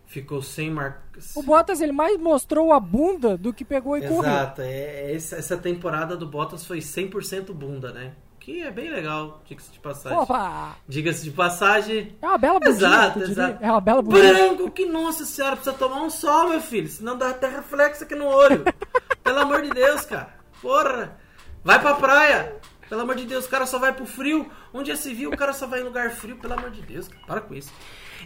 ficou 0.05 0.41
sem 0.41 0.69
marcas. 0.69 1.34
O 1.36 1.43
Bottas 1.43 1.80
ele 1.80 1.91
mais 1.93 2.19
mostrou 2.19 2.73
a 2.73 2.80
bunda 2.80 3.38
do 3.38 3.53
que 3.53 3.63
pegou 3.63 3.97
e 3.97 4.01
correu. 4.01 4.32
Exato, 4.32 4.61
é, 4.63 5.13
essa, 5.13 5.36
essa 5.38 5.57
temporada 5.57 6.17
do 6.17 6.28
Bottas 6.28 6.65
foi 6.65 6.80
100% 6.80 7.53
bunda, 7.53 7.93
né? 7.93 8.13
Que 8.48 8.62
é 8.62 8.72
bem 8.72 8.89
legal, 8.89 9.41
diga-se 9.43 9.70
de 9.74 9.80
passagem. 9.82 10.18
Opa! 10.18 10.78
Diga-se 10.88 11.22
de 11.22 11.32
passagem. 11.32 12.16
É 12.22 12.26
uma 12.26 12.38
bela 12.38 12.60
bundinha, 12.62 12.78
Exato, 12.78 13.20
exato. 13.20 13.58
É 13.62 13.70
uma 13.70 13.82
bela 13.82 14.02
bundinha. 14.02 14.34
Branco, 14.34 14.72
que 14.72 14.86
nossa 14.86 15.26
senhora, 15.26 15.58
precisa 15.58 15.76
tomar 15.76 16.02
um 16.02 16.10
sol, 16.10 16.52
meu 16.52 16.62
filho, 16.62 16.88
senão 16.88 17.18
dá 17.18 17.32
até 17.32 17.50
reflexo 17.50 18.06
aqui 18.06 18.16
no 18.16 18.26
olho. 18.26 18.64
Pelo 19.22 19.39
amor 19.39 19.64
de 19.64 19.70
Deus, 19.72 20.06
cara. 20.06 20.34
Porra. 20.62 21.20
Vai 21.62 21.78
pra 21.82 21.95
praia. 21.95 22.56
Pelo 22.88 23.02
amor 23.02 23.16
de 23.16 23.26
Deus, 23.26 23.45
o 23.45 23.50
cara 23.50 23.66
só 23.66 23.80
vai 23.80 23.91
pro 23.91 24.06
frio. 24.06 24.50
Onde 24.74 24.91
já 24.91 24.95
se 24.95 25.14
viu, 25.14 25.30
o 25.30 25.36
cara 25.36 25.52
só 25.52 25.68
vai 25.68 25.82
em 25.82 25.84
lugar 25.84 26.12
frio. 26.12 26.38
Pelo 26.38 26.54
amor 26.54 26.72
de 26.72 26.82
Deus, 26.84 27.10
cara. 27.10 27.26
Para 27.28 27.41
com 27.41 27.54
isso. 27.54 27.74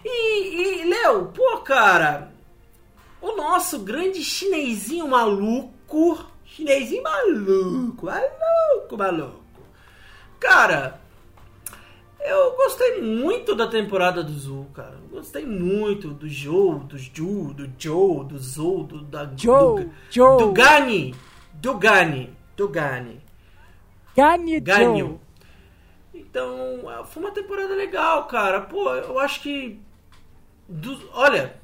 E, 0.05 0.83
e 0.83 0.87
Léo, 0.87 1.31
pô, 1.33 1.61
cara. 1.61 2.31
O 3.19 3.35
nosso 3.35 3.79
grande 3.79 4.23
chinesinho 4.23 5.07
maluco. 5.07 6.23
Chinesinho 6.45 7.01
maluco. 7.01 8.05
Maluco, 8.05 8.97
maluco. 8.97 9.40
Cara, 10.41 10.99
eu 12.19 12.55
gostei 12.55 12.99
muito 12.99 13.53
da 13.55 13.67
temporada 13.67 14.23
do 14.23 14.33
Zul, 14.33 14.65
cara. 14.73 14.97
Eu 15.03 15.17
Gostei 15.17 15.45
muito 15.45 16.09
do 16.09 16.27
Joe, 16.27 16.79
do 16.79 16.97
Ju, 16.97 17.53
do 17.53 17.71
Joe, 17.77 18.25
do 18.25 18.39
Zou, 18.39 18.83
do 18.83 19.03
da 19.03 19.29
Joe, 19.37 19.85
do, 19.85 19.91
Joe. 20.09 20.37
do 20.39 20.51
Gani, 20.51 21.13
do 21.53 21.75
Gani, 21.75 22.35
do 22.57 22.67
Gani, 22.67 23.21
Gani. 24.15 24.59
Ganho. 24.59 25.21
Então, 26.11 26.89
ah, 26.89 27.03
foi 27.03 27.21
uma 27.21 27.31
temporada 27.31 27.75
legal, 27.75 28.25
cara. 28.25 28.61
Pô, 28.61 28.95
eu 28.95 29.19
acho 29.19 29.41
que 29.41 29.79
dos, 30.67 31.05
olha, 31.13 31.60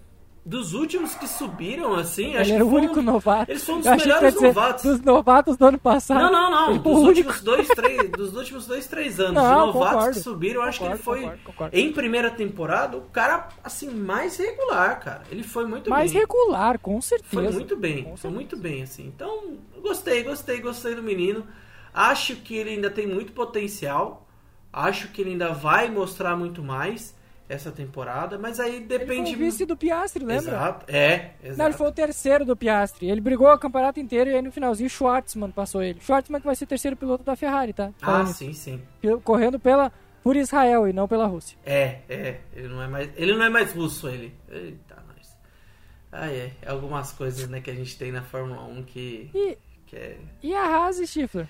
dos 0.47 0.73
últimos 0.73 1.13
que 1.15 1.27
subiram 1.27 1.93
assim, 1.95 2.35
acho 2.37 2.49
Ele 2.49 2.53
era 2.53 2.63
que 2.65 2.71
o 2.71 2.73
único 2.73 2.99
um- 2.99 3.03
novato. 3.03 3.51
Eles 3.51 3.63
foram 3.65 3.79
um 3.79 3.81
dos 3.81 3.91
melhores 3.91 4.33
dizer, 4.33 4.47
novatos. 4.47 4.83
Dos 4.85 5.01
novatos 5.01 5.57
do 5.57 5.65
ano 5.65 5.77
passado. 5.77 6.21
Não, 6.21 6.31
não, 6.31 6.49
não. 6.73 6.77
Dos 6.77 7.03
últimos 7.03 7.41
dois, 7.41 7.67
três, 7.75 8.09
dos 8.11 8.33
últimos 8.35 8.65
dois, 8.65 8.87
três 8.87 9.19
anos. 9.19 9.33
Não, 9.33 9.67
Os 9.69 9.73
novatos 9.75 9.93
concordo. 9.95 10.13
que 10.15 10.19
subiram, 10.21 10.61
acho 10.61 10.79
que 10.79 10.85
ele 10.85 10.97
Concordo, 10.97 11.03
foi, 11.21 11.21
concordo, 11.29 11.43
concordo. 11.43 11.77
em 11.77 11.91
primeira 11.91 12.31
temporada, 12.31 12.95
o 12.97 13.01
cara, 13.01 13.49
assim, 13.63 13.89
mais 13.89 14.37
regular, 14.37 14.99
cara. 15.01 15.23
Ele 15.29 15.43
foi 15.43 15.65
muito 15.65 15.89
Mais 15.89 16.11
bem. 16.13 16.21
regular, 16.21 16.79
com 16.79 17.01
certeza. 17.01 17.29
Foi 17.33 17.49
muito 17.51 17.75
bem, 17.75 17.97
Com 18.03 18.09
foi 18.11 18.17
certeza. 18.17 18.33
muito 18.33 18.57
bem, 18.57 18.83
assim. 18.83 19.05
Então, 19.05 19.57
gostei, 19.81 20.23
gostei, 20.23 20.61
gostei 20.61 20.95
do 20.95 21.03
menino. 21.03 21.45
Acho 21.93 22.35
que 22.37 22.55
ele 22.55 22.69
ainda 22.69 22.89
tem 22.89 23.05
muito 23.05 23.33
potencial. 23.33 24.25
Acho 24.71 25.09
que 25.09 25.21
ele 25.21 25.31
ainda 25.31 25.51
vai 25.51 25.89
mostrar 25.89 26.35
muito 26.37 26.63
mais 26.63 27.13
essa 27.49 27.71
temporada, 27.71 28.37
mas 28.37 28.59
aí 28.59 28.75
Ele 28.75 28.85
depende... 28.85 29.31
foi 29.31 29.35
o 29.35 29.37
vice 29.37 29.65
do 29.65 29.77
Piastri, 29.77 30.25
lembra? 30.25 30.51
Exato, 30.51 30.85
é, 30.89 31.31
exato. 31.41 31.57
Não, 31.57 31.65
ele 31.65 31.77
foi 31.77 31.87
o 31.87 31.91
terceiro 31.91 32.45
do 32.45 32.57
Piastri. 32.57 33.09
Ele 33.09 33.21
brigou 33.21 33.47
o 33.51 33.57
campeonato 33.57 33.99
inteiro 33.99 34.29
e 34.29 34.35
aí 34.35 34.41
no 34.41 34.51
finalzinho 34.51 34.87
o 34.87 34.89
Schwartzman 34.89 35.51
passou 35.51 35.81
ele. 35.81 35.99
Schwartzman 36.01 36.41
que 36.41 36.45
vai 36.45 36.55
ser 36.55 36.65
terceiro 36.65 36.97
piloto 36.97 37.23
da 37.23 37.35
Ferrari, 37.35 37.71
tá? 37.71 37.91
Ah, 38.01 38.05
Falando 38.05 38.33
sim, 38.33 38.51
sim. 38.53 38.81
isso. 39.01 39.19
Correndo 39.21 39.59
pela, 39.59 39.91
por 40.23 40.35
Israel 40.35 40.87
e 40.87 40.93
não 40.93 41.07
pela 41.07 41.25
Rússia. 41.25 41.57
É, 41.65 41.99
é, 42.09 42.39
ele 42.53 42.67
não 42.67 42.81
é 42.81 42.87
mais, 42.87 43.09
ele 43.15 43.33
não 43.33 43.45
é 43.45 43.49
mais 43.49 43.71
russo, 43.71 44.09
ele. 44.09 44.33
Eita, 44.49 45.01
nós. 45.07 45.37
Ah, 46.11 46.29
é, 46.29 46.51
algumas 46.65 47.13
coisas, 47.13 47.47
né, 47.47 47.61
que 47.61 47.71
a 47.71 47.75
gente 47.75 47.97
tem 47.97 48.11
na 48.11 48.23
Fórmula 48.23 48.63
1 48.63 48.83
que, 48.83 49.29
E, 49.33 49.57
que 49.85 49.95
é 49.95 50.17
e 50.43 50.53
a 50.53 50.63
Haas 50.63 50.99
e 50.99 51.07
Stifler? 51.07 51.47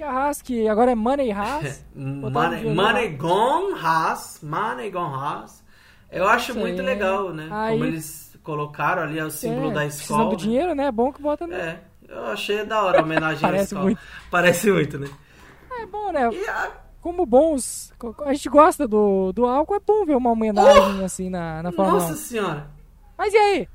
E 0.00 0.02
a 0.02 0.10
Haas, 0.10 0.40
que 0.40 0.66
agora 0.66 0.92
é 0.92 0.94
Money 0.94 1.30
Haas. 1.30 1.84
Money. 1.94 2.74
Money 2.74 3.08
Gone 3.16 3.74
Haas, 3.78 4.40
Money 4.42 4.90
Gone 4.90 5.14
Haas. 5.14 5.62
Eu 6.10 6.26
acho 6.26 6.54
muito 6.58 6.80
legal, 6.82 7.34
né, 7.34 7.48
Aí- 7.52 7.72
como 7.74 7.84
eles 7.84 8.34
colocaram 8.42 9.02
ali 9.02 9.20
o 9.20 9.30
símbolo 9.30 9.70
é, 9.70 9.74
da 9.74 9.80
Precisando 9.82 10.00
escola. 10.20 10.30
do 10.30 10.36
dinheiro, 10.36 10.74
né? 10.74 10.86
É 10.86 10.90
bom 10.92 11.12
que 11.12 11.20
bota. 11.20 11.44
É, 11.52 11.54
É, 11.54 11.80
eu 12.08 12.26
achei 12.28 12.64
da 12.64 12.82
hora 12.82 13.00
a 13.00 13.02
homenagem 13.02 13.38
à 13.44 13.48
Parece 13.48 13.64
escola. 13.66 13.82
muito. 13.84 14.00
Parece 14.30 14.72
muito, 14.72 14.98
né? 14.98 15.08
bom, 15.92 16.10
né? 16.12 16.30
E 16.32 16.48
a- 16.48 16.70
Como 17.02 17.24
bons... 17.26 17.92
A 18.24 18.32
gente 18.32 18.48
gosta 18.48 18.88
do, 18.88 19.32
do 19.32 19.44
álcool, 19.46 19.74
é 19.76 19.80
bom 19.80 20.04
ver 20.06 20.16
uma 20.16 20.30
homenagem 20.30 21.04
assim 21.04 21.28
na, 21.30 21.62
na 21.62 21.72
Fórmula 21.72 21.98
1. 21.98 22.00
nossa 22.00 22.14
senhora. 22.16 22.66
Mas 23.18 23.32
e 23.34 23.36
aí? 23.36 23.68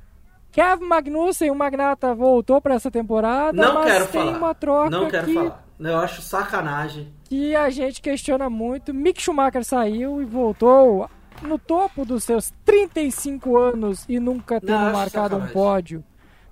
Kevin 0.52 0.84
Magnussen, 0.86 1.50
o 1.50 1.54
Magnata, 1.54 2.14
voltou 2.14 2.60
pra 2.60 2.74
essa 2.74 2.90
temporada, 2.90 3.52
Não 3.60 3.74
mas 3.74 3.84
quero 3.92 4.06
tem 4.08 4.24
falar. 4.26 4.38
uma 4.38 4.54
troca 4.54 4.90
Não 4.90 5.08
quero 5.08 5.26
que, 5.26 5.34
falar. 5.34 5.65
Eu 5.78 5.98
acho 5.98 6.22
sacanagem. 6.22 7.12
que 7.24 7.54
a 7.54 7.68
gente 7.70 8.00
questiona 8.00 8.48
muito. 8.48 8.94
Mick 8.94 9.20
Schumacher 9.20 9.64
saiu 9.64 10.22
e 10.22 10.24
voltou 10.24 11.08
no 11.42 11.58
topo 11.58 12.04
dos 12.04 12.24
seus 12.24 12.52
35 12.64 13.56
anos 13.56 14.04
e 14.08 14.18
nunca 14.18 14.60
tendo 14.60 14.78
Não, 14.78 14.92
marcado 14.92 15.36
um 15.36 15.46
pódio. 15.48 16.02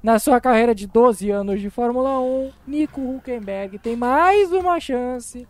Na 0.03 0.19
sua 0.19 0.39
carreira 0.41 0.75
de 0.75 0.87
12 0.87 1.31
anos 1.31 1.61
de 1.61 1.71
Fórmula 1.71 2.21
1, 2.21 2.53
Nico 2.67 3.01
Huckenberg 3.01 3.79
tem 3.79 3.97
mais 3.97 4.53
uma 4.53 4.79
chance. 4.79 5.49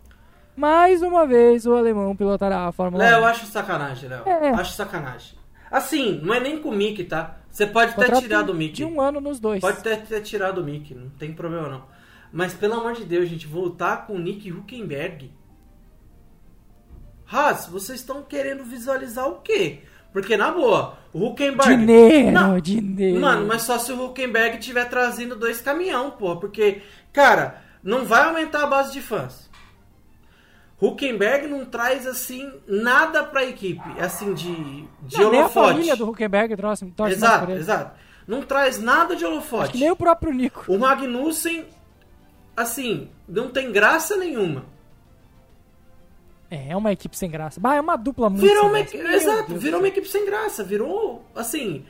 Mais 0.56 1.02
uma 1.02 1.26
vez 1.26 1.66
o 1.66 1.74
alemão 1.74 2.14
pilotará 2.14 2.68
a 2.68 2.70
Fórmula 2.70 3.02
Léo, 3.02 3.16
1. 3.16 3.18
eu 3.18 3.24
acho 3.26 3.46
sacanagem, 3.46 4.08
Léo. 4.08 4.22
É. 4.24 4.50
Acho 4.50 4.74
sacanagem. 4.74 5.36
Assim, 5.68 6.20
não 6.22 6.32
é 6.32 6.38
nem 6.38 6.60
com 6.60 6.68
o 6.68 6.72
Mickey, 6.72 7.02
tá? 7.02 7.38
Você 7.50 7.66
pode 7.66 7.94
ter 7.94 8.02
Contrato 8.02 8.22
tirado 8.22 8.50
o 8.50 8.54
Mickey. 8.54 8.74
De 8.74 8.84
um 8.84 9.00
ano 9.00 9.20
nos 9.20 9.40
dois. 9.40 9.60
Pode 9.60 9.82
ter, 9.82 10.02
ter 10.02 10.20
tirado 10.20 10.58
o 10.60 10.64
Mickey, 10.64 10.94
não 10.94 11.08
tem 11.10 11.32
problema 11.32 11.68
não. 11.68 11.82
Mas 12.34 12.52
pelo 12.52 12.74
amor 12.74 12.94
de 12.94 13.04
Deus, 13.04 13.28
gente, 13.28 13.46
voltar 13.46 14.08
com 14.08 14.14
o 14.14 14.18
Nick 14.18 14.50
Huckenberg. 14.50 15.30
Haas, 17.32 17.66
vocês 17.68 18.00
estão 18.00 18.24
querendo 18.24 18.64
visualizar 18.64 19.28
o 19.28 19.36
quê? 19.36 19.82
Porque 20.12 20.36
na 20.36 20.50
boa, 20.50 20.98
o 21.12 21.28
Huckenberg. 21.28 21.76
Dinheiro, 21.76 22.32
Não, 22.32 22.58
dinheiro. 22.58 23.20
Mano, 23.20 23.46
mas 23.46 23.62
só 23.62 23.78
se 23.78 23.92
o 23.92 24.04
Huckenberg 24.04 24.58
tiver 24.58 24.84
trazendo 24.86 25.36
dois 25.36 25.60
caminhão, 25.60 26.10
porra. 26.10 26.40
Porque, 26.40 26.82
cara, 27.12 27.62
não 27.80 28.04
vai 28.04 28.24
aumentar 28.24 28.64
a 28.64 28.66
base 28.66 28.92
de 28.92 29.00
fãs. 29.00 29.48
Huckenberg 30.82 31.46
não 31.46 31.64
traz, 31.64 32.04
assim, 32.04 32.52
nada 32.66 33.22
pra 33.22 33.44
equipe, 33.44 33.80
assim, 34.00 34.34
de, 34.34 34.52
de 35.02 35.18
Não, 35.18 35.30
nem 35.30 35.40
a 35.40 35.44
holofote. 35.44 35.68
família 35.68 35.96
do 35.96 36.10
Huckenberg 36.10 36.56
mais 36.60 36.82
Exato, 37.12 37.52
exato. 37.52 37.96
Não 38.26 38.42
traz 38.42 38.80
nada 38.80 39.14
de 39.14 39.24
holofote. 39.24 39.78
Nem 39.78 39.92
o 39.92 39.96
próprio 39.96 40.32
Nico. 40.32 40.64
O 40.66 40.78
Magnussen, 40.78 41.64
assim, 42.56 43.08
não 43.28 43.50
tem 43.50 43.72
graça 43.72 44.16
nenhuma. 44.16 44.64
É, 46.50 46.70
é 46.70 46.76
uma 46.76 46.92
equipe 46.92 47.16
sem 47.16 47.30
graça. 47.30 47.60
Bah, 47.60 47.74
é 47.74 47.80
uma 47.80 47.96
dupla 47.96 48.30
muito 48.30 48.42
Virou 48.42 48.68
uma, 48.68 48.82
graça. 48.82 49.16
exato, 49.16 49.48
Deus 49.48 49.62
virou 49.62 49.80
uma 49.80 49.88
equipe 49.88 50.06
sem 50.08 50.24
graça. 50.24 50.62
Virou, 50.62 51.24
assim, 51.34 51.84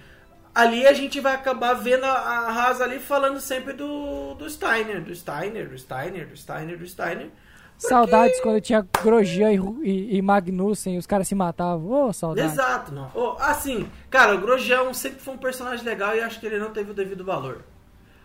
ali 0.55 0.87
a 0.87 0.93
gente 0.93 1.21
vai 1.21 1.35
acabar 1.35 1.75
vendo 1.75 2.05
a, 2.05 2.49
Haas 2.49 2.81
ali 2.81 2.99
falando 2.99 3.41
sempre 3.41 3.73
do, 3.73 4.35
do 4.35 4.49
Steiner, 4.49 5.03
do 5.03 5.15
Steiner, 5.15 5.69
do 5.69 5.77
Steiner, 5.77 6.29
do 6.29 6.37
Steiner, 6.37 6.79
do 6.79 6.87
Steiner. 6.87 7.31
céu. 7.77 7.91
Saudades 7.91 8.41
quando 8.41 8.61
tinha 8.61 8.87
Grosjean 9.03 9.53
e, 9.53 9.59
e, 9.83 10.17
e 10.17 10.23
Magnussen 10.23 10.95
e 10.95 10.99
os 10.99 11.07
caras 11.07 11.29
se 11.29 11.35
matavam. 11.35 12.09
Ô, 12.09 12.13
saudades. 12.13 12.53
Exato, 12.53 12.93
não. 12.95 13.11
Ô, 13.15 13.37
assim, 13.41 13.87
cara, 14.09 14.35
o 14.35 14.41
Grosjean 14.41 14.93
sempre 14.95 15.21
foi 15.21 15.35
um 15.35 15.39
personagem 15.39 15.85
legal 15.85 16.15
e 16.17 16.21
acho 16.21 16.41
que 16.41 16.47
ele 16.47 16.59
não 16.59 16.71
teve 16.71 16.93
o 16.93 16.95
devido 16.95 17.25
valor. 17.25 17.65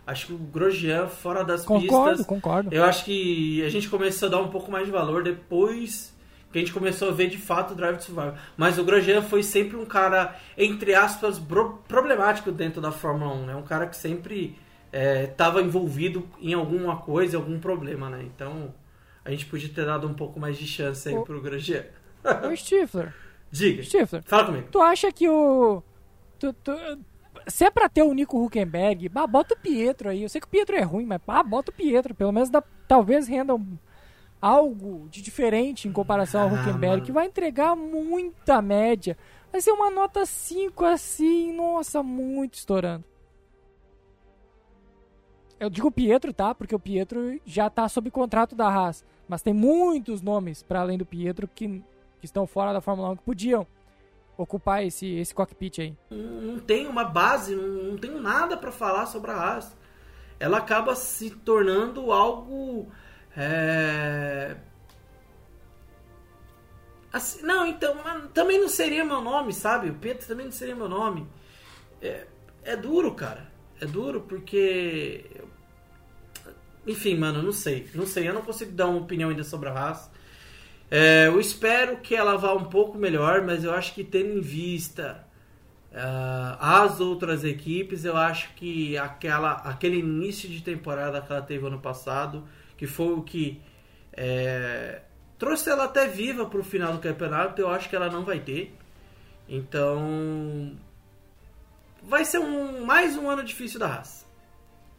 Acho 0.06 0.26
que 0.28 0.32
o 0.32 0.38
Grosjean, 0.38 1.06
fora 1.08 1.44
das 1.44 1.64
Concordo, 1.64 2.08
pistas, 2.10 2.26
concordo. 2.26 2.74
eu 2.74 2.82
acho 2.84 3.04
que 3.04 3.62
a 3.64 3.68
gente 3.68 3.88
começou 3.88 4.26
a 4.28 4.30
dar 4.30 4.38
um 4.40 4.48
pouco 4.48 4.70
mais 4.70 4.86
de 4.86 4.90
valor 4.92 5.22
depois 5.22 6.16
que 6.50 6.58
a 6.58 6.60
gente 6.60 6.72
começou 6.72 7.08
a 7.10 7.12
ver 7.12 7.28
de 7.28 7.38
fato 7.38 7.72
o 7.72 7.76
Drive 7.76 7.98
to 7.98 8.04
Survive. 8.04 8.32
Mas 8.56 8.76
o 8.76 8.82
Grosjean 8.84 9.22
foi 9.22 9.42
sempre 9.44 9.76
um 9.76 9.84
cara, 9.86 10.34
entre 10.58 10.94
aspas, 10.96 11.40
problemático 11.86 12.50
dentro 12.50 12.80
da 12.80 12.90
Fórmula 12.90 13.32
1, 13.34 13.46
né? 13.46 13.54
Um 13.54 13.62
cara 13.62 13.86
que 13.86 13.96
sempre 13.96 14.58
estava 14.92 15.62
envolvido 15.62 16.26
em 16.40 16.52
alguma 16.54 16.96
coisa, 16.96 17.36
algum 17.36 17.60
problema, 17.60 18.10
né? 18.10 18.24
Então 18.24 18.74
a 19.24 19.30
gente 19.30 19.46
podia 19.46 19.68
ter 19.68 19.86
dado 19.86 20.08
um 20.08 20.14
pouco 20.14 20.40
mais 20.40 20.58
de 20.58 20.66
chance 20.66 21.08
aí 21.08 21.14
Ô. 21.14 21.22
pro 21.22 21.40
Grosjean. 21.40 21.84
Ô, 22.50 22.56
Stifler, 22.56 23.14
Diga, 23.52 23.82
Stifler, 23.84 24.22
fala 24.24 24.46
comigo. 24.46 24.68
tu 24.72 24.80
acha 24.80 25.12
que 25.12 25.28
o... 25.28 25.82
tu- 26.38 26.52
tu- 26.52 26.98
se 27.46 27.64
é 27.64 27.70
pra 27.70 27.88
ter 27.88 28.02
o 28.02 28.12
Nico 28.12 28.42
Huckenberg, 28.42 29.08
bah, 29.08 29.26
bota 29.26 29.54
o 29.54 29.58
Pietro 29.58 30.08
aí. 30.08 30.22
Eu 30.22 30.28
sei 30.28 30.40
que 30.40 30.46
o 30.46 30.50
Pietro 30.50 30.76
é 30.76 30.82
ruim, 30.82 31.06
mas 31.06 31.20
bah, 31.26 31.42
bota 31.42 31.70
o 31.70 31.74
Pietro. 31.74 32.14
Pelo 32.14 32.32
menos 32.32 32.50
dá, 32.50 32.62
talvez 32.86 33.28
renda 33.28 33.54
um, 33.54 33.78
algo 34.40 35.08
de 35.08 35.20
diferente 35.22 35.88
em 35.88 35.92
comparação 35.92 36.42
ao 36.42 36.48
Ah, 36.48 36.52
Huckenberg, 36.60 37.02
que 37.02 37.12
vai 37.12 37.26
entregar 37.26 37.76
muita 37.76 38.62
média. 38.62 39.16
Vai 39.52 39.60
ser 39.60 39.72
uma 39.72 39.90
nota 39.90 40.24
5 40.24 40.84
assim, 40.84 41.52
nossa, 41.52 42.02
muito 42.02 42.54
estourando. 42.54 43.04
Eu 45.58 45.68
digo 45.68 45.90
Pietro, 45.90 46.32
tá? 46.32 46.54
Porque 46.54 46.74
o 46.74 46.78
Pietro 46.78 47.38
já 47.44 47.68
tá 47.68 47.86
sob 47.88 48.10
contrato 48.10 48.54
da 48.54 48.68
Haas. 48.68 49.04
Mas 49.28 49.42
tem 49.42 49.52
muitos 49.52 50.22
nomes 50.22 50.62
para 50.62 50.80
além 50.80 50.96
do 50.96 51.04
Pietro 51.04 51.46
que, 51.46 51.68
que 52.18 52.24
estão 52.24 52.46
fora 52.46 52.72
da 52.72 52.80
Fórmula 52.80 53.10
1 53.10 53.16
que 53.16 53.22
podiam 53.22 53.66
ocupar 54.42 54.84
esse, 54.84 55.06
esse 55.16 55.34
cockpit 55.34 55.80
aí. 55.80 55.96
não, 56.10 56.40
não 56.40 56.58
tem 56.58 56.86
uma 56.86 57.04
base, 57.04 57.54
não, 57.54 57.90
não 57.90 57.98
tenho 57.98 58.20
nada 58.20 58.56
para 58.56 58.72
falar 58.72 59.06
sobre 59.06 59.30
a 59.30 59.34
Haas. 59.34 59.76
Ela 60.38 60.58
acaba 60.58 60.94
se 60.94 61.30
tornando 61.30 62.10
algo. 62.12 62.90
é, 63.36 64.56
assim, 67.12 67.42
não, 67.42 67.66
então, 67.66 67.94
também 68.32 68.58
não 68.58 68.68
seria 68.68 69.04
meu 69.04 69.20
nome, 69.20 69.52
sabe? 69.52 69.90
O 69.90 69.94
Pedro 69.94 70.26
também 70.26 70.46
não 70.46 70.52
seria 70.52 70.74
meu 70.74 70.88
nome. 70.88 71.28
É, 72.00 72.26
é 72.64 72.76
duro, 72.76 73.14
cara. 73.14 73.50
É 73.80 73.86
duro 73.86 74.22
porque. 74.22 75.24
Enfim, 76.86 77.16
mano, 77.16 77.42
não 77.42 77.52
sei. 77.52 77.90
Não 77.94 78.06
sei, 78.06 78.28
eu 78.28 78.34
não 78.34 78.42
consigo 78.42 78.72
dar 78.72 78.86
uma 78.86 79.00
opinião 79.00 79.28
ainda 79.28 79.44
sobre 79.44 79.68
a 79.68 79.72
Haas. 79.72 80.10
É, 80.90 81.28
eu 81.28 81.38
espero 81.38 81.98
que 81.98 82.16
ela 82.16 82.36
vá 82.36 82.52
um 82.52 82.64
pouco 82.64 82.98
melhor, 82.98 83.42
mas 83.42 83.62
eu 83.62 83.72
acho 83.72 83.94
que 83.94 84.02
tendo 84.02 84.38
em 84.38 84.40
vista 84.40 85.24
ah, 85.94 86.82
as 86.82 87.00
outras 87.00 87.44
equipes, 87.44 88.04
eu 88.04 88.16
acho 88.16 88.52
que 88.54 88.96
aquela, 88.98 89.52
aquele 89.52 89.98
início 89.98 90.48
de 90.48 90.60
temporada 90.62 91.20
que 91.20 91.32
ela 91.32 91.42
teve 91.42 91.66
ano 91.66 91.80
passado, 91.80 92.44
que 92.76 92.86
foi 92.86 93.12
o 93.12 93.22
que 93.22 93.60
é, 94.12 95.02
trouxe 95.38 95.70
ela 95.70 95.84
até 95.84 96.06
viva 96.06 96.46
para 96.46 96.60
o 96.60 96.64
final 96.64 96.92
do 96.92 96.98
campeonato, 96.98 97.60
eu 97.60 97.70
acho 97.70 97.88
que 97.88 97.96
ela 97.96 98.10
não 98.10 98.24
vai 98.24 98.40
ter. 98.40 98.74
Então, 99.48 100.76
vai 102.02 102.24
ser 102.24 102.38
um, 102.38 102.84
mais 102.84 103.16
um 103.16 103.28
ano 103.28 103.42
difícil 103.42 103.80
da 103.80 103.88
Haas. 103.94 104.26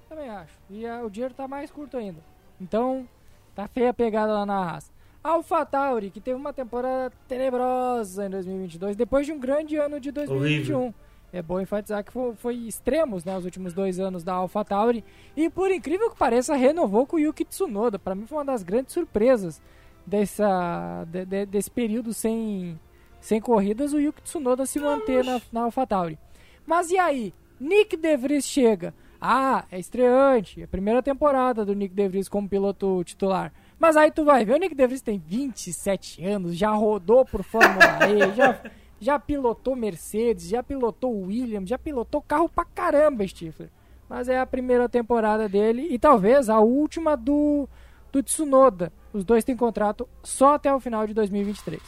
Também 0.10 0.30
acho. 0.30 0.54
E 0.70 0.86
ah, 0.86 1.04
o 1.04 1.10
dinheiro 1.10 1.34
tá 1.34 1.48
mais 1.48 1.72
curto 1.72 1.96
ainda. 1.96 2.20
Então, 2.60 3.08
tá 3.56 3.68
feia 3.68 3.92
a 3.92 3.94
pegada 3.94 4.34
lá 4.34 4.46
na 4.46 4.72
Haas. 4.72 4.92
Alpha 5.24 5.66
Tauri, 5.66 6.10
que 6.10 6.20
teve 6.20 6.36
uma 6.40 6.52
temporada 6.52 7.12
tenebrosa 7.28 8.26
em 8.26 8.30
2022, 8.30 8.96
depois 8.96 9.26
de 9.26 9.32
um 9.32 9.40
grande 9.40 9.76
ano 9.78 10.00
de 10.00 10.12
2021. 10.12 10.94
É 11.34 11.42
bom 11.42 11.62
enfatizar 11.62 12.04
que 12.04 12.12
foi, 12.12 12.34
foi 12.36 12.56
extremos, 12.68 13.24
né, 13.24 13.38
os 13.38 13.46
últimos 13.46 13.72
dois 13.74 14.00
anos 14.00 14.24
da 14.24 14.34
Alpha 14.34 14.66
Tauri. 14.66 15.04
E 15.38 15.50
por 15.50 15.72
incrível 15.72 16.10
que 16.10 16.18
pareça, 16.18 16.56
renovou 16.56 17.06
com 17.08 17.16
o 17.16 17.20
Yuki 17.20 17.46
Tsunoda. 17.46 17.98
Para 17.98 18.16
mim 18.16 18.26
foi 18.26 18.38
uma 18.40 18.46
das 18.46 18.64
grandes 18.64 18.94
surpresas 18.94 19.62
dessa, 20.06 21.06
de- 21.08 21.26
de- 21.26 21.46
desse 21.46 21.72
período 21.72 22.14
sem, 22.14 22.78
sem 23.22 23.40
corridas, 23.40 23.94
o 23.94 24.00
Yuki 24.00 24.22
Tsunoda 24.24 24.66
se 24.66 24.80
manter 24.80 25.24
na, 25.24 25.42
na 25.54 25.62
Alpha 25.64 25.88
Tauri. 25.88 26.18
Mas 26.66 26.92
e 26.92 26.98
aí? 26.98 27.34
Nick 27.60 27.96
De 27.96 28.18
Vries 28.18 28.46
chega. 28.46 28.94
Ah, 29.22 29.64
é 29.72 29.80
estreante. 29.80 30.62
É 30.62 30.64
a 30.66 30.68
primeira 30.68 31.02
temporada 31.02 31.64
do 31.64 31.74
Nick 31.76 31.94
De 31.96 32.10
Vries 32.10 32.28
como 32.28 32.50
piloto 32.50 33.04
titular. 33.06 33.54
Mas 33.82 33.98
aí 33.98 34.12
tu 34.12 34.24
vai 34.24 34.46
ver, 34.46 34.54
o 34.54 34.58
Nick 34.58 34.76
De 34.76 34.86
Vries 34.86 35.02
tem 35.02 35.18
27 35.18 36.24
anos, 36.24 36.56
já 36.56 36.70
rodou 36.70 37.26
por 37.26 37.42
Fórmula 37.44 37.84
E, 38.08 38.32
já, 38.38 38.62
já 39.00 39.20
pilotou 39.20 39.76
Mercedes, 39.76 40.50
já 40.50 40.62
pilotou 40.62 41.20
Williams, 41.24 41.68
já 41.68 41.80
pilotou 41.80 42.22
carro 42.22 42.48
pra 42.48 42.64
caramba, 42.64 43.28
Stifler. 43.28 43.72
Mas 44.08 44.30
é 44.30 44.40
a 44.40 44.46
primeira 44.46 44.88
temporada 44.88 45.50
dele 45.50 45.88
e 45.90 45.98
talvez 45.98 46.48
a 46.48 46.60
última 46.60 47.18
do, 47.18 47.68
do 48.12 48.22
Tsunoda. 48.22 48.94
Os 49.12 49.24
dois 49.24 49.44
têm 49.44 49.58
contrato 49.58 50.08
só 50.22 50.54
até 50.54 50.72
o 50.72 50.80
final 50.80 51.08
de 51.08 51.16
2023. 51.16 51.82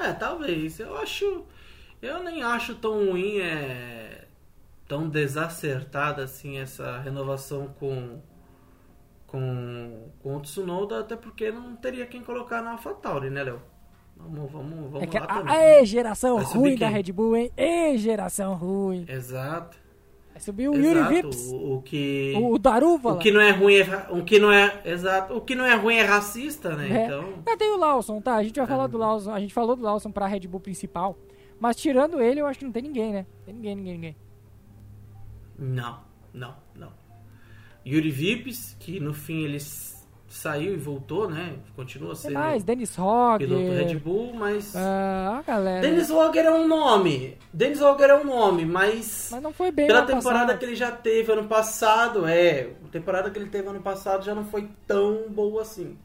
É, 0.00 0.12
talvez. 0.14 0.80
Eu 0.80 0.98
acho. 0.98 1.44
Eu 2.02 2.24
nem 2.24 2.42
acho 2.42 2.74
tão 2.74 3.10
ruim, 3.10 3.38
é. 3.38 4.24
Tão 4.88 5.08
desacertada 5.08 6.24
assim 6.24 6.58
essa 6.58 6.98
renovação 6.98 7.68
com. 7.78 8.20
Com, 9.26 10.08
com 10.22 10.36
o 10.36 10.40
Tsunoda, 10.40 11.00
até 11.00 11.16
porque 11.16 11.50
não 11.50 11.74
teria 11.76 12.06
quem 12.06 12.22
colocar 12.22 12.62
na 12.62 12.72
AlphaTauri, 12.72 13.28
né, 13.28 13.42
Léo? 13.42 13.60
Vamos, 14.16 14.50
vamos, 14.50 14.90
vamos 14.90 15.02
É 15.02 15.06
que, 15.06 15.18
lá 15.18 15.24
a, 15.24 15.28
também. 15.38 15.54
aê, 15.54 15.84
geração 15.84 16.38
ruim 16.42 16.76
da? 16.76 16.88
Red 16.88 17.12
Bull, 17.12 17.36
hein? 17.36 17.50
Ê, 17.56 17.98
geração 17.98 18.54
ruim. 18.54 19.04
Exato. 19.08 19.76
Vai 20.32 20.40
subir 20.40 20.68
o 20.68 20.74
Yuri 20.74 20.98
exato. 21.00 21.08
Vips, 21.14 21.48
O, 21.50 21.74
o 21.76 21.82
que. 21.82 22.34
o, 22.36 22.52
o 22.52 22.58
Daruvala. 22.58 23.16
O 23.16 23.18
que 23.18 23.30
não 23.30 23.40
é 23.40 23.50
ruim 23.50 23.76
é, 23.76 24.06
o 24.10 24.22
que 24.24 24.38
não 24.38 24.52
é, 24.52 24.80
exato, 24.84 25.34
o 25.36 25.40
que 25.40 25.54
não 25.54 25.64
é 25.66 25.74
ruim 25.74 25.96
é 25.96 26.02
racista, 26.02 26.74
né? 26.76 26.88
É. 27.02 27.04
Então, 27.06 27.42
Mas 27.44 27.56
tem 27.56 27.70
o 27.72 27.76
Lawson, 27.76 28.20
tá? 28.20 28.36
A 28.36 28.42
gente 28.44 28.56
vai 28.56 28.66
falar 28.66 28.86
do 28.86 28.96
Lawson. 28.96 29.32
A 29.32 29.40
gente 29.40 29.52
falou 29.52 29.74
do 29.76 29.82
Lawson 29.82 30.10
pra 30.10 30.26
Red 30.26 30.40
Bull 30.46 30.60
principal. 30.60 31.18
Mas 31.58 31.76
tirando 31.76 32.20
ele, 32.20 32.40
eu 32.40 32.46
acho 32.46 32.58
que 32.58 32.64
não 32.64 32.72
tem 32.72 32.82
ninguém, 32.82 33.12
né? 33.12 33.26
Tem 33.44 33.54
ninguém, 33.54 33.74
ninguém, 33.76 33.94
ninguém. 33.94 34.16
não, 35.58 36.00
não, 36.32 36.54
não. 36.74 36.92
Yuri 37.86 38.10
Vips, 38.10 38.76
que 38.80 38.98
no 38.98 39.14
fim 39.14 39.44
ele 39.44 39.58
saiu 40.28 40.74
e 40.74 40.76
voltou, 40.76 41.30
né? 41.30 41.54
Continua 41.74 42.14
sendo 42.14 42.34
mais, 42.34 42.62
Dennis 42.64 42.90
piloto 42.94 43.44
Red 43.44 43.82
Hogger. 43.84 44.00
Bull, 44.00 44.34
mas 44.34 44.74
Ah, 44.76 45.38
a 45.38 45.42
galera. 45.42 45.80
Dennis 45.80 46.10
Hogger 46.10 46.44
é 46.46 46.50
um 46.50 46.66
nome. 46.66 47.38
Dennis 47.52 47.80
Hogger 47.80 48.10
é 48.10 48.16
um 48.16 48.24
nome, 48.24 48.64
mas 48.66 49.28
Mas 49.30 49.42
não 49.42 49.52
foi 49.52 49.70
bem 49.70 49.86
pela 49.86 50.02
temporada 50.02 50.46
passado. 50.46 50.58
que 50.58 50.64
ele 50.64 50.74
já 50.74 50.90
teve 50.90 51.32
ano 51.32 51.44
passado, 51.44 52.26
é, 52.26 52.68
a 52.84 52.88
temporada 52.90 53.30
que 53.30 53.38
ele 53.38 53.48
teve 53.48 53.68
ano 53.68 53.80
passado 53.80 54.24
já 54.24 54.34
não 54.34 54.44
foi 54.44 54.68
tão 54.86 55.28
boa 55.30 55.62
assim. 55.62 55.96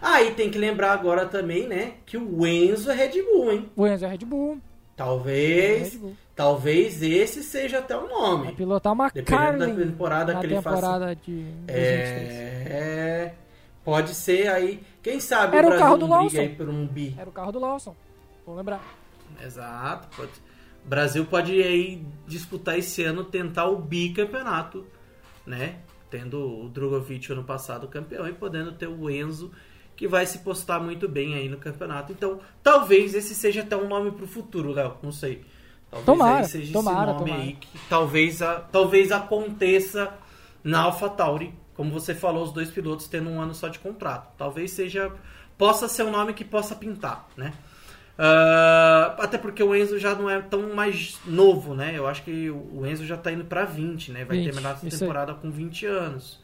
Ah, 0.00 0.22
e 0.22 0.32
tem 0.34 0.50
que 0.50 0.58
lembrar 0.58 0.92
agora 0.92 1.26
também, 1.26 1.66
né, 1.66 1.94
que 2.06 2.16
o 2.16 2.46
Enzo 2.46 2.90
é 2.90 2.94
Red 2.94 3.22
Bull, 3.22 3.50
hein? 3.50 3.68
O 3.74 3.86
Enzo 3.86 4.04
é 4.04 4.08
Red 4.08 4.18
Bull. 4.18 4.58
Talvez, 4.94 5.94
Red 5.94 5.98
Bull. 5.98 6.16
Talvez 6.40 7.02
esse 7.02 7.42
seja 7.42 7.80
até 7.80 7.94
o 7.94 8.06
Vai 8.06 8.08
nome. 8.08 8.52
pilotar 8.52 8.94
uma 8.94 9.10
Dependendo 9.10 9.58
da 9.58 9.66
Carlin 9.66 9.76
temporada 9.90 10.32
na 10.32 10.40
que 10.40 10.46
ele 10.46 10.54
faça. 10.62 10.74
temporada 10.76 11.14
de 11.14 11.32
2023. 11.32 11.68
É, 12.70 13.34
pode 13.84 14.14
ser 14.14 14.48
aí, 14.48 14.82
quem 15.02 15.20
sabe 15.20 15.54
Era 15.58 15.66
o 15.66 15.68
o 15.68 15.72
Brasil 15.72 15.84
carro 15.84 15.98
do 15.98 16.08
não 16.08 16.16
Lawson. 16.16 16.40
aí 16.40 16.48
por 16.48 16.66
um 16.70 16.86
bi. 16.86 17.14
Era 17.18 17.28
o 17.28 17.32
carro 17.32 17.52
do 17.52 17.58
Lawson. 17.58 17.94
Vou 18.46 18.56
lembrar. 18.56 18.80
Exato, 19.44 20.08
pode. 20.16 20.30
O 20.82 20.88
Brasil 20.88 21.26
pode 21.26 21.62
aí 21.62 22.02
disputar 22.26 22.78
esse 22.78 23.02
ano, 23.04 23.22
tentar 23.22 23.66
o 23.66 23.76
bicampeonato, 23.76 24.86
né? 25.44 25.80
Tendo 26.10 26.64
o 26.64 26.70
Drogovic 26.70 27.30
ano 27.30 27.44
passado 27.44 27.86
campeão 27.86 28.26
e 28.26 28.32
podendo 28.32 28.72
ter 28.72 28.86
o 28.88 29.10
Enzo, 29.10 29.50
que 29.94 30.08
vai 30.08 30.24
se 30.24 30.38
postar 30.38 30.80
muito 30.80 31.06
bem 31.06 31.34
aí 31.34 31.50
no 31.50 31.58
campeonato. 31.58 32.12
Então, 32.12 32.40
talvez 32.62 33.14
esse 33.14 33.34
seja 33.34 33.60
até 33.60 33.76
um 33.76 33.86
nome 33.86 34.10
pro 34.12 34.26
futuro, 34.26 34.72
Léo. 34.72 34.96
Não 35.02 35.12
sei. 35.12 35.44
Talvez 35.90 36.06
Tomara, 36.06 36.44
seja 36.44 36.72
tomara, 36.72 37.10
esse 37.10 37.18
nome 37.18 37.30
tomara. 37.30 37.42
aí 37.42 37.52
que 37.54 37.68
talvez, 37.88 38.42
a, 38.42 38.60
talvez 38.60 39.10
aconteça 39.10 40.12
na 40.62 40.82
AlphaTauri. 40.82 41.52
Como 41.74 41.90
você 41.90 42.14
falou, 42.14 42.44
os 42.44 42.52
dois 42.52 42.70
pilotos 42.70 43.08
tendo 43.08 43.28
um 43.30 43.40
ano 43.40 43.54
só 43.54 43.68
de 43.68 43.78
contrato. 43.78 44.32
Talvez 44.36 44.70
seja. 44.72 45.12
Possa 45.58 45.88
ser 45.88 46.04
um 46.04 46.10
nome 46.10 46.32
que 46.32 46.44
possa 46.44 46.74
pintar, 46.74 47.28
né? 47.36 47.52
Ah, 48.22 49.16
até 49.18 49.38
porque 49.38 49.62
o 49.62 49.74
Enzo 49.74 49.98
já 49.98 50.14
não 50.14 50.28
é 50.28 50.40
tão 50.42 50.74
mais 50.74 51.18
novo, 51.24 51.74
né? 51.74 51.92
Eu 51.96 52.06
acho 52.06 52.22
que 52.22 52.50
o 52.50 52.86
Enzo 52.86 53.06
já 53.06 53.16
tá 53.16 53.32
indo 53.32 53.46
pra 53.46 53.64
20, 53.64 54.12
né? 54.12 54.24
Vai 54.26 54.36
20, 54.36 54.44
terminar 54.44 54.74
essa 54.74 54.84
aí. 54.84 54.90
temporada 54.92 55.32
com 55.32 55.50
20 55.50 55.86
anos. 55.86 56.38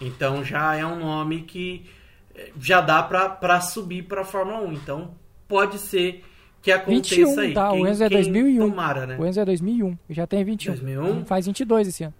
Então 0.00 0.44
já 0.44 0.76
é 0.76 0.86
um 0.86 1.00
nome 1.00 1.42
que 1.42 1.84
eh, 2.32 2.52
já 2.60 2.80
dá 2.80 3.02
pra, 3.02 3.28
pra 3.28 3.60
subir 3.60 4.04
pra 4.04 4.24
Fórmula 4.24 4.60
1. 4.60 4.72
Então 4.74 5.14
pode 5.48 5.78
ser 5.78 6.24
que 6.66 6.72
aconteça 6.72 7.14
21, 7.14 7.38
aí. 7.38 7.54
tá? 7.54 7.70
Quem, 7.70 7.80
o 7.82 7.86
Enzo 7.86 8.02
é 8.04 8.08
quem 8.08 8.16
2001. 8.18 8.70
Tomara, 8.70 9.06
né? 9.06 9.16
O 9.20 9.24
Enzo 9.24 9.38
é 9.40 9.44
2001. 9.44 9.98
Já 10.10 10.26
tem 10.26 10.42
21. 10.44 10.72
2001? 10.72 11.24
Faz 11.24 11.46
22 11.46 11.86
esse 11.88 12.02
ano. 12.02 12.14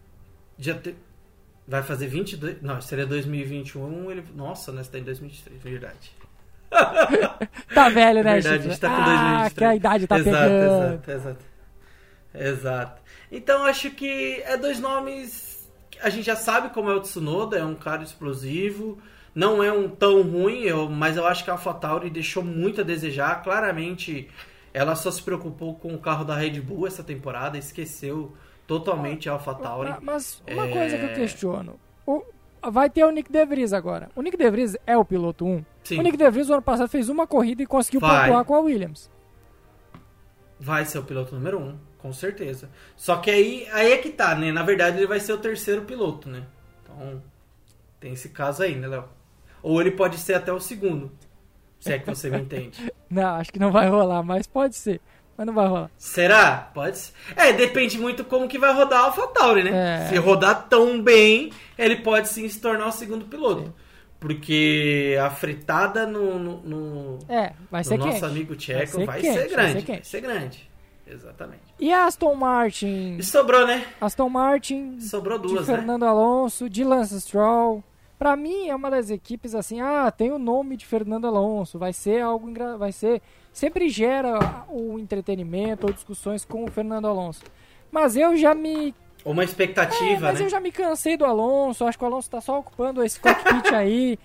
Já 0.57 0.75
te- 0.75 0.95
Vai 1.67 1.83
fazer 1.83 2.07
22. 2.07 2.63
Não, 2.63 2.81
seria 2.81 3.05
2021. 3.07 4.09
Ele... 4.13 4.23
Nossa, 4.37 4.71
nós 4.71 4.87
tá 4.87 4.99
em 5.01 5.03
2023, 5.03 5.61
verdade. 5.61 6.13
Tá 7.75 7.89
velho, 7.89 8.23
né, 8.23 8.35
Verdade, 8.35 8.47
a 8.49 8.53
Chico? 8.53 8.63
gente 8.71 8.81
tá 8.81 8.89
com 8.89 8.95
Ah, 8.95 9.05
2023. 9.49 9.53
que 9.59 9.65
a 9.65 9.75
idade 9.75 10.07
tá 10.07 10.19
exato, 10.19 10.35
pegando. 10.37 10.85
Exato, 10.95 11.11
exato. 11.11 11.45
Exato. 12.35 13.03
Então 13.33 13.65
acho 13.65 13.91
que 13.91 14.43
é 14.45 14.57
dois 14.57 14.79
nomes. 14.79 15.69
A 16.01 16.09
gente 16.09 16.25
já 16.25 16.37
sabe 16.37 16.69
como 16.71 16.89
é 16.91 16.95
o 16.95 17.01
Tsunoda, 17.01 17.59
é 17.59 17.65
um 17.65 17.75
cara 17.75 18.03
explosivo. 18.05 18.99
Não 19.37 19.63
é 19.63 19.71
um 19.71 19.87
tão 19.87 20.23
ruim, 20.23 20.63
eu, 20.63 20.89
mas 20.89 21.19
eu 21.19 21.27
acho 21.27 21.45
que 21.45 21.51
a 21.51 21.53
AlphaTauri 21.53 22.09
deixou 22.09 22.43
muito 22.43 22.81
a 22.81 22.85
desejar. 22.85 23.43
Claramente, 23.43 24.31
ela 24.73 24.97
só 24.97 25.11
se 25.11 25.23
preocupou 25.23 25.75
com 25.75 25.95
o 25.95 25.99
carro 25.99 26.25
da 26.25 26.35
Red 26.35 26.59
Bull 26.63 26.87
essa 26.87 27.05
temporada, 27.05 27.59
esqueceu 27.59 28.35
totalmente 28.67 29.29
a 29.29 29.33
AlphaTauri. 29.33 29.91
Ma- 29.91 29.99
Mas 30.01 30.43
uma 30.51 30.67
É. 30.67 30.73
coisa 30.73 30.97
que 30.99 31.05
eu 31.05 31.15
questiono. 31.15 31.79
O- 32.07 32.25
vai 32.71 32.89
ter 32.89 33.05
o 33.05 33.11
Nick 33.11 33.31
De 33.31 33.45
Vries 33.45 33.75
agora. 33.75 34.09
O 34.17 34.23
Nick 34.23 34.39
De 34.39 34.51
Vries 34.51 34.75
é 34.87 34.97
o 34.97 35.05
piloto 35.05 35.45
1? 35.45 35.63
Sim. 35.85 35.99
O 36.01 36.03
Nick 36.03 36.17
De 36.17 36.31
Vries, 36.31 36.49
o 36.49 36.55
ano 36.55 36.63
passado, 36.63 36.89
fez 36.89 37.11
uma 37.11 37.27
corrida 37.27 37.63
e 37.63 37.67
conseguiu 37.67 38.01
Vai. 38.01 38.23
pontuar 38.29 38.45
com 38.47 38.55
a 38.55 38.61
Williams. 38.61 39.11
Vai 40.59 40.87
ser 40.87 40.99
o 40.99 41.03
piloto 41.05 41.35
número 41.35 41.59
um, 41.61 41.77
com 41.99 42.11
certeza. 42.11 42.71
Só 42.97 43.17
que 43.19 43.31
aí, 43.31 43.69
aí 43.71 43.93
é 43.93 43.99
que 43.99 44.09
tá, 44.09 44.35
né? 44.35 44.51
Na 44.51 44.63
verdade, 44.63 44.97
ele 44.97 45.07
vai 45.07 45.21
ser 45.21 45.35
o 45.35 45.39
terceiro 45.39 45.83
piloto, 45.83 46.31
né? 46.31 46.45
Então, 46.83 47.23
tem 48.01 48.15
esse 48.15 48.31
caso 48.31 48.63
aí, 48.63 48.75
né, 48.75 48.89
Léo? 48.89 49.05
Ou 49.69 49.81
ele 49.81 49.91
pode 49.91 50.17
ser 50.19 50.35
até 50.35 50.53
o 50.53 50.61
segundo. 50.61 51.11
Se 51.81 51.93
é 51.93 51.99
que 51.99 52.07
você 52.07 52.31
me 52.31 52.39
entende. 52.39 52.91
Não, 53.11 53.37
acho 53.37 53.53
que 53.53 53.59
não 53.61 53.71
vai 53.71 53.89
rolar, 53.89 54.23
mas 54.23 54.47
pode 54.47 54.75
ser. 54.77 55.01
Mas 55.37 55.47
não 55.47 55.55
vai 55.55 55.67
rolar. 55.69 55.91
Será? 55.99 56.71
Pode 56.75 56.99
ser. 56.99 57.13
É, 57.37 57.53
depende 57.53 57.99
muito 57.99 58.25
como 58.25 58.49
que 58.49 58.59
vai 58.59 58.73
rodar 58.73 59.01
a 59.01 59.05
AlphaTauri, 59.05 59.63
né? 59.65 60.05
É. 60.05 60.09
Se 60.09 60.17
rodar 60.17 60.67
tão 60.69 61.01
bem, 61.01 61.53
ele 61.79 61.97
pode 61.97 62.29
sim 62.29 62.49
se 62.49 62.59
tornar 62.61 62.87
o 62.89 62.93
segundo 62.93 63.27
piloto. 63.27 63.65
Sim. 63.67 63.73
Porque 64.19 65.17
a 65.25 65.31
fritada 65.31 66.07
no, 66.07 66.39
no, 66.39 66.57
no- 66.63 67.19
É, 67.29 67.53
vai 67.71 67.83
no 67.83 67.85
ser 67.85 67.99
nosso 67.99 68.13
quente. 68.13 68.25
amigo 68.25 68.57
tcheco 68.57 68.97
vai 69.05 69.07
Vai 69.07 69.21
ser, 69.21 69.27
quente, 69.27 69.39
vai 69.39 69.49
grande. 69.49 69.81
ser 69.87 69.93
Vai 69.93 70.05
ser 70.05 70.21
grande. 70.21 70.71
Exatamente. 71.07 71.63
E 71.79 71.93
a 71.93 72.07
Aston 72.07 72.35
Martin? 72.35 73.17
E 73.19 73.23
sobrou, 73.23 73.67
né? 73.67 73.87
Aston 74.01 74.29
Martin 74.29 74.99
Sobrou 75.01 75.39
de 75.39 75.47
duas, 75.49 75.69
né? 75.69 75.77
Fernando 75.77 76.05
Alonso, 76.05 76.69
de 76.69 76.83
Lance 76.83 77.21
Stroll. 77.21 77.85
Pra 78.19 78.35
mim 78.35 78.69
é 78.69 78.75
uma 78.75 78.91
das 78.91 79.11
equipes 79.11 79.55
assim, 79.55 79.81
ah, 79.81 80.11
tem 80.11 80.33
o 80.33 80.39
nome 80.39 80.77
de 80.77 80.87
Fernando 80.87 81.27
Alonso, 81.27 81.79
vai 81.79 81.93
ser 81.93 82.23
algo 82.23 82.51
vai 82.79 82.91
ser 82.93 83.21
sempre 83.53 83.89
gera 83.91 84.65
o 84.69 84.99
entretenimento 84.99 85.87
ou 85.87 85.93
discussões 85.93 86.45
com 86.45 86.65
o 86.65 86.71
Fernando 86.71 87.07
Alonso. 87.07 87.43
Mas 87.91 88.17
eu 88.17 88.37
já 88.37 88.55
me 88.55 88.95
Uma 89.25 89.43
É, 89.43 89.45
expectativa, 89.45 90.29
mas 90.29 90.39
né? 90.41 90.47
eu 90.47 90.49
já 90.49 90.61
me 90.61 90.73
cansei 90.73 91.17
do 91.17 91.25
Alonso, 91.25 91.85
acho 91.85 91.99
que 91.99 92.05
o 92.05 92.07
Alonso 92.07 92.31
tá 92.31 92.41
só 92.41 92.59
ocupando 92.59 93.03
esse 93.03 93.21
cockpit 93.21 93.71
aí, 93.75 94.19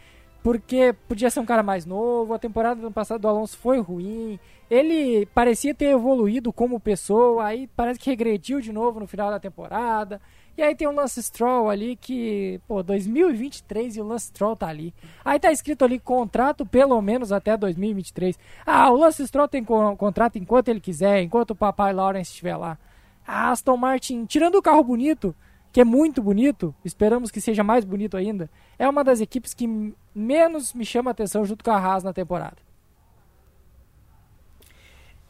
porque 0.44 0.94
podia 1.08 1.30
ser 1.30 1.40
um 1.40 1.46
cara 1.46 1.62
mais 1.64 1.86
novo, 1.86 2.34
a 2.34 2.40
temporada 2.40 2.76
do 2.80 2.88
ano 2.88 2.94
passado 2.94 3.20
do 3.22 3.28
Alonso 3.28 3.58
foi 3.58 3.80
ruim, 3.80 4.40
ele 4.70 5.26
parecia 5.28 5.74
ter 5.74 5.86
evoluído 5.92 6.54
como 6.54 6.80
pessoa, 6.80 7.46
aí 7.46 7.68
parece 7.76 8.00
que 8.00 8.10
regrediu 8.10 8.62
de 8.62 8.72
novo 8.72 9.00
no 9.00 9.08
final 9.08 9.30
da 9.30 9.40
temporada, 9.40 10.22
e 10.62 10.64
aí 10.64 10.76
tem 10.76 10.88
o 10.88 10.92
Lance 10.92 11.22
Stroll 11.24 11.70
ali 11.72 11.96
que, 11.96 12.62
pô, 12.68 12.84
2023 12.84 13.98
e 13.98 14.02
o 14.02 14.06
Lance 14.06 14.28
Stroll 14.28 14.56
tá 14.56 14.68
ali. 14.68 14.94
Aí 15.26 15.40
tá 15.40 15.52
escrito 15.52 15.84
ali 15.84 16.00
contrato 16.00 16.66
pelo 16.66 17.02
menos 17.02 17.32
até 17.32 17.58
2023. 17.58 18.38
Ah, 18.66 18.92
o 18.92 18.96
Lance 18.98 19.26
Stroll 19.28 19.48
tem 19.48 19.64
co- 19.64 19.96
contrato 19.98 20.38
enquanto 20.38 20.68
ele 20.70 20.80
quiser, 20.80 21.22
enquanto 21.24 21.52
o 21.52 21.56
papai 21.56 21.92
Lawrence 21.94 22.30
estiver 22.30 22.56
lá. 22.58 22.78
A 23.26 23.50
Aston 23.50 23.76
Martin, 23.76 24.26
tirando 24.26 24.56
o 24.56 24.62
carro 24.62 24.84
bonito, 24.84 25.36
que 25.74 25.82
é 25.82 25.84
muito 25.84 26.22
bonito, 26.22 26.76
esperamos 26.86 27.32
que 27.32 27.42
seja 27.42 27.64
mais 27.64 27.84
bonito 27.84 28.16
ainda, 28.16 28.50
é 28.78 28.88
uma 28.88 29.04
das 29.04 29.20
equipes 29.20 29.54
que 29.56 29.68
menos 30.14 30.74
me 30.74 30.86
chama 30.86 31.10
atenção 31.10 31.44
junto 31.44 31.64
com 31.64 31.72
a 31.72 31.78
Haas 31.78 32.04
na 32.04 32.14
temporada. 32.14 32.58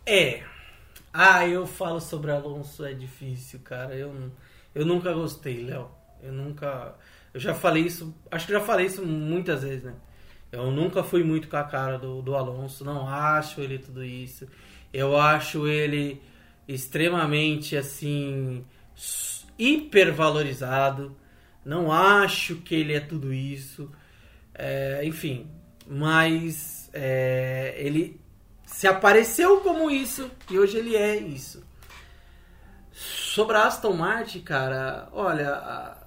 É. 0.05 0.43
Ah, 1.13 1.47
eu 1.47 1.65
falo 1.67 1.99
sobre 2.01 2.32
Alonso, 2.32 2.84
é 2.86 2.93
difícil, 2.93 3.59
cara. 3.63 3.95
Eu, 3.95 4.13
nu- 4.13 4.32
eu 4.74 4.86
nunca 4.86 5.13
gostei, 5.13 5.63
Léo. 5.63 5.89
Eu 6.22 6.32
nunca. 6.32 6.95
Eu 7.34 7.39
já 7.39 7.53
falei 7.53 7.84
isso. 7.84 8.13
Acho 8.30 8.47
que 8.47 8.53
já 8.53 8.61
falei 8.61 8.86
isso 8.86 9.05
muitas 9.05 9.63
vezes, 9.63 9.84
né? 9.84 9.93
Eu 10.51 10.69
nunca 10.72 11.03
fui 11.03 11.24
muito 11.24 11.47
com 11.47 11.57
a 11.57 11.63
cara 11.63 11.97
do, 11.97 12.22
do 12.22 12.36
Alonso. 12.36 12.84
Não 12.84 13.07
acho 13.07 13.61
ele 13.61 13.80
tudo 13.80 14.03
isso. 14.03 14.47
Eu 14.93 15.17
acho 15.17 15.67
ele 15.67 16.22
extremamente, 16.67 17.76
assim. 17.76 18.65
hipervalorizado. 19.57 21.15
Não 21.63 21.91
acho 21.91 22.55
que 22.57 22.76
ele 22.76 22.93
é 22.93 22.99
tudo 22.99 23.34
isso. 23.34 23.89
É, 24.53 25.01
enfim. 25.03 25.47
Mas. 25.88 26.89
é, 26.93 27.76
ele 27.78 28.19
se 28.65 28.88
apareceu 28.88 29.59
como 29.59 29.91
isso 29.91 30.32
e 30.49 30.57
hoje 30.57 30.78
ele 30.78 30.95
é 30.95 31.17
isso. 31.17 31.63
Sobre 33.34 33.55
a 33.55 33.63
Aston 33.65 33.93
Martin, 33.93 34.41
cara, 34.41 35.07
olha, 35.13 35.51
a- 35.53 35.97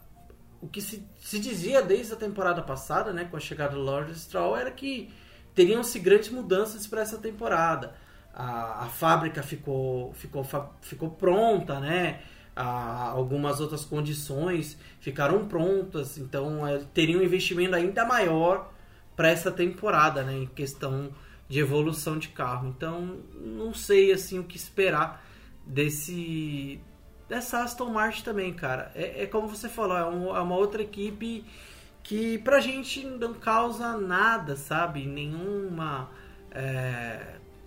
o 0.61 0.69
que 0.69 0.83
se, 0.83 1.09
se 1.19 1.39
dizia 1.41 1.81
desde 1.81 2.13
a 2.13 2.17
temporada 2.17 2.61
passada, 2.61 3.15
né, 3.15 3.25
com 3.25 3.35
a 3.35 3.41
chegada 3.41 3.75
do 3.75 3.81
Lawrence 3.83 4.21
Stroll, 4.21 4.55
era 4.55 4.71
que 4.71 5.11
teriam-se 5.55 5.99
grandes 6.01 6.29
mudanças 6.29 6.87
para 6.87 7.01
essa 7.01 7.17
temporada. 7.17 7.95
A, 8.35 8.85
a 8.85 8.87
fábrica 8.91 9.43
ficou, 9.43 10.13
ficou, 10.13 10.47
ficou 10.83 11.13
pronta, 11.13 11.81
né? 11.81 12.21
A- 12.55 13.09
algumas 13.13 13.59
outras 13.59 13.87
condições 13.87 14.77
ficaram 15.01 15.49
prontas, 15.49 16.19
então 16.19 16.67
é, 16.67 16.77
teria 16.93 17.17
um 17.19 17.23
investimento 17.23 17.75
ainda 17.75 18.05
maior 18.05 18.71
para 19.17 19.31
essa 19.31 19.51
temporada, 19.51 20.23
né, 20.25 20.35
em 20.41 20.47
questão 20.47 21.11
de 21.49 21.59
evolução 21.59 22.19
de 22.19 22.29
carro. 22.29 22.69
Então, 22.69 23.17
não 23.35 23.73
sei 23.73 24.13
assim 24.13 24.39
o 24.39 24.45
que 24.45 24.59
esperar 24.59 25.25
desse 25.67 26.83
dessa 27.35 27.63
Aston 27.63 27.91
Martin 27.91 28.23
também, 28.23 28.53
cara. 28.53 28.91
É, 28.95 29.25
é 29.25 29.27
como 29.27 29.49
você 29.49 29.69
falou, 29.69 29.97
é, 29.97 30.05
um- 30.07 30.37
é 30.37 30.41
uma 30.41 30.57
outra 30.57 30.83
equipe 30.83 31.45
que 32.03 32.39
pra 32.39 32.61
gente 32.61 33.05
não 33.05 33.35
causa 33.35 33.97
nada, 33.97 34.57
sabe? 34.57 35.05
Nenhuma 35.07 36.09
é, 36.57 37.19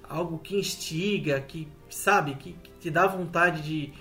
algo 0.09 0.37
que 0.39 0.55
instiga, 0.57 1.41
que 1.41 1.67
sabe, 1.89 2.35
que, 2.35 2.53
que 2.53 2.71
te 2.79 2.89
dá 2.89 3.05
vontade 3.05 3.61
de 3.61 3.93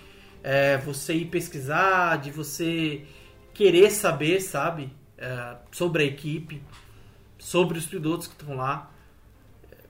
é, 0.44 0.76
você 0.78 1.12
ir 1.14 1.24
pesquisar, 1.24 2.18
de 2.18 2.30
você 2.30 3.04
querer 3.52 3.90
saber, 3.90 4.40
sabe, 4.40 4.92
é, 5.18 5.56
sobre 5.72 6.04
a 6.04 6.06
equipe, 6.06 6.62
sobre 7.38 7.76
os 7.78 7.86
pilotos 7.86 8.28
que 8.28 8.34
estão 8.40 8.54
lá. 8.56 8.88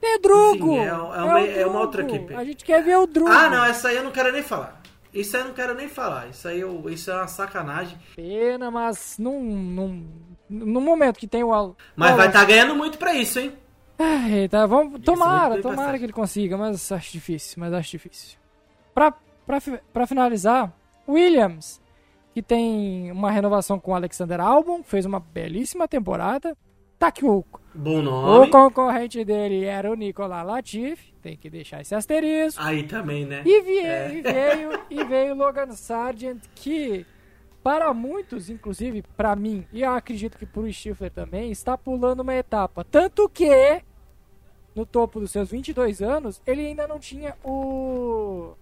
É 0.01 0.17
Drugo! 0.19 0.73
Sim, 0.73 0.79
é- 0.79 0.87
é 0.87 0.93
uma- 0.93 1.39
é 1.41 1.65
uma 1.65 1.79
outra 1.81 2.01
equipe. 2.03 2.33
A 2.33 2.43
gente 2.43 2.63
quer 2.65 2.81
ver 2.83 2.97
o 2.97 3.05
Drugo. 3.05 3.29
Ah, 3.31 3.49
não, 3.49 3.63
essa 3.65 3.89
aí 3.89 3.97
eu 3.97 4.03
não 4.03 4.11
quero 4.11 4.31
nem 4.31 4.41
falar. 4.41 4.76
Isso 5.19 5.35
aí 5.35 5.43
eu 5.43 5.47
não 5.47 5.53
quero 5.53 5.73
nem 5.73 5.89
falar. 5.89 6.29
Isso 6.29 6.47
aí 6.47 6.59
eu, 6.59 6.89
isso 6.89 7.09
é 7.09 7.15
uma 7.15 7.27
sacanagem. 7.27 7.97
Pena, 8.15 8.69
mas 8.69 9.17
num, 9.17 9.41
num, 9.41 10.07
no 10.47 10.79
momento 10.79 11.17
que 11.17 11.27
tem 11.27 11.43
o 11.43 11.51
Al... 11.51 11.75
Mas 11.95 12.15
vai 12.15 12.27
estar 12.27 12.45
ganhando 12.45 12.75
muito 12.75 12.97
pra 12.97 13.13
isso, 13.13 13.39
hein? 13.39 13.53
Ai, 13.97 14.47
tá, 14.47 14.67
vamos, 14.67 15.01
tomara, 15.01 15.55
bem 15.55 15.63
tomara 15.63 15.97
que 15.97 16.03
ele 16.03 16.13
consiga, 16.13 16.55
mas 16.55 16.91
acho 16.91 17.11
difícil, 17.11 17.55
mas 17.59 17.73
acho 17.73 17.89
difícil. 17.89 18.37
Pra, 18.93 19.11
pra, 19.43 19.57
pra 19.91 20.05
finalizar, 20.05 20.71
Williams, 21.09 21.81
que 22.31 22.43
tem 22.43 23.11
uma 23.11 23.31
renovação 23.31 23.79
com 23.79 23.91
o 23.91 23.95
Alexander 23.95 24.39
Albon, 24.39 24.83
fez 24.83 25.03
uma 25.03 25.19
belíssima 25.19 25.87
temporada. 25.87 26.55
Tá 26.99 27.11
que 27.11 27.23
o, 27.23 27.45
Bom 27.75 27.99
o 27.99 28.01
nome. 28.01 28.49
concorrente 28.49 29.23
dele 29.23 29.63
era 29.65 29.91
o 29.91 29.95
Nicolas 29.95 30.45
Latifi, 30.45 31.13
tem 31.21 31.37
que 31.37 31.47
deixar 31.49 31.81
esse 31.81 31.93
asterisco. 31.93 32.59
Aí 32.61 32.83
também, 32.83 33.23
né? 33.25 33.43
E 33.45 33.61
veio, 33.61 33.85
É. 33.85 34.13
e 34.15 34.21
veio, 34.21 34.69
e 34.89 35.03
veio 35.03 35.35
Logan 35.35 35.71
Sargent, 35.73 36.41
que 36.55 37.05
para 37.63 37.93
muitos, 37.93 38.49
inclusive 38.49 39.03
para 39.15 39.35
mim, 39.35 39.65
e 39.71 39.83
eu 39.83 39.91
acredito 39.91 40.37
que 40.39 40.45
para 40.45 40.61
o 40.61 40.73
Stifler 40.73 41.11
também, 41.11 41.51
está 41.51 41.77
pulando 41.77 42.21
uma 42.21 42.33
etapa. 42.33 42.83
Tanto 42.83 43.29
que, 43.29 43.81
no 44.73 44.85
topo 44.85 45.19
dos 45.19 45.29
seus 45.31 45.51
22 45.51 46.01
anos, 46.01 46.41
ele 46.47 46.65
ainda 46.65 46.87
não 46.87 46.97
tinha 46.97 47.35
o. 47.43 48.53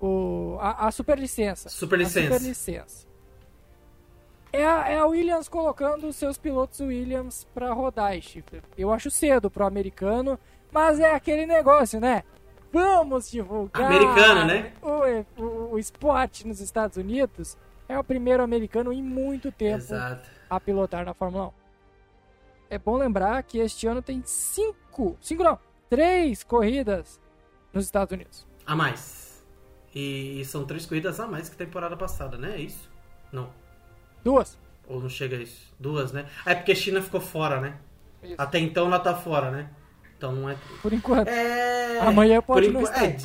o 0.00 0.58
a, 0.60 0.88
a 0.88 0.90
superlicença. 0.90 1.68
Superlicença. 1.70 2.18
A 2.20 2.38
superlicença. 2.38 3.07
É 4.52 4.64
a, 4.64 4.88
é 4.88 4.98
a 4.98 5.06
Williams 5.06 5.48
colocando 5.48 6.08
os 6.08 6.16
seus 6.16 6.38
pilotos 6.38 6.80
Williams 6.80 7.46
para 7.54 7.72
rodar, 7.72 8.20
Stifler. 8.20 8.62
Eu 8.76 8.92
acho 8.92 9.10
cedo 9.10 9.50
pro 9.50 9.66
americano, 9.66 10.38
mas 10.72 10.98
é 10.98 11.14
aquele 11.14 11.46
negócio, 11.46 12.00
né? 12.00 12.24
Vamos 12.72 13.30
divulgar 13.30 13.86
Americano, 13.86 14.44
né? 14.44 14.72
o, 14.82 15.42
o, 15.42 15.72
o 15.72 15.78
esporte 15.78 16.46
nos 16.46 16.60
Estados 16.60 16.96
Unidos. 16.96 17.56
É 17.88 17.98
o 17.98 18.04
primeiro 18.04 18.42
americano 18.42 18.92
em 18.92 19.02
muito 19.02 19.50
tempo 19.50 19.78
Exato. 19.78 20.28
a 20.50 20.60
pilotar 20.60 21.04
na 21.06 21.14
Fórmula 21.14 21.48
1. 21.48 21.52
É 22.70 22.78
bom 22.78 22.98
lembrar 22.98 23.42
que 23.42 23.58
este 23.58 23.86
ano 23.86 24.02
tem 24.02 24.22
cinco, 24.26 25.16
cinco 25.22 25.42
não, 25.42 25.58
três 25.88 26.44
corridas 26.44 27.18
nos 27.72 27.86
Estados 27.86 28.12
Unidos. 28.12 28.46
A 28.66 28.76
mais. 28.76 29.42
E 29.94 30.44
são 30.44 30.66
três 30.66 30.84
corridas 30.84 31.18
a 31.18 31.26
mais 31.26 31.48
que 31.48 31.56
temporada 31.56 31.96
passada, 31.96 32.36
né? 32.36 32.56
É 32.56 32.60
isso? 32.60 32.90
Não. 33.32 33.50
Duas. 34.28 34.58
Ou 34.86 35.00
não 35.00 35.08
chega 35.08 35.36
a 35.36 35.40
isso? 35.40 35.72
Duas, 35.80 36.12
né? 36.12 36.26
É 36.44 36.54
porque 36.54 36.72
a 36.72 36.74
China 36.74 37.00
ficou 37.00 37.20
fora, 37.20 37.60
né? 37.60 37.76
Isso. 38.22 38.34
Até 38.36 38.58
então 38.58 38.86
ela 38.86 38.98
tá 38.98 39.14
fora, 39.14 39.50
né? 39.50 39.68
Então 40.16 40.32
não 40.32 40.50
é. 40.50 40.56
Por 40.82 40.92
enquanto. 40.92 41.28
É. 41.28 41.98
Amanhã 42.00 42.42
pode 42.42 42.70
por 42.70 42.82
enqu- 42.82 42.92
é, 42.92 43.16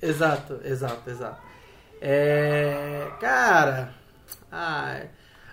Exato, 0.00 0.60
exato, 0.64 1.08
exato. 1.08 1.40
É. 2.00 3.08
Cara. 3.20 3.94
Ah, 4.50 5.02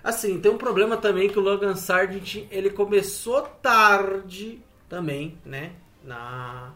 assim, 0.02 0.40
tem 0.40 0.50
um 0.50 0.58
problema 0.58 0.96
também 0.96 1.28
que 1.28 1.38
o 1.38 1.42
Logan 1.42 1.76
Sargent 1.76 2.46
ele 2.50 2.70
começou 2.70 3.42
tarde 3.42 4.60
também, 4.88 5.38
né? 5.44 5.72
Na, 6.02 6.72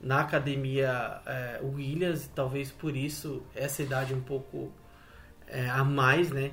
na 0.00 0.20
academia 0.22 1.20
é, 1.24 1.60
Williams, 1.62 2.28
talvez 2.34 2.72
por 2.72 2.96
isso 2.96 3.42
essa 3.54 3.82
idade 3.82 4.12
um 4.12 4.20
pouco 4.20 4.72
é, 5.46 5.68
a 5.68 5.84
mais, 5.84 6.30
né? 6.30 6.50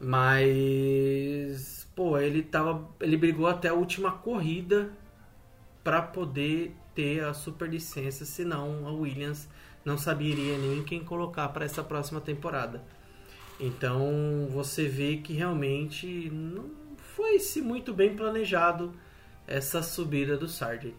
Mas 0.00 1.88
pô, 1.94 2.18
ele 2.18 2.42
tava, 2.42 2.88
ele 3.00 3.16
brigou 3.16 3.46
até 3.46 3.68
a 3.68 3.74
última 3.74 4.12
corrida 4.12 4.92
para 5.82 6.02
poder 6.02 6.74
ter 6.94 7.24
a 7.24 7.34
superlicença, 7.34 8.24
senão 8.24 8.86
a 8.86 8.92
Williams 8.92 9.48
não 9.84 9.98
saberia 9.98 10.56
nem 10.56 10.82
quem 10.82 11.04
colocar 11.04 11.48
para 11.50 11.64
essa 11.64 11.82
próxima 11.82 12.20
temporada. 12.20 12.82
Então 13.60 14.48
você 14.50 14.88
vê 14.88 15.18
que 15.18 15.32
realmente 15.32 16.30
não 16.30 16.70
foi 16.96 17.38
se 17.38 17.60
muito 17.60 17.92
bem 17.92 18.16
planejado 18.16 18.92
essa 19.46 19.82
subida 19.82 20.36
do 20.36 20.48
Sargent. 20.48 20.96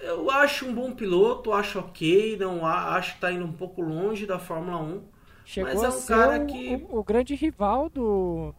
Eu 0.00 0.30
acho 0.30 0.66
um 0.66 0.74
bom 0.74 0.92
piloto, 0.92 1.52
acho 1.52 1.78
ok, 1.78 2.36
não 2.38 2.64
acho 2.66 3.14
que 3.14 3.20
tá 3.20 3.30
indo 3.30 3.44
um 3.44 3.52
pouco 3.52 3.82
longe 3.82 4.26
da 4.26 4.38
Fórmula 4.38 4.78
1. 4.78 5.02
Chegou 5.50 5.74
mas 5.74 5.82
é 5.82 5.86
um 5.86 5.88
a 5.88 5.92
ser 5.92 6.14
cara 6.14 6.44
o, 6.44 6.46
que... 6.46 6.86
o, 6.88 6.98
o, 6.98 7.02
grande 7.02 7.34
rival 7.34 7.88
do, 7.88 8.54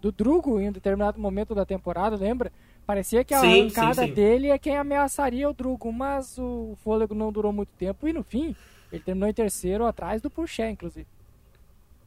do 0.00 0.10
Drugo 0.10 0.58
em 0.58 0.70
um 0.70 0.72
determinado 0.72 1.20
momento 1.20 1.54
da 1.54 1.66
temporada, 1.66 2.16
lembra? 2.16 2.50
Parecia 2.86 3.22
que 3.22 3.34
a 3.34 3.40
sim, 3.40 3.60
arrancada 3.60 4.00
sim, 4.00 4.08
sim. 4.08 4.14
dele 4.14 4.48
é 4.48 4.58
quem 4.58 4.78
ameaçaria 4.78 5.46
o 5.46 5.52
Drugo, 5.52 5.92
mas 5.92 6.38
o 6.38 6.74
fôlego 6.82 7.14
não 7.14 7.30
durou 7.30 7.52
muito 7.52 7.68
tempo 7.78 8.08
e 8.08 8.14
no 8.14 8.22
fim 8.22 8.56
ele 8.90 9.02
terminou 9.02 9.28
em 9.28 9.34
terceiro 9.34 9.84
atrás 9.84 10.22
do 10.22 10.30
Purché, 10.30 10.70
inclusive. 10.70 11.06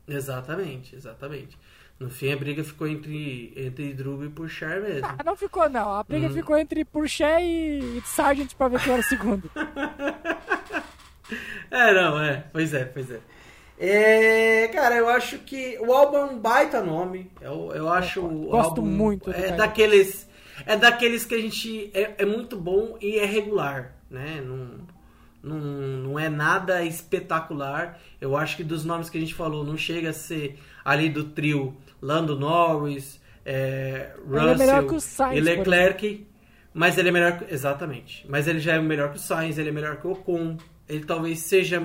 Exatamente, 0.08 0.96
exatamente. 0.96 1.56
No 2.00 2.10
fim, 2.10 2.32
a 2.32 2.36
briga 2.36 2.64
ficou 2.64 2.88
entre, 2.88 3.54
entre 3.56 3.94
Drugo 3.94 4.26
e 4.26 4.30
Purcher 4.30 4.82
mesmo. 4.82 5.08
Ah, 5.08 5.24
não 5.24 5.36
ficou, 5.36 5.70
não. 5.70 5.94
A 5.94 6.04
briga 6.04 6.30
hum. 6.30 6.34
ficou 6.34 6.58
entre 6.58 6.84
Purcher 6.84 7.42
e, 7.42 8.00
e 8.00 8.02
Sargent 8.02 8.56
pra 8.56 8.70
ver 8.70 8.82
quem 8.82 8.92
era 8.92 9.04
o 9.04 9.06
segundo. 9.06 9.52
é, 11.70 11.94
não, 11.94 12.20
é. 12.20 12.44
Pois 12.52 12.74
é, 12.74 12.86
pois 12.86 13.12
é. 13.12 13.20
É. 13.78 14.68
Cara, 14.70 14.96
eu 14.96 15.10
acho 15.10 15.40
que 15.40 15.78
o 15.80 15.94
álbum 15.94 16.18
é 16.18 16.26
um 16.26 16.38
baita 16.38 16.82
nome. 16.82 17.32
Eu, 17.42 17.72
eu 17.74 17.90
acho 17.90 18.20
eu, 18.20 18.30
gosto 18.30 18.70
álbum 18.70 18.86
muito. 18.86 19.32
É 19.32 19.52
daqueles, 19.52 20.28
é 20.66 20.76
daqueles 20.76 21.26
que 21.26 21.36
a 21.36 21.42
gente. 21.42 21.92
É, 21.94 22.16
é 22.20 22.26
muito 22.26 22.58
bom 22.58 22.98
e 23.02 23.20
é 23.20 23.26
regular, 23.26 23.96
né? 24.10 24.42
Não 24.46 24.86
não, 25.46 25.60
não 25.60 26.20
é 26.20 26.28
nada 26.28 26.84
espetacular. 26.84 28.00
Eu 28.20 28.36
acho 28.36 28.58
que 28.58 28.64
dos 28.64 28.84
nomes 28.84 29.10
que 29.10 29.18
a 29.18 29.22
gente 29.22 29.36
falou, 29.36 29.64
não 29.64 29.78
chega 29.78 30.10
a 30.10 30.14
ser 30.14 30.60
ali 30.84 31.08
do 31.08 31.24
trio 31.24 31.78
Lando 32.02 32.38
Norris, 32.38 33.22
é, 33.46 34.10
Russell 34.28 35.30
é 35.30 35.38
e 35.38 35.40
Leclerc. 35.40 36.28
Mas 36.74 36.98
ele 36.98 37.10
é 37.10 37.12
melhor 37.12 37.46
Exatamente. 37.48 38.26
Mas 38.28 38.48
ele 38.48 38.60
já 38.60 38.74
é 38.74 38.80
melhor 38.80 39.12
que 39.12 39.18
o 39.18 39.20
Sainz, 39.20 39.58
ele 39.58 39.70
é 39.70 39.72
melhor 39.72 39.98
que 39.98 40.08
o 40.08 40.12
Ocon. 40.12 40.58
Ele 40.90 41.06
talvez 41.06 41.40
seja 41.40 41.82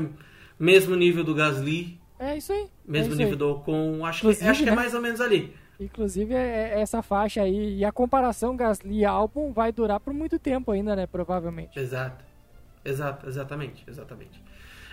mesmo 0.61 0.95
nível 0.95 1.25
do 1.25 1.35
Gasly. 1.35 1.99
É 2.19 2.37
isso 2.37 2.53
aí. 2.53 2.69
Mesmo 2.87 3.13
é 3.13 3.15
isso 3.15 3.17
nível 3.17 3.33
aí. 3.33 3.39
do 3.39 3.51
Ocon. 3.51 4.05
Acho, 4.05 4.21
que, 4.21 4.45
acho 4.45 4.63
que 4.63 4.69
é 4.69 4.73
né? 4.73 4.77
mais 4.77 4.93
ou 4.95 5.01
menos 5.01 5.21
ali. 5.21 5.57
Inclusive, 5.81 6.35
é, 6.35 6.75
é 6.75 6.81
essa 6.83 7.01
faixa 7.01 7.43
aí. 7.43 7.79
E 7.79 7.85
a 7.85 7.91
comparação 7.91 8.55
Gasly-Albon 8.55 9.51
vai 9.53 9.73
durar 9.73 9.99
por 9.99 10.13
muito 10.13 10.39
tempo 10.39 10.71
ainda, 10.71 10.95
né? 10.95 11.07
Provavelmente. 11.07 11.79
Exato. 11.79 12.23
Exato, 12.85 13.29
exatamente, 13.29 13.85
exatamente. 13.87 14.43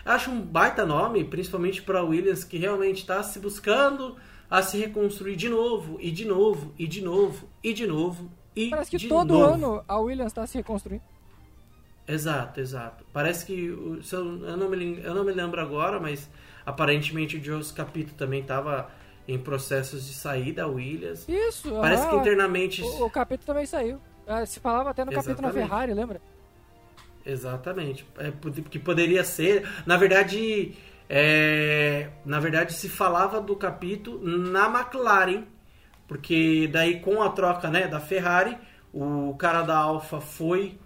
Acho 0.06 0.32
um 0.32 0.42
baita 0.42 0.86
nome, 0.86 1.24
principalmente 1.24 1.82
para 1.82 2.04
Williams, 2.04 2.44
que 2.44 2.58
realmente 2.58 3.00
está 3.00 3.22
se 3.24 3.40
buscando 3.40 4.16
a 4.50 4.62
se 4.62 4.78
reconstruir 4.78 5.36
de 5.36 5.50
novo, 5.50 5.98
e 6.02 6.12
de 6.12 6.26
novo, 6.26 6.74
e 6.78 6.88
de 6.88 7.02
novo, 7.02 7.48
e 7.64 7.74
de 7.74 7.86
novo, 7.86 8.30
e 8.58 8.72
Parece 8.72 8.90
que 8.90 9.08
todo 9.08 9.34
novo. 9.38 9.54
ano 9.54 9.84
a 9.88 10.00
Williams 10.00 10.32
está 10.32 10.48
se 10.48 10.58
reconstruindo. 10.58 11.04
Exato, 12.08 12.60
exato. 12.60 13.06
Parece 13.12 13.46
que, 13.46 13.66
eu, 13.66 14.00
eu, 14.12 14.58
não 14.58 14.70
me, 14.70 15.00
eu 15.04 15.14
não 15.14 15.24
me 15.24 15.34
lembro 15.34 15.60
agora, 15.60 16.00
mas 16.00 16.30
aparentemente 16.66 17.38
o 17.38 17.44
Joe 17.44 17.64
Capito 17.74 18.14
também 18.14 18.42
estava 18.42 18.90
em 19.28 19.38
processos 19.38 20.08
de 20.08 20.14
sair 20.14 20.54
da 20.54 20.68
Williams. 20.68 21.28
Isso. 21.28 21.70
Parece 21.82 22.06
ah, 22.06 22.10
que 22.10 22.16
internamente... 22.16 22.82
O, 22.82 23.06
o 23.06 23.10
Capito 23.10 23.46
também 23.46 23.66
saiu. 23.66 24.00
Ah, 24.26 24.46
se 24.46 24.60
falava 24.60 24.92
até 24.92 25.04
no 25.04 25.12
Exatamente. 25.12 25.42
Capito 25.42 25.56
na 25.56 25.68
Ferrari, 25.68 25.94
lembra? 25.94 26.22
Exatamente. 27.26 28.06
É, 28.18 28.32
que 28.70 28.80
poderia 28.80 29.24
ser. 29.26 29.68
Na 29.86 29.98
verdade, 29.98 30.76
é, 31.10 32.10
na 32.26 32.40
verdade, 32.40 32.72
se 32.72 32.88
falava 32.88 33.42
do 33.42 33.56
capítulo 33.56 34.20
na 34.26 34.68
McLaren, 34.68 35.44
porque 36.08 36.70
daí 36.72 37.02
com 37.02 37.22
a 37.22 37.30
troca 37.30 37.70
né, 37.70 37.88
da 37.88 38.00
Ferrari, 38.00 38.58
o 38.94 39.36
cara 39.38 39.62
da 39.62 39.78
Alfa 39.78 40.22
foi 40.22 40.78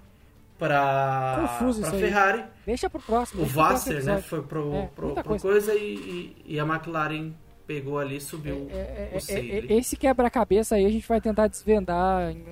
para 0.62 1.58
Ferrari. 1.90 2.44
Deixa 2.68 2.88
pro 2.88 3.02
próximo. 3.02 3.42
O 3.42 3.46
Vasser, 3.48 4.06
né, 4.06 4.22
foi 4.22 4.44
pro, 4.44 4.76
é, 4.76 4.86
pro, 4.94 5.16
pro 5.16 5.24
coisa, 5.24 5.48
coisa 5.48 5.74
e, 5.74 6.36
e, 6.46 6.60
a 6.60 6.64
McLaren 6.64 7.34
pegou 7.66 7.98
ali 7.98 8.18
e 8.18 8.22
subiu 8.22 8.68
é, 8.70 8.76
é, 8.76 9.18
o 9.18 9.32
é, 9.32 9.74
é 9.74 9.78
Esse 9.80 9.96
quebra-cabeça 9.96 10.76
aí 10.76 10.86
a 10.86 10.90
gente 10.90 11.08
vai 11.08 11.20
tentar 11.20 11.48
desvendar 11.48 12.30
em 12.30 12.44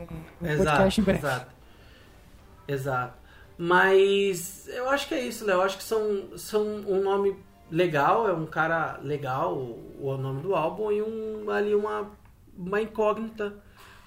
um, 0.42 0.48
exato, 0.48 0.70
podcast 0.72 1.02
em 1.02 1.04
breve. 1.04 1.20
Exato. 1.20 1.56
Exato. 2.68 3.20
Mas 3.56 4.68
eu 4.70 4.90
acho 4.90 5.08
que 5.08 5.14
é 5.14 5.22
isso, 5.22 5.46
Léo. 5.46 5.58
Eu 5.58 5.62
acho 5.62 5.78
que 5.78 5.84
são, 5.84 6.36
são 6.36 6.64
um 6.64 7.04
nome 7.04 7.36
legal, 7.70 8.28
é 8.28 8.34
um 8.34 8.48
cara 8.48 9.00
legal, 9.04 9.54
o, 9.54 10.00
o 10.02 10.18
nome 10.18 10.42
do 10.42 10.56
álbum, 10.56 10.92
e 10.92 11.00
um, 11.00 11.52
ali 11.52 11.76
uma, 11.76 12.10
uma 12.58 12.82
incógnita 12.82 13.54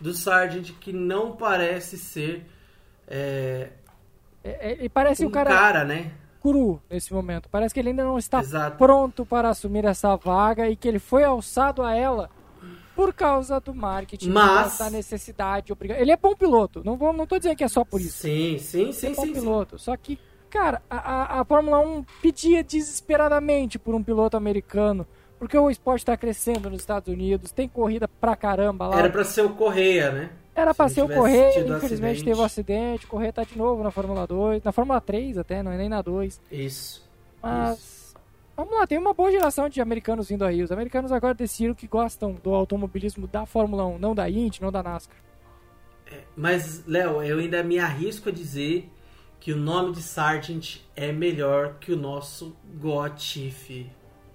do 0.00 0.12
Sargent 0.12 0.72
que 0.80 0.92
não 0.92 1.36
parece 1.36 1.96
ser. 1.96 2.44
É, 3.07 3.68
é, 4.45 4.84
é, 4.84 4.88
parece 4.88 5.24
um, 5.24 5.28
um 5.28 5.30
cara, 5.30 5.51
cara, 5.51 5.84
né? 5.84 6.12
cru 6.43 6.82
nesse 6.90 7.12
momento. 7.12 7.49
Parece 7.49 7.72
que 7.72 7.80
ele 7.80 7.90
ainda 7.90 8.05
não 8.05 8.18
está 8.18 8.40
Exato. 8.40 8.76
pronto 8.76 9.24
para 9.24 9.49
assumir 9.49 9.84
essa 9.84 10.16
vaga 10.16 10.68
e 10.68 10.74
que 10.74 10.88
ele 10.88 10.99
foi 10.99 11.22
alçado 11.22 11.82
a 11.82 11.95
ela 11.95 12.28
por 12.95 13.14
causa 13.14 13.59
do 13.61 13.74
marketing, 13.74 14.30
Mas... 14.30 14.78
da 14.78 14.90
necessidade. 14.90 15.72
Ele 15.80 16.11
é 16.11 16.16
bom 16.16 16.34
piloto, 16.34 16.82
não, 16.84 16.97
vou, 16.97 17.12
não 17.12 17.26
tô 17.26 17.38
dizendo 17.38 17.57
que 17.57 17.64
é 17.64 17.68
só 17.68 17.84
por 17.84 18.01
isso. 18.01 18.18
Sim, 18.18 18.59
sim, 18.59 18.93
sim. 18.93 19.07
Ele 19.07 19.14
é 19.14 19.16
bom 19.16 19.24
sim, 19.24 19.32
piloto, 19.32 19.78
sim. 19.78 19.84
só 19.84 19.97
que, 19.97 20.18
cara, 20.51 20.82
a, 20.90 21.40
a 21.40 21.45
Fórmula 21.45 21.78
1 21.80 22.05
pedia 22.20 22.62
desesperadamente 22.62 23.78
por 23.78 23.95
um 23.95 24.03
piloto 24.03 24.36
americano, 24.36 25.07
porque 25.38 25.57
o 25.57 25.70
esporte 25.70 26.03
está 26.03 26.16
crescendo 26.16 26.68
nos 26.68 26.80
Estados 26.80 27.12
Unidos, 27.12 27.51
tem 27.51 27.68
corrida 27.68 28.07
pra 28.07 28.36
caramba 28.36 28.88
lá. 28.88 28.99
Era 28.99 29.11
pra 29.11 29.24
ser 29.24 29.43
o 29.43 29.51
Correia, 29.51 30.11
né? 30.12 30.30
Era 30.55 30.74
pra 30.74 30.88
ser 30.88 31.03
o 31.03 31.09
Correia, 31.09 31.61
infelizmente 31.61 31.86
acidente. 31.86 32.24
teve 32.24 32.40
um 32.40 32.44
acidente, 32.44 33.05
o 33.07 33.09
Correia 33.09 33.32
tá 33.32 33.42
de 33.42 33.57
novo 33.57 33.82
na 33.82 33.90
Fórmula 33.90 34.26
2, 34.26 34.62
na 34.62 34.72
Fórmula 34.72 35.00
3 35.00 35.38
até, 35.38 35.62
não 35.62 35.72
é 35.72 35.78
nem 35.78 35.88
na 35.88 36.03
2. 36.03 36.40
Isso. 36.50 37.09
Mas... 37.42 37.78
Isso 37.78 38.03
Vamos 38.57 38.78
lá, 38.78 38.86
tem 38.86 38.98
uma 38.98 39.14
boa 39.14 39.30
geração 39.30 39.68
de 39.68 39.80
americanos 39.80 40.28
vindo 40.28 40.44
aí. 40.44 40.62
Os 40.62 40.70
americanos 40.70 41.11
agora 41.11 41.34
decidiram 41.34 41.74
que 41.74 41.86
gostam 41.86 42.34
do 42.34 42.55
automobilismo 42.55 43.26
da 43.26 43.46
Fórmula 43.46 43.86
1, 43.86 43.98
não 43.98 44.14
da 44.14 44.28
Indy, 44.28 44.61
não 44.61 44.70
da 44.70 44.82
NASCAR. 44.82 45.16
É, 46.07 46.20
mas, 46.36 46.86
Léo, 46.86 47.22
eu 47.22 47.38
ainda 47.38 47.62
me 47.62 47.78
arrisco 47.78 48.28
a 48.28 48.32
dizer 48.32 48.90
que 49.40 49.53
o 49.53 49.57
nome 49.57 49.92
de 49.92 50.03
Sargent 50.03 50.80
é 50.94 51.11
melhor 51.11 51.78
que 51.80 51.92
o 51.92 51.96
nosso 51.96 52.55
Gotife. 52.78 53.90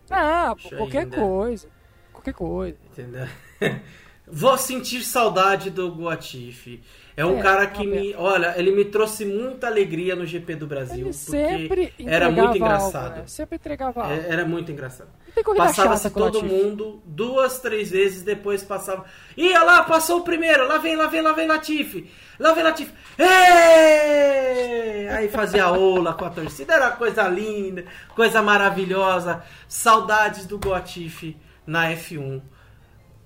Ah, 0.09 0.55
qualquer 0.77 1.03
ainda. 1.03 1.15
coisa. 1.15 1.69
Qualquer 2.11 2.33
coisa. 2.33 2.77
Entendeu? 2.91 3.27
Vou 4.29 4.57
sentir 4.57 5.03
saudade 5.03 5.69
do 5.69 5.89
Guatife. 5.89 6.83
É 7.15 7.25
um 7.25 7.39
é, 7.39 7.41
cara 7.41 7.65
que 7.65 7.87
me. 7.87 8.13
Olha, 8.15 8.53
ele 8.57 8.71
me 8.71 8.85
trouxe 8.85 9.25
muita 9.25 9.65
alegria 9.65 10.15
no 10.15 10.23
GP 10.23 10.55
do 10.55 10.67
Brasil. 10.67 11.05
Ele 11.05 11.13
sempre 11.13 11.93
era 11.97 12.29
muito 12.29 12.57
engraçado. 12.57 13.05
Algo, 13.05 13.17
né? 13.21 13.23
Sempre 13.25 13.55
entregava 13.55 14.03
algo. 14.03 14.13
É, 14.13 14.29
era 14.29 14.45
muito 14.45 14.71
engraçado. 14.71 15.09
Passava-se 15.55 16.09
todo 16.11 16.43
mundo, 16.43 17.01
duas, 17.05 17.59
três 17.59 17.89
vezes, 17.89 18.21
depois 18.21 18.63
passava. 18.63 19.05
Ia 19.35 19.63
lá, 19.63 19.83
passou 19.83 20.19
o 20.19 20.23
primeiro, 20.23 20.67
lá 20.67 20.77
vem, 20.77 20.95
lá 20.95 21.07
vem, 21.07 21.21
lá 21.21 21.31
vem 21.31 21.47
Latifi. 21.47 22.11
Lá 22.39 22.53
vem 22.53 22.63
Latifi. 22.63 22.93
Ei! 23.17 25.07
Aí 25.09 25.29
fazia 25.29 25.71
ola 25.71 26.13
com 26.13 26.25
a 26.25 26.29
torcida. 26.29 26.73
Era 26.73 26.91
coisa 26.91 27.27
linda, 27.27 27.85
coisa 28.13 28.43
maravilhosa. 28.43 29.41
Saudades 29.67 30.45
do 30.45 30.59
Guatife 30.59 31.35
na 31.65 31.91
F1. 31.93 32.41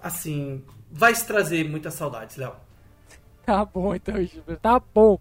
Assim, 0.01 0.63
vai 0.91 1.15
se 1.15 1.25
trazer 1.25 1.67
muitas 1.67 1.93
saudades, 1.93 2.35
Léo. 2.35 2.53
Tá 3.45 3.65
bom, 3.65 3.95
então, 3.95 4.15
Tá 4.61 4.79
bom. 4.93 5.19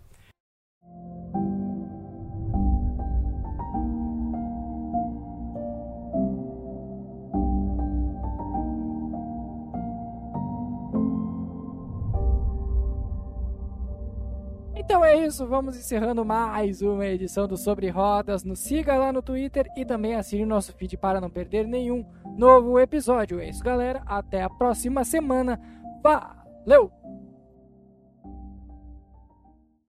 Então 14.91 15.05
é 15.05 15.25
isso, 15.25 15.47
vamos 15.47 15.77
encerrando 15.77 16.25
mais 16.25 16.83
uma 16.83 17.07
edição 17.07 17.47
do 17.47 17.57
Sobre 17.57 17.89
Rodas. 17.91 18.43
Nos 18.43 18.59
siga 18.59 18.97
lá 18.97 19.13
no 19.13 19.23
Twitter 19.23 19.71
e 19.77 19.85
também 19.85 20.17
assine 20.17 20.45
nosso 20.45 20.73
feed 20.73 20.97
para 20.97 21.21
não 21.21 21.31
perder 21.31 21.65
nenhum 21.65 22.05
novo 22.37 22.77
episódio. 22.77 23.39
É 23.39 23.49
isso, 23.49 23.63
galera. 23.63 24.03
Até 24.05 24.43
a 24.43 24.51
próxima 24.51 25.05
semana. 25.05 25.61
Valeu! 26.03 27.00